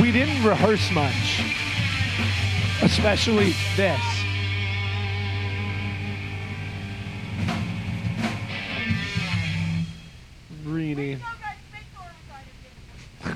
We 0.00 0.12
didn't 0.12 0.42
rehearse 0.44 0.90
much, 0.90 1.33
especially 3.04 3.54
this. 3.76 4.00
Really. 10.64 11.18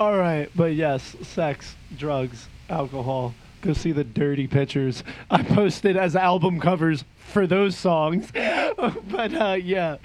All 0.00 0.16
right, 0.16 0.48
but 0.56 0.72
yes, 0.72 1.14
sex, 1.20 1.76
drugs, 1.94 2.48
alcohol. 2.70 3.34
Go 3.60 3.74
see 3.74 3.92
the 3.92 4.04
dirty 4.04 4.46
pictures 4.46 5.04
I 5.30 5.42
posted 5.42 5.98
as 5.98 6.16
album 6.16 6.58
covers 6.58 7.04
for 7.18 7.46
those 7.46 7.76
songs. 7.76 8.30
but 8.32 9.34
uh, 9.34 9.58
yeah, 9.62 9.96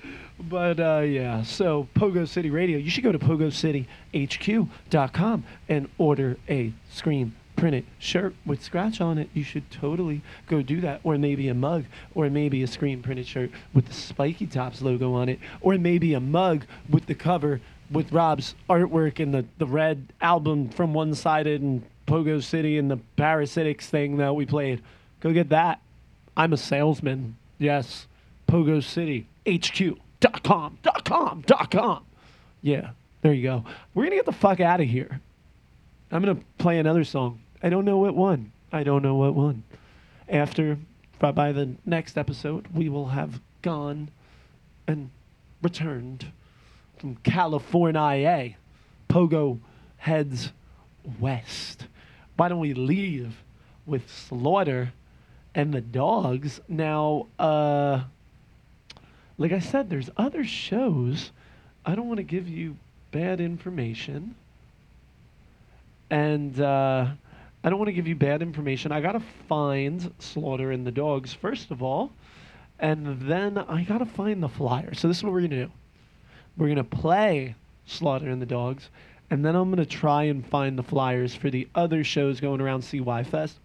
but 0.50 0.80
uh, 0.80 1.00
yeah. 1.00 1.44
So 1.44 1.88
Pogo 1.96 2.28
City 2.28 2.50
Radio. 2.50 2.78
You 2.78 2.90
should 2.90 3.04
go 3.04 3.12
to 3.12 3.20
pogocityhq.com 3.20 5.44
and 5.70 5.90
order 5.98 6.38
a 6.50 6.74
screen 6.90 7.36
printed 7.56 7.86
shirt 8.00 8.34
with 8.46 8.64
scratch 8.64 9.02
on 9.02 9.20
it. 9.20 9.30
You 9.34 9.44
should 9.44 9.70
totally 9.70 10.22
go 10.48 10.62
do 10.62 10.82
that, 10.82 11.02
or 11.04 11.18
maybe 11.18 11.48
a 11.48 11.54
mug, 11.54 11.86
or 12.16 12.30
maybe 12.30 12.64
a 12.64 12.68
screen 12.68 13.04
printed 13.04 13.28
shirt 13.28 13.52
with 13.74 13.86
the 13.86 13.94
Spiky 13.94 14.48
Tops 14.48 14.82
logo 14.82 15.14
on 15.14 15.30
it, 15.30 15.40
or 15.62 15.78
maybe 15.78 16.14
a 16.14 16.20
mug 16.20 16.66
with 16.90 17.06
the 17.06 17.16
cover 17.16 17.62
with 17.92 18.12
Rob's 18.12 18.56
artwork 18.70 19.20
and 19.20 19.34
the, 19.34 19.46
the 19.58 19.66
red 19.66 20.14
album 20.22 20.70
from 20.70 20.94
one 20.94 21.14
sided 21.14 21.62
and 21.62 21.84
Pogo 22.08 22.42
City 22.42 22.78
and 22.78 22.90
the 22.90 23.00
Parasitics 23.18 23.84
thing 23.84 24.18
that 24.18 24.36
we 24.36 24.46
played. 24.46 24.82
Go 25.20 25.32
get 25.32 25.50
that. 25.50 25.82
I'm 26.36 26.54
a 26.54 26.58
salesman. 26.58 27.38
Yes. 27.60 28.08
Pogo 28.48 28.84
City. 28.84 29.28
HQ.com. 29.48 30.11
Dot 30.22 30.42
com. 30.44 30.78
Dot 30.82 31.04
com. 31.04 31.44
dot 31.46 31.70
com. 31.70 32.06
Yeah. 32.62 32.92
There 33.22 33.34
you 33.34 33.44
go. 33.44 33.66
We're 33.94 34.04
going 34.04 34.12
to 34.12 34.16
get 34.16 34.26
the 34.26 34.32
fuck 34.32 34.62
out 34.62 34.80
of 34.82 34.88
here. 34.88 35.20
I'm 36.12 36.24
going 36.24 36.36
to 36.36 36.44
play 36.58 36.80
another 36.80 37.04
song. 37.04 37.42
I 37.62 37.70
don't 37.70 37.86
know 37.86 37.98
what 37.98 38.16
one. 38.16 38.52
I 38.72 38.84
don't 38.84 39.04
know 39.04 39.16
what 39.16 39.36
one. 39.36 39.64
After, 40.28 40.78
by, 41.20 41.32
by 41.32 41.52
the 41.52 41.76
next 41.86 42.18
episode, 42.18 42.68
we 42.74 42.90
will 42.90 43.10
have 43.10 43.40
gone 43.62 44.10
and 44.88 45.12
returned 45.62 46.32
from 46.98 47.18
California. 47.18 48.56
Pogo 49.08 49.60
heads 49.98 50.52
west. 51.20 51.86
Why 52.38 52.48
don't 52.48 52.60
we 52.60 52.74
leave 52.74 53.44
with 53.86 54.10
Slaughter 54.10 54.94
and 55.54 55.74
the 55.74 55.82
dogs? 55.82 56.60
Now, 56.68 57.28
uh, 57.38 58.04
like 59.42 59.52
I 59.52 59.60
said, 59.60 59.90
there's 59.90 60.10
other 60.18 60.44
shows. 60.44 61.32
I 61.84 61.96
don't 61.96 62.08
want 62.08 62.18
to 62.18 62.24
give 62.24 62.48
you 62.48 62.78
bad 63.12 63.42
information. 63.42 64.36
And 66.12 66.60
uh, 66.62 67.08
I 67.64 67.70
don't 67.70 67.80
want 67.80 67.88
to 67.88 67.94
give 67.94 68.08
you 68.08 68.16
bad 68.16 68.44
information. 68.44 68.92
I 68.92 69.02
got 69.02 69.14
to 69.14 69.24
find 69.50 70.14
Slaughter 70.20 70.72
and 70.72 70.86
the 70.86 70.92
Dogs, 70.92 71.34
first 71.34 71.72
of 71.72 71.82
all, 71.82 72.12
and 72.78 73.20
then 73.22 73.58
I 73.58 73.84
got 73.84 73.98
to 73.98 74.06
find 74.06 74.44
the 74.44 74.50
flyer. 74.50 74.94
So 74.94 75.08
this 75.08 75.18
is 75.18 75.24
what 75.24 75.34
we're 75.34 75.40
going 75.40 75.52
to 75.52 75.66
do. 75.66 75.72
We're 76.56 76.68
going 76.68 76.76
to 76.76 76.84
play 76.84 77.56
Slaughter 77.88 78.30
and 78.30 78.42
the 78.42 78.46
Dogs, 78.46 78.90
and 79.32 79.44
then 79.44 79.56
I'm 79.56 79.72
going 79.72 79.84
to 79.84 79.90
try 79.90 80.24
and 80.24 80.46
find 80.46 80.78
the 80.78 80.84
flyers 80.84 81.34
for 81.34 81.50
the 81.50 81.68
other 81.74 82.04
shows 82.04 82.40
going 82.40 82.62
around 82.62 82.84
CY 82.84 83.24
Fest. 83.24 83.58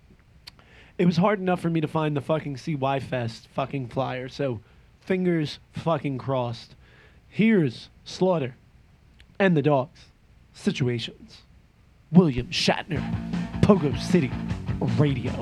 It 0.96 1.04
was 1.04 1.18
hard 1.18 1.38
enough 1.38 1.60
for 1.60 1.68
me 1.68 1.82
to 1.82 1.88
find 1.88 2.16
the 2.16 2.22
fucking 2.22 2.56
CY 2.56 3.00
Fest 3.00 3.48
fucking 3.54 3.88
flyer, 3.88 4.30
so 4.30 4.60
fingers 5.06 5.60
fucking 5.72 6.18
crossed. 6.18 6.74
Here's 7.28 7.88
Slaughter 8.04 8.56
and 9.38 9.56
the 9.56 9.62
Dogs. 9.62 10.06
Situations. 10.52 11.42
William 12.12 12.48
Shatner, 12.48 13.02
Pogo 13.60 13.96
City 13.98 14.30
Radio. 14.98 15.32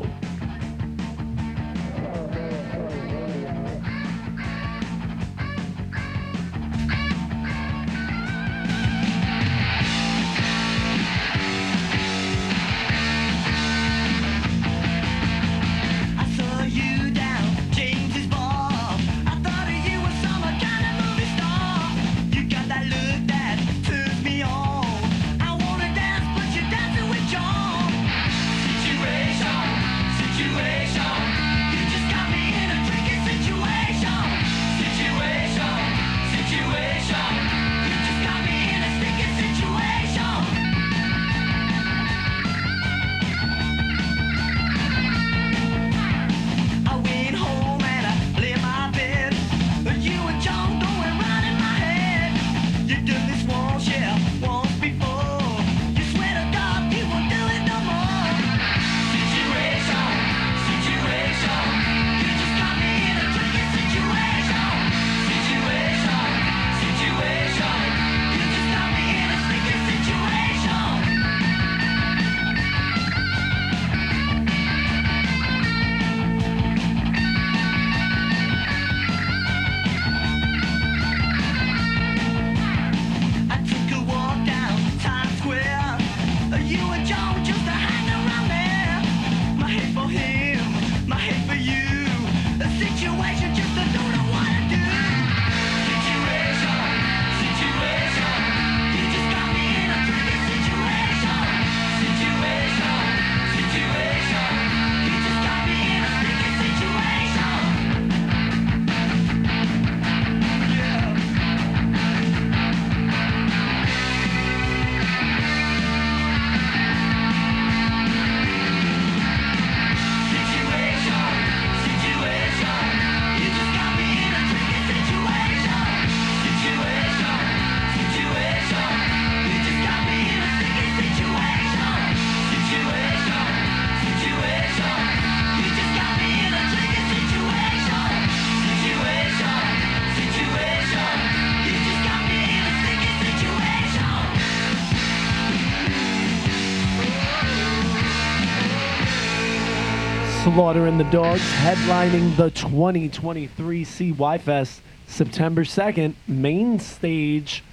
Slaughter 150.54 150.86
and 150.86 151.00
the 151.00 151.10
Dogs 151.10 151.40
headlining 151.40 152.36
the 152.36 152.48
2023 152.50 153.82
CY 153.82 154.38
Fest 154.38 154.82
September 155.08 155.64
2nd, 155.64 156.14
main 156.28 156.78
stage 156.78 157.64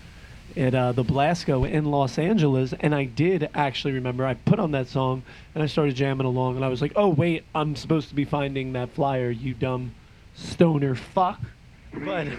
at 0.57 0.73
uh, 0.73 0.91
the 0.91 1.03
Belasco 1.03 1.63
in 1.63 1.85
Los 1.85 2.17
Angeles. 2.17 2.73
And 2.79 2.95
I 2.95 3.03
did 3.03 3.47
actually 3.53 3.93
remember, 3.93 4.25
I 4.25 4.33
put 4.33 4.57
on 4.57 4.71
that 4.71 4.87
song 4.87 5.21
and 5.53 5.63
I 5.63 5.67
started 5.67 5.93
jamming 5.93 6.25
along, 6.25 6.55
and 6.55 6.65
I 6.65 6.69
was 6.69 6.81
like, 6.81 6.93
oh, 6.95 7.09
wait, 7.09 7.43
I'm 7.53 7.75
supposed 7.75 8.09
to 8.09 8.15
be 8.15 8.25
finding 8.25 8.73
that 8.73 8.89
flyer, 8.89 9.29
you 9.29 9.53
dumb 9.53 9.93
stoner 10.33 10.95
fuck. 10.95 11.39
But 11.93 12.29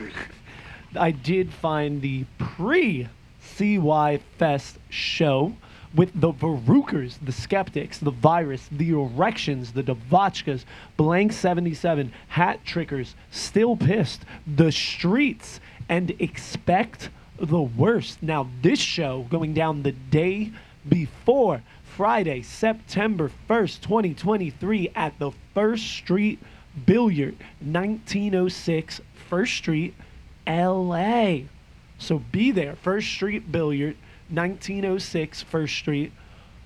I 0.97 1.13
did 1.13 1.53
find 1.53 2.03
the 2.03 2.25
pre 2.39 3.09
CY 3.41 4.19
Fest 4.39 4.81
show 4.89 5.55
with 5.95 6.11
the 6.19 6.33
Varukers, 6.33 7.19
the 7.23 7.33
Skeptics, 7.33 7.99
the 7.99 8.11
Virus, 8.11 8.69
the 8.73 8.91
Erections, 8.91 9.73
the 9.73 9.83
Devotchkas, 9.83 10.65
Blank 10.97 11.33
77, 11.33 12.13
Hat 12.29 12.65
Trickers, 12.65 13.15
Still 13.31 13.77
Pissed, 13.77 14.25
The 14.47 14.73
Streets, 14.73 15.61
and 15.89 16.11
Expect 16.19 17.11
the 17.39 17.61
Worst. 17.61 18.23
Now, 18.23 18.49
this 18.63 18.79
show 18.79 19.27
going 19.31 19.53
down 19.53 19.83
the 19.83 19.93
day 19.93 20.53
before 20.89 21.63
Friday, 21.85 22.43
September 22.43 23.31
1st, 23.49 23.83
2023, 23.83 24.91
at 24.95 25.19
the 25.19 25.33
First 25.53 25.87
Street 25.87 26.39
Billiard, 26.87 27.37
1906 27.61 29.01
First 29.29 29.55
Street, 29.55 29.95
LA. 30.47 31.41
So 31.99 32.19
be 32.33 32.51
there. 32.51 32.77
First 32.77 33.09
Street 33.09 33.53
Billiard, 33.53 33.97
1906 34.33 35.43
First 35.43 35.77
Street, 35.77 36.11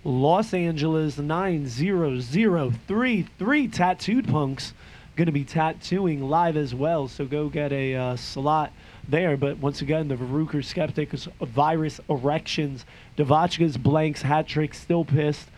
Los 0.04 0.54
Angeles 0.54 1.18
90033. 1.18 3.68
Tattooed 3.68 4.28
Punks 4.28 4.72
going 5.16 5.26
to 5.26 5.32
be 5.32 5.44
tattooing 5.44 6.28
live 6.28 6.56
as 6.56 6.74
well. 6.74 7.08
So 7.08 7.24
go 7.24 7.48
get 7.48 7.72
a 7.72 7.94
uh, 7.94 8.16
slot 8.16 8.72
there. 9.08 9.36
But 9.36 9.58
once 9.58 9.80
again, 9.80 10.08
the 10.08 10.14
Varuker 10.14 10.62
Skeptics, 10.62 11.26
Virus 11.40 12.00
Erections, 12.08 12.84
Devotchkas, 13.16 13.82
Blanks, 13.82 14.22
Hat 14.22 14.46
Tricks, 14.46 14.78
Still 14.78 15.04
Pissed, 15.04 15.48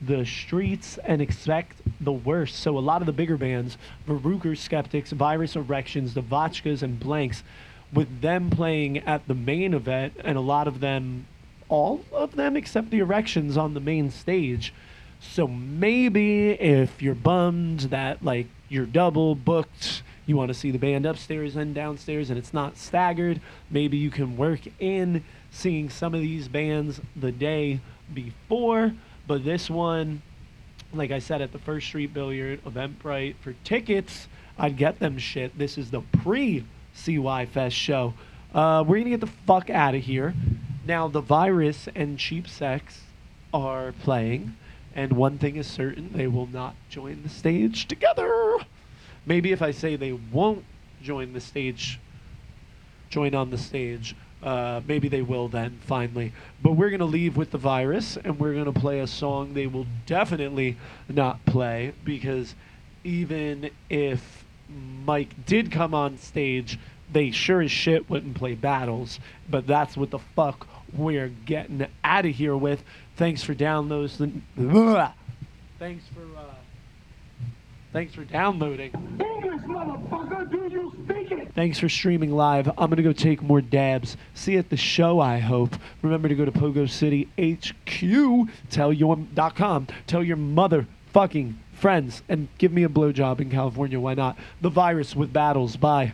the 0.00 0.24
streets 0.24 0.98
and 1.04 1.20
expect 1.20 1.80
the 2.00 2.12
worst. 2.12 2.56
So 2.56 2.76
a 2.76 2.80
lot 2.80 3.02
of 3.02 3.06
the 3.06 3.12
bigger 3.12 3.36
bands, 3.36 3.76
Varuker 4.08 4.56
Skeptics, 4.56 5.12
Virus 5.12 5.56
Erections, 5.56 6.14
the 6.14 6.22
Devotchkas 6.22 6.82
and 6.82 6.98
Blanks, 6.98 7.44
with 7.92 8.22
them 8.22 8.50
playing 8.50 8.98
at 8.98 9.28
the 9.28 9.34
main 9.34 9.74
event, 9.74 10.14
and 10.24 10.38
a 10.38 10.40
lot 10.40 10.66
of 10.66 10.80
them, 10.80 11.26
all 11.72 12.02
of 12.12 12.36
them 12.36 12.54
except 12.54 12.90
the 12.90 12.98
Erections 12.98 13.56
on 13.56 13.72
the 13.72 13.80
main 13.80 14.10
stage. 14.10 14.74
So 15.20 15.48
maybe 15.48 16.50
if 16.50 17.00
you're 17.00 17.14
bummed 17.14 17.80
that 17.80 18.22
like 18.22 18.46
you're 18.68 18.84
double 18.84 19.34
booked, 19.34 20.02
you 20.26 20.36
want 20.36 20.48
to 20.48 20.54
see 20.54 20.70
the 20.70 20.78
band 20.78 21.06
upstairs 21.06 21.56
and 21.56 21.74
downstairs, 21.74 22.28
and 22.28 22.38
it's 22.38 22.52
not 22.52 22.76
staggered, 22.76 23.40
maybe 23.70 23.96
you 23.96 24.10
can 24.10 24.36
work 24.36 24.60
in 24.80 25.24
seeing 25.50 25.88
some 25.88 26.14
of 26.14 26.20
these 26.20 26.46
bands 26.46 27.00
the 27.16 27.32
day 27.32 27.80
before. 28.12 28.92
But 29.26 29.42
this 29.42 29.70
one, 29.70 30.20
like 30.92 31.10
I 31.10 31.20
said 31.20 31.40
at 31.40 31.52
the 31.52 31.58
First 31.58 31.86
Street 31.86 32.12
Billiard 32.12 32.62
Eventbrite, 32.64 33.36
for 33.36 33.54
tickets, 33.64 34.28
I'd 34.58 34.76
get 34.76 34.98
them 34.98 35.16
shit. 35.16 35.56
This 35.56 35.78
is 35.78 35.90
the 35.90 36.02
pre 36.22 36.66
CY 36.92 37.46
Fest 37.46 37.76
show. 37.76 38.12
Uh, 38.54 38.84
we're 38.86 38.98
gonna 38.98 39.08
get 39.08 39.20
the 39.20 39.32
fuck 39.46 39.70
out 39.70 39.94
of 39.94 40.02
here. 40.02 40.34
Now 40.84 41.08
the 41.08 41.20
virus 41.20 41.88
and 41.94 42.18
cheap 42.18 42.48
sex 42.48 43.02
are 43.52 43.92
playing. 43.92 44.56
And 44.94 45.14
one 45.14 45.38
thing 45.38 45.56
is 45.56 45.66
certain, 45.66 46.10
they 46.12 46.26
will 46.26 46.46
not 46.46 46.74
join 46.90 47.22
the 47.22 47.28
stage 47.28 47.88
together. 47.88 48.58
Maybe 49.24 49.52
if 49.52 49.62
I 49.62 49.70
say 49.70 49.96
they 49.96 50.12
won't 50.12 50.64
join 51.02 51.32
the 51.32 51.40
stage, 51.40 51.98
join 53.08 53.34
on 53.34 53.50
the 53.50 53.58
stage, 53.58 54.14
uh, 54.42 54.80
maybe 54.86 55.08
they 55.08 55.22
will 55.22 55.48
then 55.48 55.78
finally. 55.86 56.32
But 56.62 56.72
we're 56.72 56.90
going 56.90 57.00
to 57.00 57.06
leave 57.06 57.36
with 57.36 57.52
the 57.52 57.58
virus 57.58 58.16
and 58.16 58.38
we're 58.38 58.54
going 58.54 58.72
to 58.72 58.78
play 58.78 59.00
a 59.00 59.06
song 59.06 59.54
they 59.54 59.66
will 59.66 59.86
definitely 60.06 60.76
not 61.08 61.44
play 61.46 61.92
because 62.04 62.54
even 63.04 63.70
if 63.88 64.44
Mike 65.04 65.46
did 65.46 65.70
come 65.70 65.94
on 65.94 66.18
stage, 66.18 66.78
they 67.12 67.30
sure 67.30 67.62
as 67.62 67.70
shit 67.70 68.10
wouldn't 68.10 68.34
play 68.34 68.54
battles. 68.54 69.20
But 69.48 69.66
that's 69.66 69.96
what 69.96 70.10
the 70.10 70.18
fuck 70.18 70.66
we're 70.92 71.28
getting 71.46 71.86
out 72.04 72.26
of 72.26 72.34
here 72.34 72.56
with. 72.56 72.82
Thanks 73.16 73.42
for 73.42 73.54
downloads. 73.54 74.16
Thanks 75.78 76.04
for 76.14 76.38
uh, 76.38 76.54
thanks 77.92 78.14
for 78.14 78.24
downloading. 78.24 78.92
English, 79.20 79.62
motherfucker, 79.62 80.50
do 80.50 80.68
you 80.70 80.92
speak 81.04 81.30
it? 81.32 81.54
Thanks 81.54 81.78
for 81.78 81.88
streaming 81.88 82.30
live. 82.32 82.68
I'm 82.68 82.88
going 82.88 82.96
to 82.96 83.02
go 83.02 83.12
take 83.12 83.42
more 83.42 83.60
dabs. 83.60 84.16
See 84.34 84.52
you 84.52 84.58
at 84.58 84.70
the 84.70 84.76
show, 84.76 85.20
I 85.20 85.38
hope. 85.38 85.76
Remember 86.02 86.28
to 86.28 86.34
go 86.34 86.44
to 86.44 86.52
Pogo 86.52 86.88
City 86.88 87.28
HQ, 87.38 88.48
tell 88.70 88.92
your.com. 88.92 89.88
Tell 90.06 90.22
your 90.22 90.36
motherfucking 90.36 91.54
friends 91.72 92.22
and 92.28 92.48
give 92.58 92.72
me 92.72 92.84
a 92.84 92.88
blowjob 92.88 93.40
in 93.40 93.50
California. 93.50 93.98
Why 93.98 94.14
not? 94.14 94.38
The 94.60 94.70
virus 94.70 95.16
with 95.16 95.32
battles. 95.32 95.76
Bye. 95.76 96.12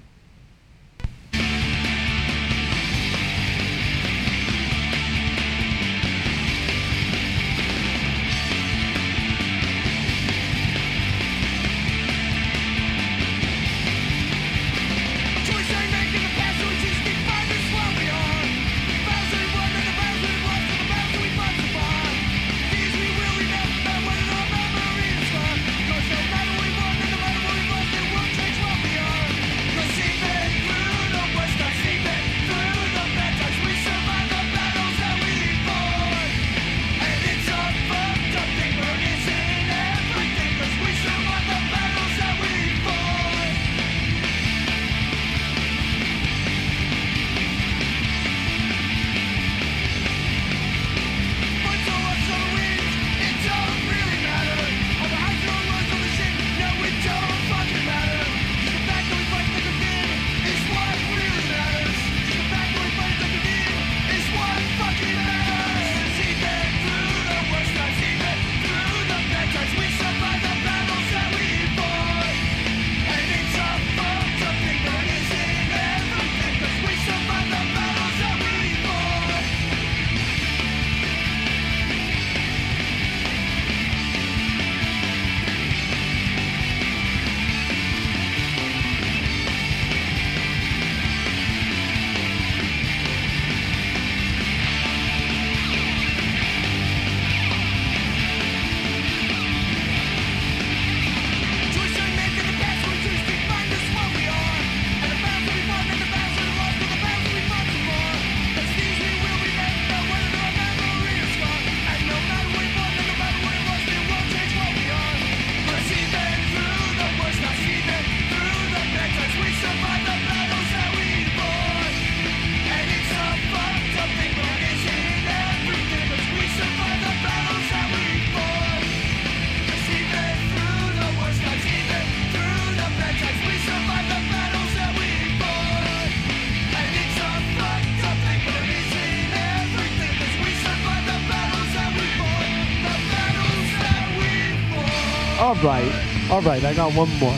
Right. 145.62 146.28
All 146.30 146.42
right. 146.42 146.64
I 146.64 146.74
got 146.74 146.92
one 146.94 147.08
more. 147.18 147.34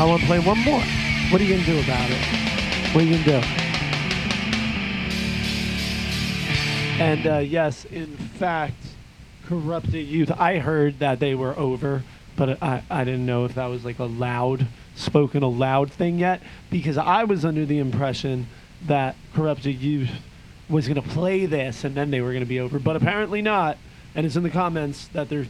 I 0.00 0.04
want 0.06 0.20
to 0.20 0.26
play 0.26 0.38
one 0.38 0.58
more. 0.60 0.82
What 1.30 1.40
are 1.40 1.44
you 1.44 1.54
going 1.54 1.64
to 1.64 1.72
do 1.72 1.80
about 1.80 2.10
it? 2.10 2.18
What 2.94 3.02
are 3.02 3.06
you 3.06 3.12
going 3.12 3.24
to 3.24 3.40
do? 3.40 3.46
And 7.02 7.26
uh, 7.26 7.38
yes, 7.38 7.84
in 7.84 8.16
fact, 8.16 8.74
corrupted 9.46 10.06
youth. 10.06 10.30
I 10.30 10.58
heard 10.58 10.98
that 11.00 11.20
they 11.20 11.34
were 11.34 11.56
over, 11.58 12.02
but 12.36 12.62
I, 12.62 12.82
I 12.90 13.04
didn't 13.04 13.26
know 13.26 13.44
if 13.44 13.54
that 13.54 13.66
was 13.66 13.84
like 13.84 13.98
a 13.98 14.04
loud, 14.04 14.66
spoken 14.94 15.42
aloud 15.42 15.92
thing 15.92 16.18
yet, 16.18 16.42
because 16.70 16.98
I 16.98 17.24
was 17.24 17.44
under 17.44 17.66
the 17.66 17.78
impression 17.78 18.46
that 18.86 19.16
corrupted 19.34 19.80
youth 19.80 20.10
was 20.68 20.88
going 20.88 21.00
to 21.00 21.08
play 21.08 21.46
this 21.46 21.84
and 21.84 21.94
then 21.94 22.10
they 22.10 22.20
were 22.20 22.30
going 22.30 22.44
to 22.44 22.48
be 22.48 22.60
over, 22.60 22.78
but 22.78 22.96
apparently 22.96 23.42
not. 23.42 23.78
And 24.14 24.26
it's 24.26 24.36
in 24.36 24.42
the 24.42 24.50
comments 24.50 25.08
that 25.08 25.28
they're 25.28 25.46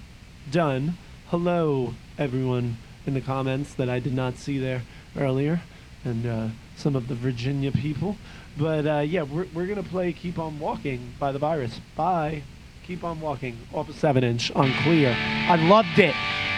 done. 0.50 0.96
Hello, 1.30 1.92
everyone 2.16 2.78
in 3.04 3.12
the 3.12 3.20
comments 3.20 3.74
that 3.74 3.90
I 3.90 3.98
did 3.98 4.14
not 4.14 4.38
see 4.38 4.58
there 4.58 4.80
earlier, 5.14 5.60
and 6.02 6.26
uh, 6.26 6.48
some 6.74 6.96
of 6.96 7.06
the 7.06 7.14
Virginia 7.14 7.70
people. 7.70 8.16
But 8.56 8.86
uh, 8.86 9.00
yeah, 9.00 9.24
we're, 9.24 9.46
we're 9.52 9.66
going 9.66 9.82
to 9.82 9.86
play 9.90 10.14
Keep 10.14 10.38
On 10.38 10.58
Walking 10.58 11.12
by 11.18 11.32
the 11.32 11.38
Virus. 11.38 11.82
Bye. 11.94 12.44
Keep 12.86 13.04
On 13.04 13.20
Walking 13.20 13.58
off 13.74 13.90
a 13.90 13.92
7 13.92 14.24
inch 14.24 14.50
on 14.52 14.72
clear. 14.84 15.14
I 15.20 15.56
loved 15.56 15.98
it. 15.98 16.14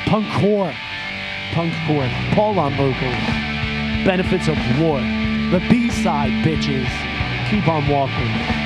Punk 0.06 0.24
core. 0.34 0.72
Punk 1.52 1.74
core. 1.88 2.08
Paul 2.36 2.60
on 2.60 2.70
vocals. 2.76 3.26
Benefits 4.06 4.46
of 4.46 4.54
War. 4.80 5.00
The 5.50 5.66
B 5.68 5.90
side, 5.90 6.46
bitches. 6.46 6.86
Keep 7.50 7.66
on 7.66 7.88
walking. 7.88 8.59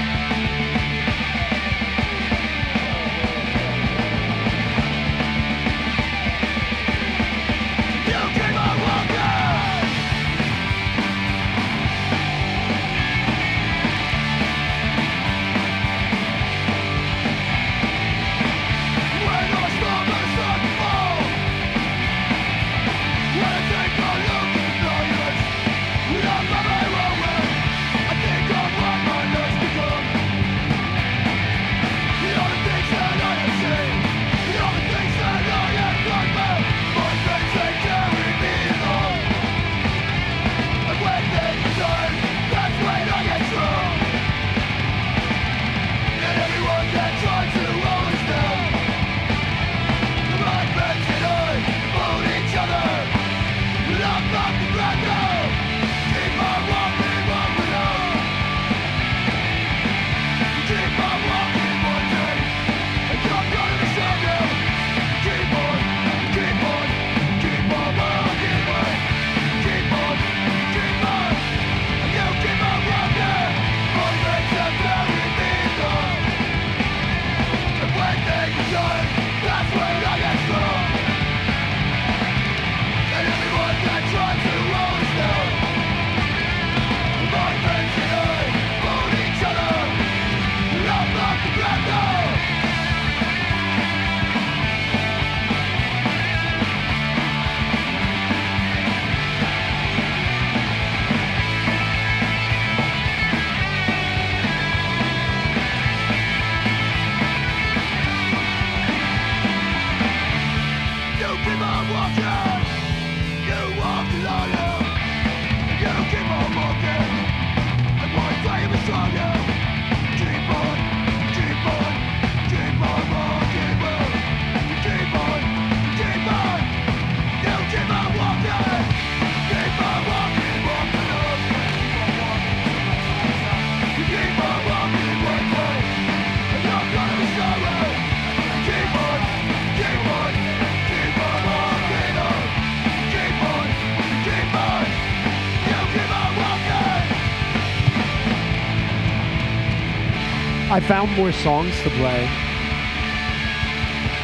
Found 150.86 151.16
more 151.16 151.32
songs 151.32 151.74
to 151.82 151.89
play. 151.90 152.28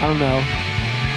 I 0.03 0.07
don't 0.07 0.19
know. 0.19 0.43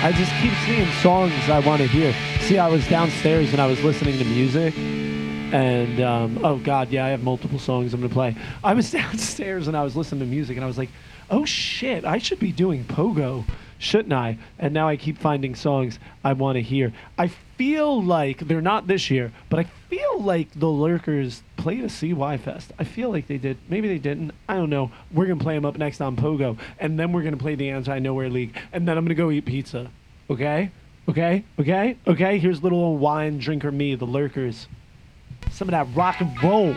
I 0.01 0.13
just 0.15 0.31
keep 0.41 0.53
seeing 0.65 0.89
songs 1.01 1.33
I 1.49 1.59
want 1.59 1.81
to 1.81 1.87
hear. 1.87 2.13
See, 2.41 2.57
I 2.57 2.69
was 2.69 2.87
downstairs 2.87 3.51
and 3.51 3.61
I 3.61 3.67
was 3.67 3.83
listening 3.83 4.17
to 4.19 4.25
music, 4.25 4.73
and 4.77 5.99
um, 5.99 6.39
oh 6.45 6.57
god, 6.57 6.91
yeah, 6.91 7.05
I 7.05 7.09
have 7.09 7.23
multiple 7.23 7.59
songs 7.59 7.93
I'm 7.93 8.01
gonna 8.01 8.13
play. 8.13 8.35
I 8.63 8.73
was 8.73 8.89
downstairs 8.99 9.67
and 9.67 9.75
I 9.75 9.83
was 9.83 9.97
listening 9.97 10.21
to 10.21 10.25
music, 10.25 10.55
and 10.55 10.63
I 10.63 10.67
was 10.67 10.77
like, 10.77 10.89
oh 11.29 11.43
shit, 11.43 12.05
I 12.05 12.19
should 12.19 12.39
be 12.39 12.53
doing 12.53 12.85
pogo, 12.85 13.43
shouldn't 13.79 14.13
I? 14.13 14.37
And 14.59 14.73
now 14.73 14.87
I 14.87 14.95
keep 14.95 15.17
finding 15.17 15.55
songs 15.55 15.99
I 16.23 16.33
want 16.33 16.55
to 16.55 16.61
hear. 16.61 16.93
I 17.17 17.27
feel 17.57 18.01
like 18.01 18.39
they're 18.39 18.61
not 18.61 18.87
this 18.87 19.09
year, 19.09 19.33
but 19.49 19.59
I 19.59 19.63
feel 19.89 20.21
like 20.21 20.49
the 20.57 20.69
Lurkers 20.69 21.43
played 21.64 21.85
a 21.85 21.90
CY 21.90 22.38
Fest. 22.40 22.73
I 22.77 22.84
feel 22.84 23.10
like 23.10 23.27
they 23.27 23.38
did. 23.38 23.57
Maybe 23.69 23.88
they 23.88 23.98
didn't. 23.98 24.31
I 24.49 24.56
don't 24.56 24.69
know. 24.69 24.91
We're 25.14 25.27
gonna 25.27 25.40
play 25.40 25.56
them 25.56 25.64
up 25.64 25.77
next 25.77 26.02
on 26.02 26.18
Pogo, 26.18 26.57
and 26.77 26.99
then 26.99 27.14
we're 27.14 27.23
gonna 27.23 27.38
play 27.38 27.56
the 27.56 27.69
Anti 27.69 27.99
Nowhere 27.99 28.30
League, 28.30 28.57
and 28.73 28.85
then 28.85 28.98
I'm 28.98 29.06
gonna 29.06 29.15
go 29.15 29.31
eat 29.31 29.45
pizza. 29.45 29.90
Okay? 30.30 30.72
Okay? 31.07 31.45
Okay? 31.57 31.98
Okay? 32.06 32.38
Here's 32.38 32.61
little 32.61 32.80
old 32.80 32.99
wine 32.99 33.40
drinker 33.40 33.72
me, 33.72 33.95
the 33.95 34.03
Lurkers. 34.03 34.68
Some 35.52 35.69
of 35.69 35.72
that 35.72 35.88
rock 35.95 36.19
and 36.19 36.44
roll. 36.44 36.76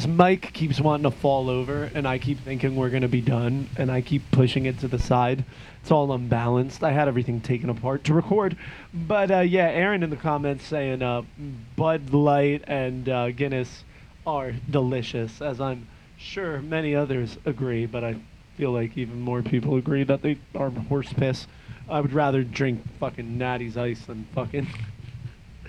This 0.00 0.08
mic 0.08 0.54
keeps 0.54 0.80
wanting 0.80 1.02
to 1.02 1.10
fall 1.10 1.50
over, 1.50 1.90
and 1.94 2.08
I 2.08 2.16
keep 2.16 2.38
thinking 2.38 2.74
we're 2.74 2.88
going 2.88 3.02
to 3.02 3.08
be 3.08 3.20
done, 3.20 3.68
and 3.76 3.92
I 3.92 4.00
keep 4.00 4.22
pushing 4.30 4.64
it 4.64 4.78
to 4.78 4.88
the 4.88 4.98
side. 4.98 5.44
It's 5.82 5.90
all 5.90 6.10
unbalanced. 6.10 6.82
I 6.82 6.92
had 6.92 7.06
everything 7.06 7.42
taken 7.42 7.68
apart 7.68 8.04
to 8.04 8.14
record. 8.14 8.56
But 8.94 9.30
uh, 9.30 9.40
yeah, 9.40 9.68
Aaron 9.68 10.02
in 10.02 10.08
the 10.08 10.16
comments 10.16 10.64
saying 10.64 11.02
uh, 11.02 11.20
Bud 11.76 12.14
Light 12.14 12.64
and 12.66 13.10
uh, 13.10 13.30
Guinness 13.32 13.84
are 14.26 14.52
delicious, 14.70 15.42
as 15.42 15.60
I'm 15.60 15.86
sure 16.16 16.62
many 16.62 16.94
others 16.94 17.36
agree, 17.44 17.84
but 17.84 18.02
I 18.02 18.16
feel 18.56 18.72
like 18.72 18.96
even 18.96 19.20
more 19.20 19.42
people 19.42 19.76
agree 19.76 20.04
that 20.04 20.22
they 20.22 20.38
are 20.54 20.70
horse 20.70 21.12
piss. 21.12 21.46
I 21.90 22.00
would 22.00 22.14
rather 22.14 22.42
drink 22.42 22.80
fucking 22.98 23.36
Natty's 23.36 23.76
Ice 23.76 24.06
than 24.06 24.26
fucking 24.34 24.66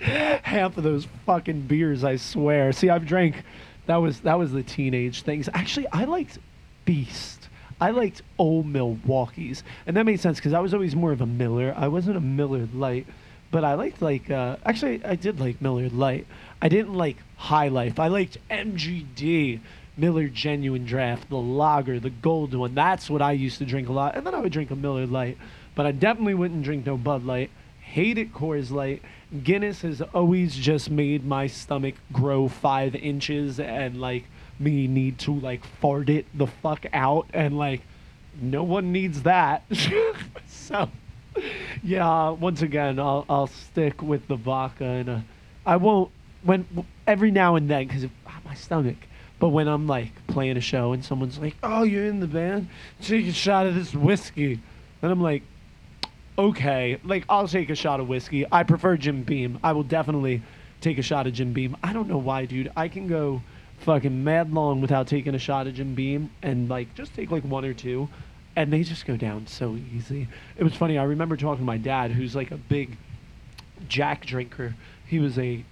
half 0.00 0.78
of 0.78 0.84
those 0.84 1.06
fucking 1.26 1.66
beers, 1.66 2.02
I 2.02 2.16
swear. 2.16 2.72
See, 2.72 2.88
I've 2.88 3.04
drank 3.04 3.44
That 3.86 3.96
was 3.96 4.20
that 4.20 4.38
was 4.38 4.52
the 4.52 4.62
teenage 4.62 5.22
things. 5.22 5.48
Actually, 5.52 5.88
I 5.88 6.04
liked 6.04 6.38
Beast. 6.84 7.48
I 7.80 7.90
liked 7.90 8.22
old 8.38 8.66
Milwaukee's, 8.66 9.64
and 9.86 9.96
that 9.96 10.06
made 10.06 10.20
sense 10.20 10.38
because 10.38 10.52
I 10.52 10.60
was 10.60 10.72
always 10.72 10.94
more 10.94 11.10
of 11.10 11.20
a 11.20 11.26
Miller. 11.26 11.74
I 11.76 11.88
wasn't 11.88 12.16
a 12.16 12.20
Miller 12.20 12.68
Lite, 12.72 13.06
but 13.50 13.64
I 13.64 13.74
liked 13.74 14.00
like 14.00 14.30
uh, 14.30 14.56
actually 14.64 15.04
I 15.04 15.16
did 15.16 15.40
like 15.40 15.60
Miller 15.60 15.88
Lite. 15.88 16.26
I 16.60 16.68
didn't 16.68 16.94
like 16.94 17.16
High 17.36 17.68
Life. 17.68 17.98
I 17.98 18.08
liked 18.08 18.38
MGD. 18.50 19.60
Miller 19.94 20.26
Genuine 20.28 20.86
Draft, 20.86 21.28
the 21.28 21.36
lager, 21.36 22.00
the 22.00 22.08
gold 22.08 22.54
one. 22.54 22.74
That's 22.74 23.10
what 23.10 23.20
I 23.20 23.32
used 23.32 23.58
to 23.58 23.66
drink 23.66 23.90
a 23.90 23.92
lot. 23.92 24.16
And 24.16 24.26
then 24.26 24.34
I 24.34 24.40
would 24.40 24.52
drink 24.52 24.70
a 24.70 24.76
Miller 24.76 25.06
Lite. 25.06 25.36
But 25.74 25.86
I 25.86 25.92
definitely 25.92 26.34
wouldn't 26.34 26.62
drink 26.62 26.86
no 26.86 26.96
Bud 26.96 27.24
Light. 27.24 27.50
Hated 27.80 28.32
Coors 28.32 28.70
Light. 28.70 29.02
Guinness 29.42 29.82
has 29.82 30.02
always 30.02 30.54
just 30.54 30.90
made 30.90 31.24
my 31.24 31.46
stomach 31.46 31.94
grow 32.12 32.48
five 32.48 32.94
inches 32.94 33.58
and 33.58 34.00
like 34.00 34.24
me 34.58 34.86
need 34.86 35.18
to 35.20 35.34
like 35.34 35.64
fart 35.64 36.10
it 36.10 36.26
the 36.34 36.46
fuck 36.46 36.84
out. 36.92 37.26
And 37.32 37.56
like, 37.58 37.82
no 38.40 38.62
one 38.62 38.92
needs 38.92 39.22
that. 39.22 39.64
so, 40.46 40.90
yeah, 41.82 42.30
once 42.30 42.62
again, 42.62 42.98
I'll, 42.98 43.24
I'll 43.28 43.46
stick 43.46 44.02
with 44.02 44.28
the 44.28 44.36
vodka. 44.36 44.84
And 44.84 45.08
uh, 45.08 45.18
I 45.64 45.76
won't, 45.76 46.10
when 46.42 46.66
every 47.06 47.30
now 47.30 47.56
and 47.56 47.70
then, 47.70 47.86
because 47.86 48.06
my 48.52 48.56
stomach. 48.56 48.96
But 49.38 49.48
when 49.48 49.66
I'm 49.66 49.86
like 49.86 50.26
playing 50.26 50.56
a 50.56 50.60
show 50.60 50.92
and 50.92 51.04
someone's 51.04 51.38
like, 51.38 51.56
"Oh, 51.62 51.82
you're 51.82 52.06
in 52.06 52.20
the 52.20 52.26
band, 52.26 52.68
take 53.00 53.26
a 53.26 53.32
shot 53.32 53.66
of 53.66 53.74
this 53.74 53.94
whiskey," 53.94 54.60
and 55.00 55.10
I'm 55.10 55.20
like, 55.20 55.42
"Okay, 56.38 56.98
like 57.04 57.24
I'll 57.28 57.48
take 57.48 57.70
a 57.70 57.74
shot 57.74 58.00
of 58.00 58.08
whiskey. 58.08 58.46
I 58.50 58.62
prefer 58.62 58.96
Jim 58.96 59.22
Beam. 59.22 59.58
I 59.62 59.72
will 59.72 59.82
definitely 59.82 60.42
take 60.80 60.98
a 60.98 61.02
shot 61.02 61.26
of 61.26 61.32
Jim 61.32 61.52
Beam. 61.52 61.76
I 61.82 61.92
don't 61.92 62.08
know 62.08 62.18
why, 62.18 62.44
dude. 62.46 62.70
I 62.76 62.88
can 62.88 63.06
go 63.06 63.42
fucking 63.78 64.22
mad 64.24 64.52
long 64.52 64.80
without 64.80 65.06
taking 65.08 65.34
a 65.34 65.38
shot 65.38 65.66
of 65.66 65.74
Jim 65.74 65.94
Beam 65.94 66.30
and 66.42 66.68
like 66.68 66.94
just 66.94 67.14
take 67.14 67.30
like 67.30 67.44
one 67.44 67.64
or 67.64 67.74
two, 67.74 68.08
and 68.56 68.72
they 68.72 68.82
just 68.82 69.06
go 69.06 69.16
down 69.16 69.46
so 69.46 69.76
easy. 69.94 70.28
It 70.56 70.64
was 70.64 70.74
funny. 70.74 70.98
I 70.98 71.04
remember 71.04 71.36
talking 71.36 71.58
to 71.58 71.64
my 71.64 71.78
dad, 71.78 72.12
who's 72.12 72.34
like 72.34 72.50
a 72.50 72.56
big 72.56 72.96
Jack 73.88 74.26
drinker. 74.26 74.74
He 75.06 75.18
was 75.18 75.38
a 75.38 75.64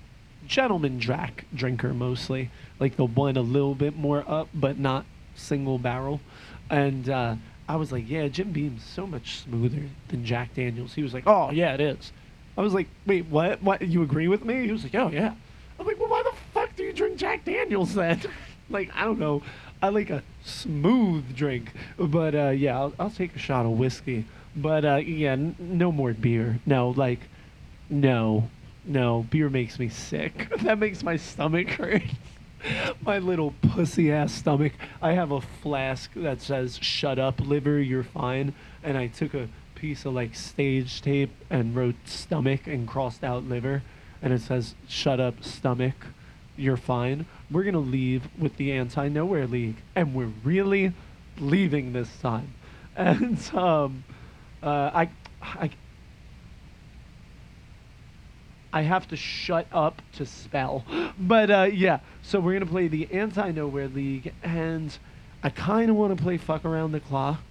gentleman 0.46 1.00
Jack 1.00 1.44
drinker 1.54 1.94
mostly, 1.94 2.50
like 2.78 2.96
the 2.96 3.04
one 3.04 3.36
a 3.36 3.42
little 3.42 3.74
bit 3.74 3.96
more 3.96 4.24
up, 4.26 4.48
but 4.52 4.78
not 4.78 5.04
single 5.34 5.78
barrel. 5.78 6.20
And 6.68 7.08
uh, 7.08 7.36
I 7.70 7.76
was 7.76 7.92
like, 7.92 8.10
yeah, 8.10 8.26
Jim 8.26 8.50
Beam's 8.50 8.82
so 8.82 9.06
much 9.06 9.38
smoother 9.44 9.84
than 10.08 10.24
Jack 10.24 10.54
Daniels. 10.54 10.94
He 10.94 11.04
was 11.04 11.14
like, 11.14 11.22
oh 11.28 11.52
yeah, 11.52 11.72
it 11.74 11.80
is. 11.80 12.10
I 12.58 12.62
was 12.62 12.74
like, 12.74 12.88
wait, 13.06 13.26
what? 13.26 13.62
What? 13.62 13.80
You 13.80 14.02
agree 14.02 14.26
with 14.26 14.44
me? 14.44 14.66
He 14.66 14.72
was 14.72 14.82
like, 14.82 14.96
oh 14.96 15.08
yeah. 15.08 15.34
I'm 15.78 15.86
like, 15.86 15.96
well, 16.00 16.08
why 16.08 16.24
the 16.24 16.32
fuck 16.52 16.74
do 16.74 16.82
you 16.82 16.92
drink 16.92 17.16
Jack 17.16 17.44
Daniels 17.44 17.94
then? 17.94 18.20
like, 18.70 18.90
I 18.96 19.04
don't 19.04 19.20
know. 19.20 19.42
I 19.80 19.90
like 19.90 20.10
a 20.10 20.24
smooth 20.44 21.36
drink, 21.36 21.72
but 21.96 22.34
uh, 22.34 22.48
yeah, 22.48 22.76
I'll, 22.76 22.92
I'll 22.98 23.10
take 23.10 23.36
a 23.36 23.38
shot 23.38 23.64
of 23.66 23.78
whiskey. 23.78 24.24
But 24.56 24.84
uh, 24.84 24.96
yeah, 24.96 25.32
n- 25.32 25.54
no 25.60 25.92
more 25.92 26.12
beer. 26.12 26.58
No, 26.66 26.90
like, 26.90 27.20
no, 27.88 28.50
no, 28.84 29.26
beer 29.30 29.48
makes 29.48 29.78
me 29.78 29.88
sick. 29.90 30.48
that 30.62 30.80
makes 30.80 31.04
my 31.04 31.16
stomach 31.16 31.68
hurt. 31.68 32.02
my 33.04 33.18
little 33.18 33.54
pussy 33.62 34.12
ass 34.12 34.32
stomach. 34.32 34.72
I 35.00 35.12
have 35.12 35.30
a 35.30 35.40
flask 35.40 36.10
that 36.14 36.40
says 36.40 36.78
"Shut 36.82 37.18
up, 37.18 37.40
liver, 37.40 37.80
you're 37.80 38.04
fine," 38.04 38.54
and 38.82 38.96
I 38.96 39.06
took 39.08 39.34
a 39.34 39.48
piece 39.74 40.04
of 40.04 40.14
like 40.14 40.34
stage 40.34 41.00
tape 41.02 41.30
and 41.48 41.74
wrote 41.74 41.96
stomach 42.04 42.66
and 42.66 42.86
crossed 42.86 43.24
out 43.24 43.44
liver, 43.44 43.82
and 44.22 44.32
it 44.32 44.42
says 44.42 44.74
"Shut 44.88 45.20
up, 45.20 45.42
stomach, 45.42 45.94
you're 46.56 46.76
fine." 46.76 47.26
We're 47.50 47.64
gonna 47.64 47.78
leave 47.78 48.28
with 48.38 48.56
the 48.56 48.72
Anti 48.72 49.08
Nowhere 49.08 49.46
League, 49.46 49.76
and 49.94 50.14
we're 50.14 50.32
really 50.44 50.92
leaving 51.38 51.92
this 51.92 52.10
time. 52.20 52.54
And 52.96 53.38
um, 53.54 54.04
uh, 54.62 54.90
I, 54.92 55.08
I, 55.40 55.70
I 58.72 58.82
have 58.82 59.08
to 59.08 59.16
shut 59.16 59.66
up 59.72 60.02
to 60.14 60.26
spell. 60.26 60.84
But 61.18 61.50
uh, 61.50 61.68
yeah, 61.70 62.00
so 62.22 62.40
we're 62.40 62.54
gonna 62.54 62.70
play 62.70 62.88
the 62.88 63.06
Anti 63.12 63.50
Nowhere 63.50 63.88
League, 63.88 64.32
and 64.42 64.96
I 65.42 65.50
kind 65.50 65.90
of 65.90 65.96
want 65.96 66.16
to 66.16 66.22
play 66.22 66.38
Fuck 66.38 66.64
Around 66.64 66.92
the 66.92 67.00
Clock 67.00 67.42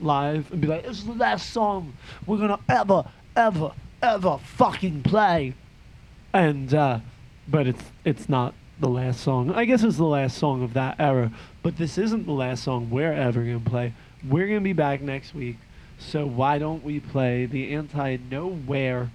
live 0.00 0.50
and 0.50 0.60
be 0.60 0.66
like, 0.66 0.82
"This 0.82 0.98
is 0.98 1.04
the 1.04 1.12
last 1.12 1.50
song 1.50 1.92
we're 2.26 2.38
gonna 2.38 2.58
ever, 2.68 3.04
ever, 3.36 3.72
ever 4.02 4.38
fucking 4.38 5.02
play." 5.04 5.54
And 6.32 6.74
uh, 6.74 6.98
but 7.46 7.68
it's 7.68 7.84
it's 8.04 8.28
not 8.28 8.54
the 8.80 8.88
last 8.88 9.20
song. 9.20 9.52
I 9.52 9.66
guess 9.66 9.84
it's 9.84 9.98
the 9.98 10.04
last 10.04 10.36
song 10.36 10.64
of 10.64 10.74
that 10.74 10.96
era, 10.98 11.30
but 11.62 11.76
this 11.76 11.98
isn't 11.98 12.26
the 12.26 12.32
last 12.32 12.64
song 12.64 12.90
we're 12.90 13.12
ever 13.12 13.42
gonna 13.44 13.60
play. 13.60 13.94
We're 14.28 14.48
gonna 14.48 14.60
be 14.60 14.72
back 14.72 15.00
next 15.00 15.34
week, 15.34 15.58
so 15.98 16.26
why 16.26 16.58
don't 16.58 16.82
we 16.82 16.98
play 16.98 17.46
the 17.46 17.72
Anti 17.72 18.16
Nowhere? 18.30 19.10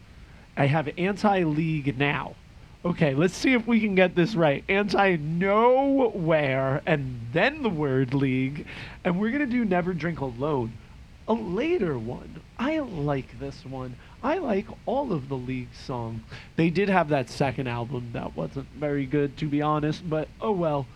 I 0.57 0.65
have 0.65 0.89
anti 0.97 1.43
league 1.43 1.97
now. 1.97 2.35
Okay, 2.83 3.13
let's 3.13 3.35
see 3.35 3.53
if 3.53 3.67
we 3.67 3.79
can 3.79 3.95
get 3.95 4.15
this 4.15 4.35
right. 4.35 4.63
Anti 4.67 5.17
nowhere 5.17 6.81
and 6.85 7.19
then 7.31 7.61
the 7.61 7.69
word 7.69 8.13
league. 8.13 8.65
And 9.03 9.19
we're 9.19 9.29
going 9.29 9.41
to 9.41 9.45
do 9.45 9.65
Never 9.65 9.93
Drink 9.93 10.19
Alone. 10.19 10.73
A 11.27 11.33
later 11.33 11.97
one. 11.97 12.41
I 12.57 12.79
like 12.79 13.39
this 13.39 13.65
one. 13.65 13.95
I 14.23 14.37
like 14.37 14.65
all 14.85 15.13
of 15.13 15.29
the 15.29 15.35
league 15.35 15.73
songs. 15.73 16.21
They 16.55 16.69
did 16.69 16.89
have 16.89 17.09
that 17.09 17.29
second 17.29 17.67
album 17.67 18.09
that 18.13 18.35
wasn't 18.35 18.67
very 18.75 19.05
good, 19.05 19.37
to 19.37 19.45
be 19.45 19.61
honest, 19.61 20.09
but 20.09 20.27
oh 20.41 20.51
well. 20.51 20.87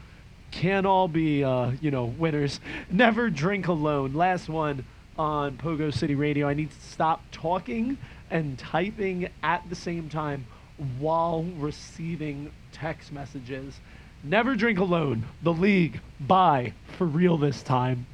Can't 0.49 0.85
all 0.85 1.07
be, 1.07 1.45
uh, 1.45 1.71
you 1.81 1.91
know, 1.91 2.05
winners. 2.05 2.59
Never 2.91 3.29
Drink 3.29 3.67
Alone. 3.67 4.13
Last 4.13 4.49
one 4.49 4.85
on 5.17 5.57
Pogo 5.57 5.93
City 5.93 6.15
Radio. 6.15 6.47
I 6.47 6.53
need 6.53 6.71
to 6.71 6.81
stop 6.81 7.23
talking 7.31 7.97
and 8.31 8.57
typing 8.57 9.29
at 9.43 9.69
the 9.69 9.75
same 9.75 10.09
time 10.09 10.47
while 10.97 11.43
receiving 11.57 12.51
text 12.71 13.11
messages. 13.11 13.79
Never 14.23 14.55
drink 14.55 14.79
alone. 14.79 15.25
The 15.43 15.53
league. 15.53 15.99
Bye. 16.19 16.73
For 16.97 17.05
real 17.05 17.37
this 17.37 17.61
time. 17.61 18.07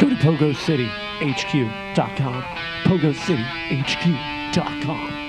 Go 0.00 0.08
to 0.08 0.14
PogoCityHQ.com. 0.16 2.42
PogoCityHQ.com. 2.84 5.19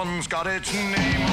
one's 0.00 0.26
got 0.26 0.46
its 0.46 0.72
name 0.72 1.29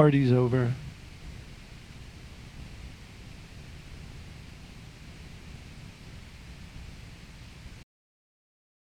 Party's 0.00 0.32
over. 0.32 0.72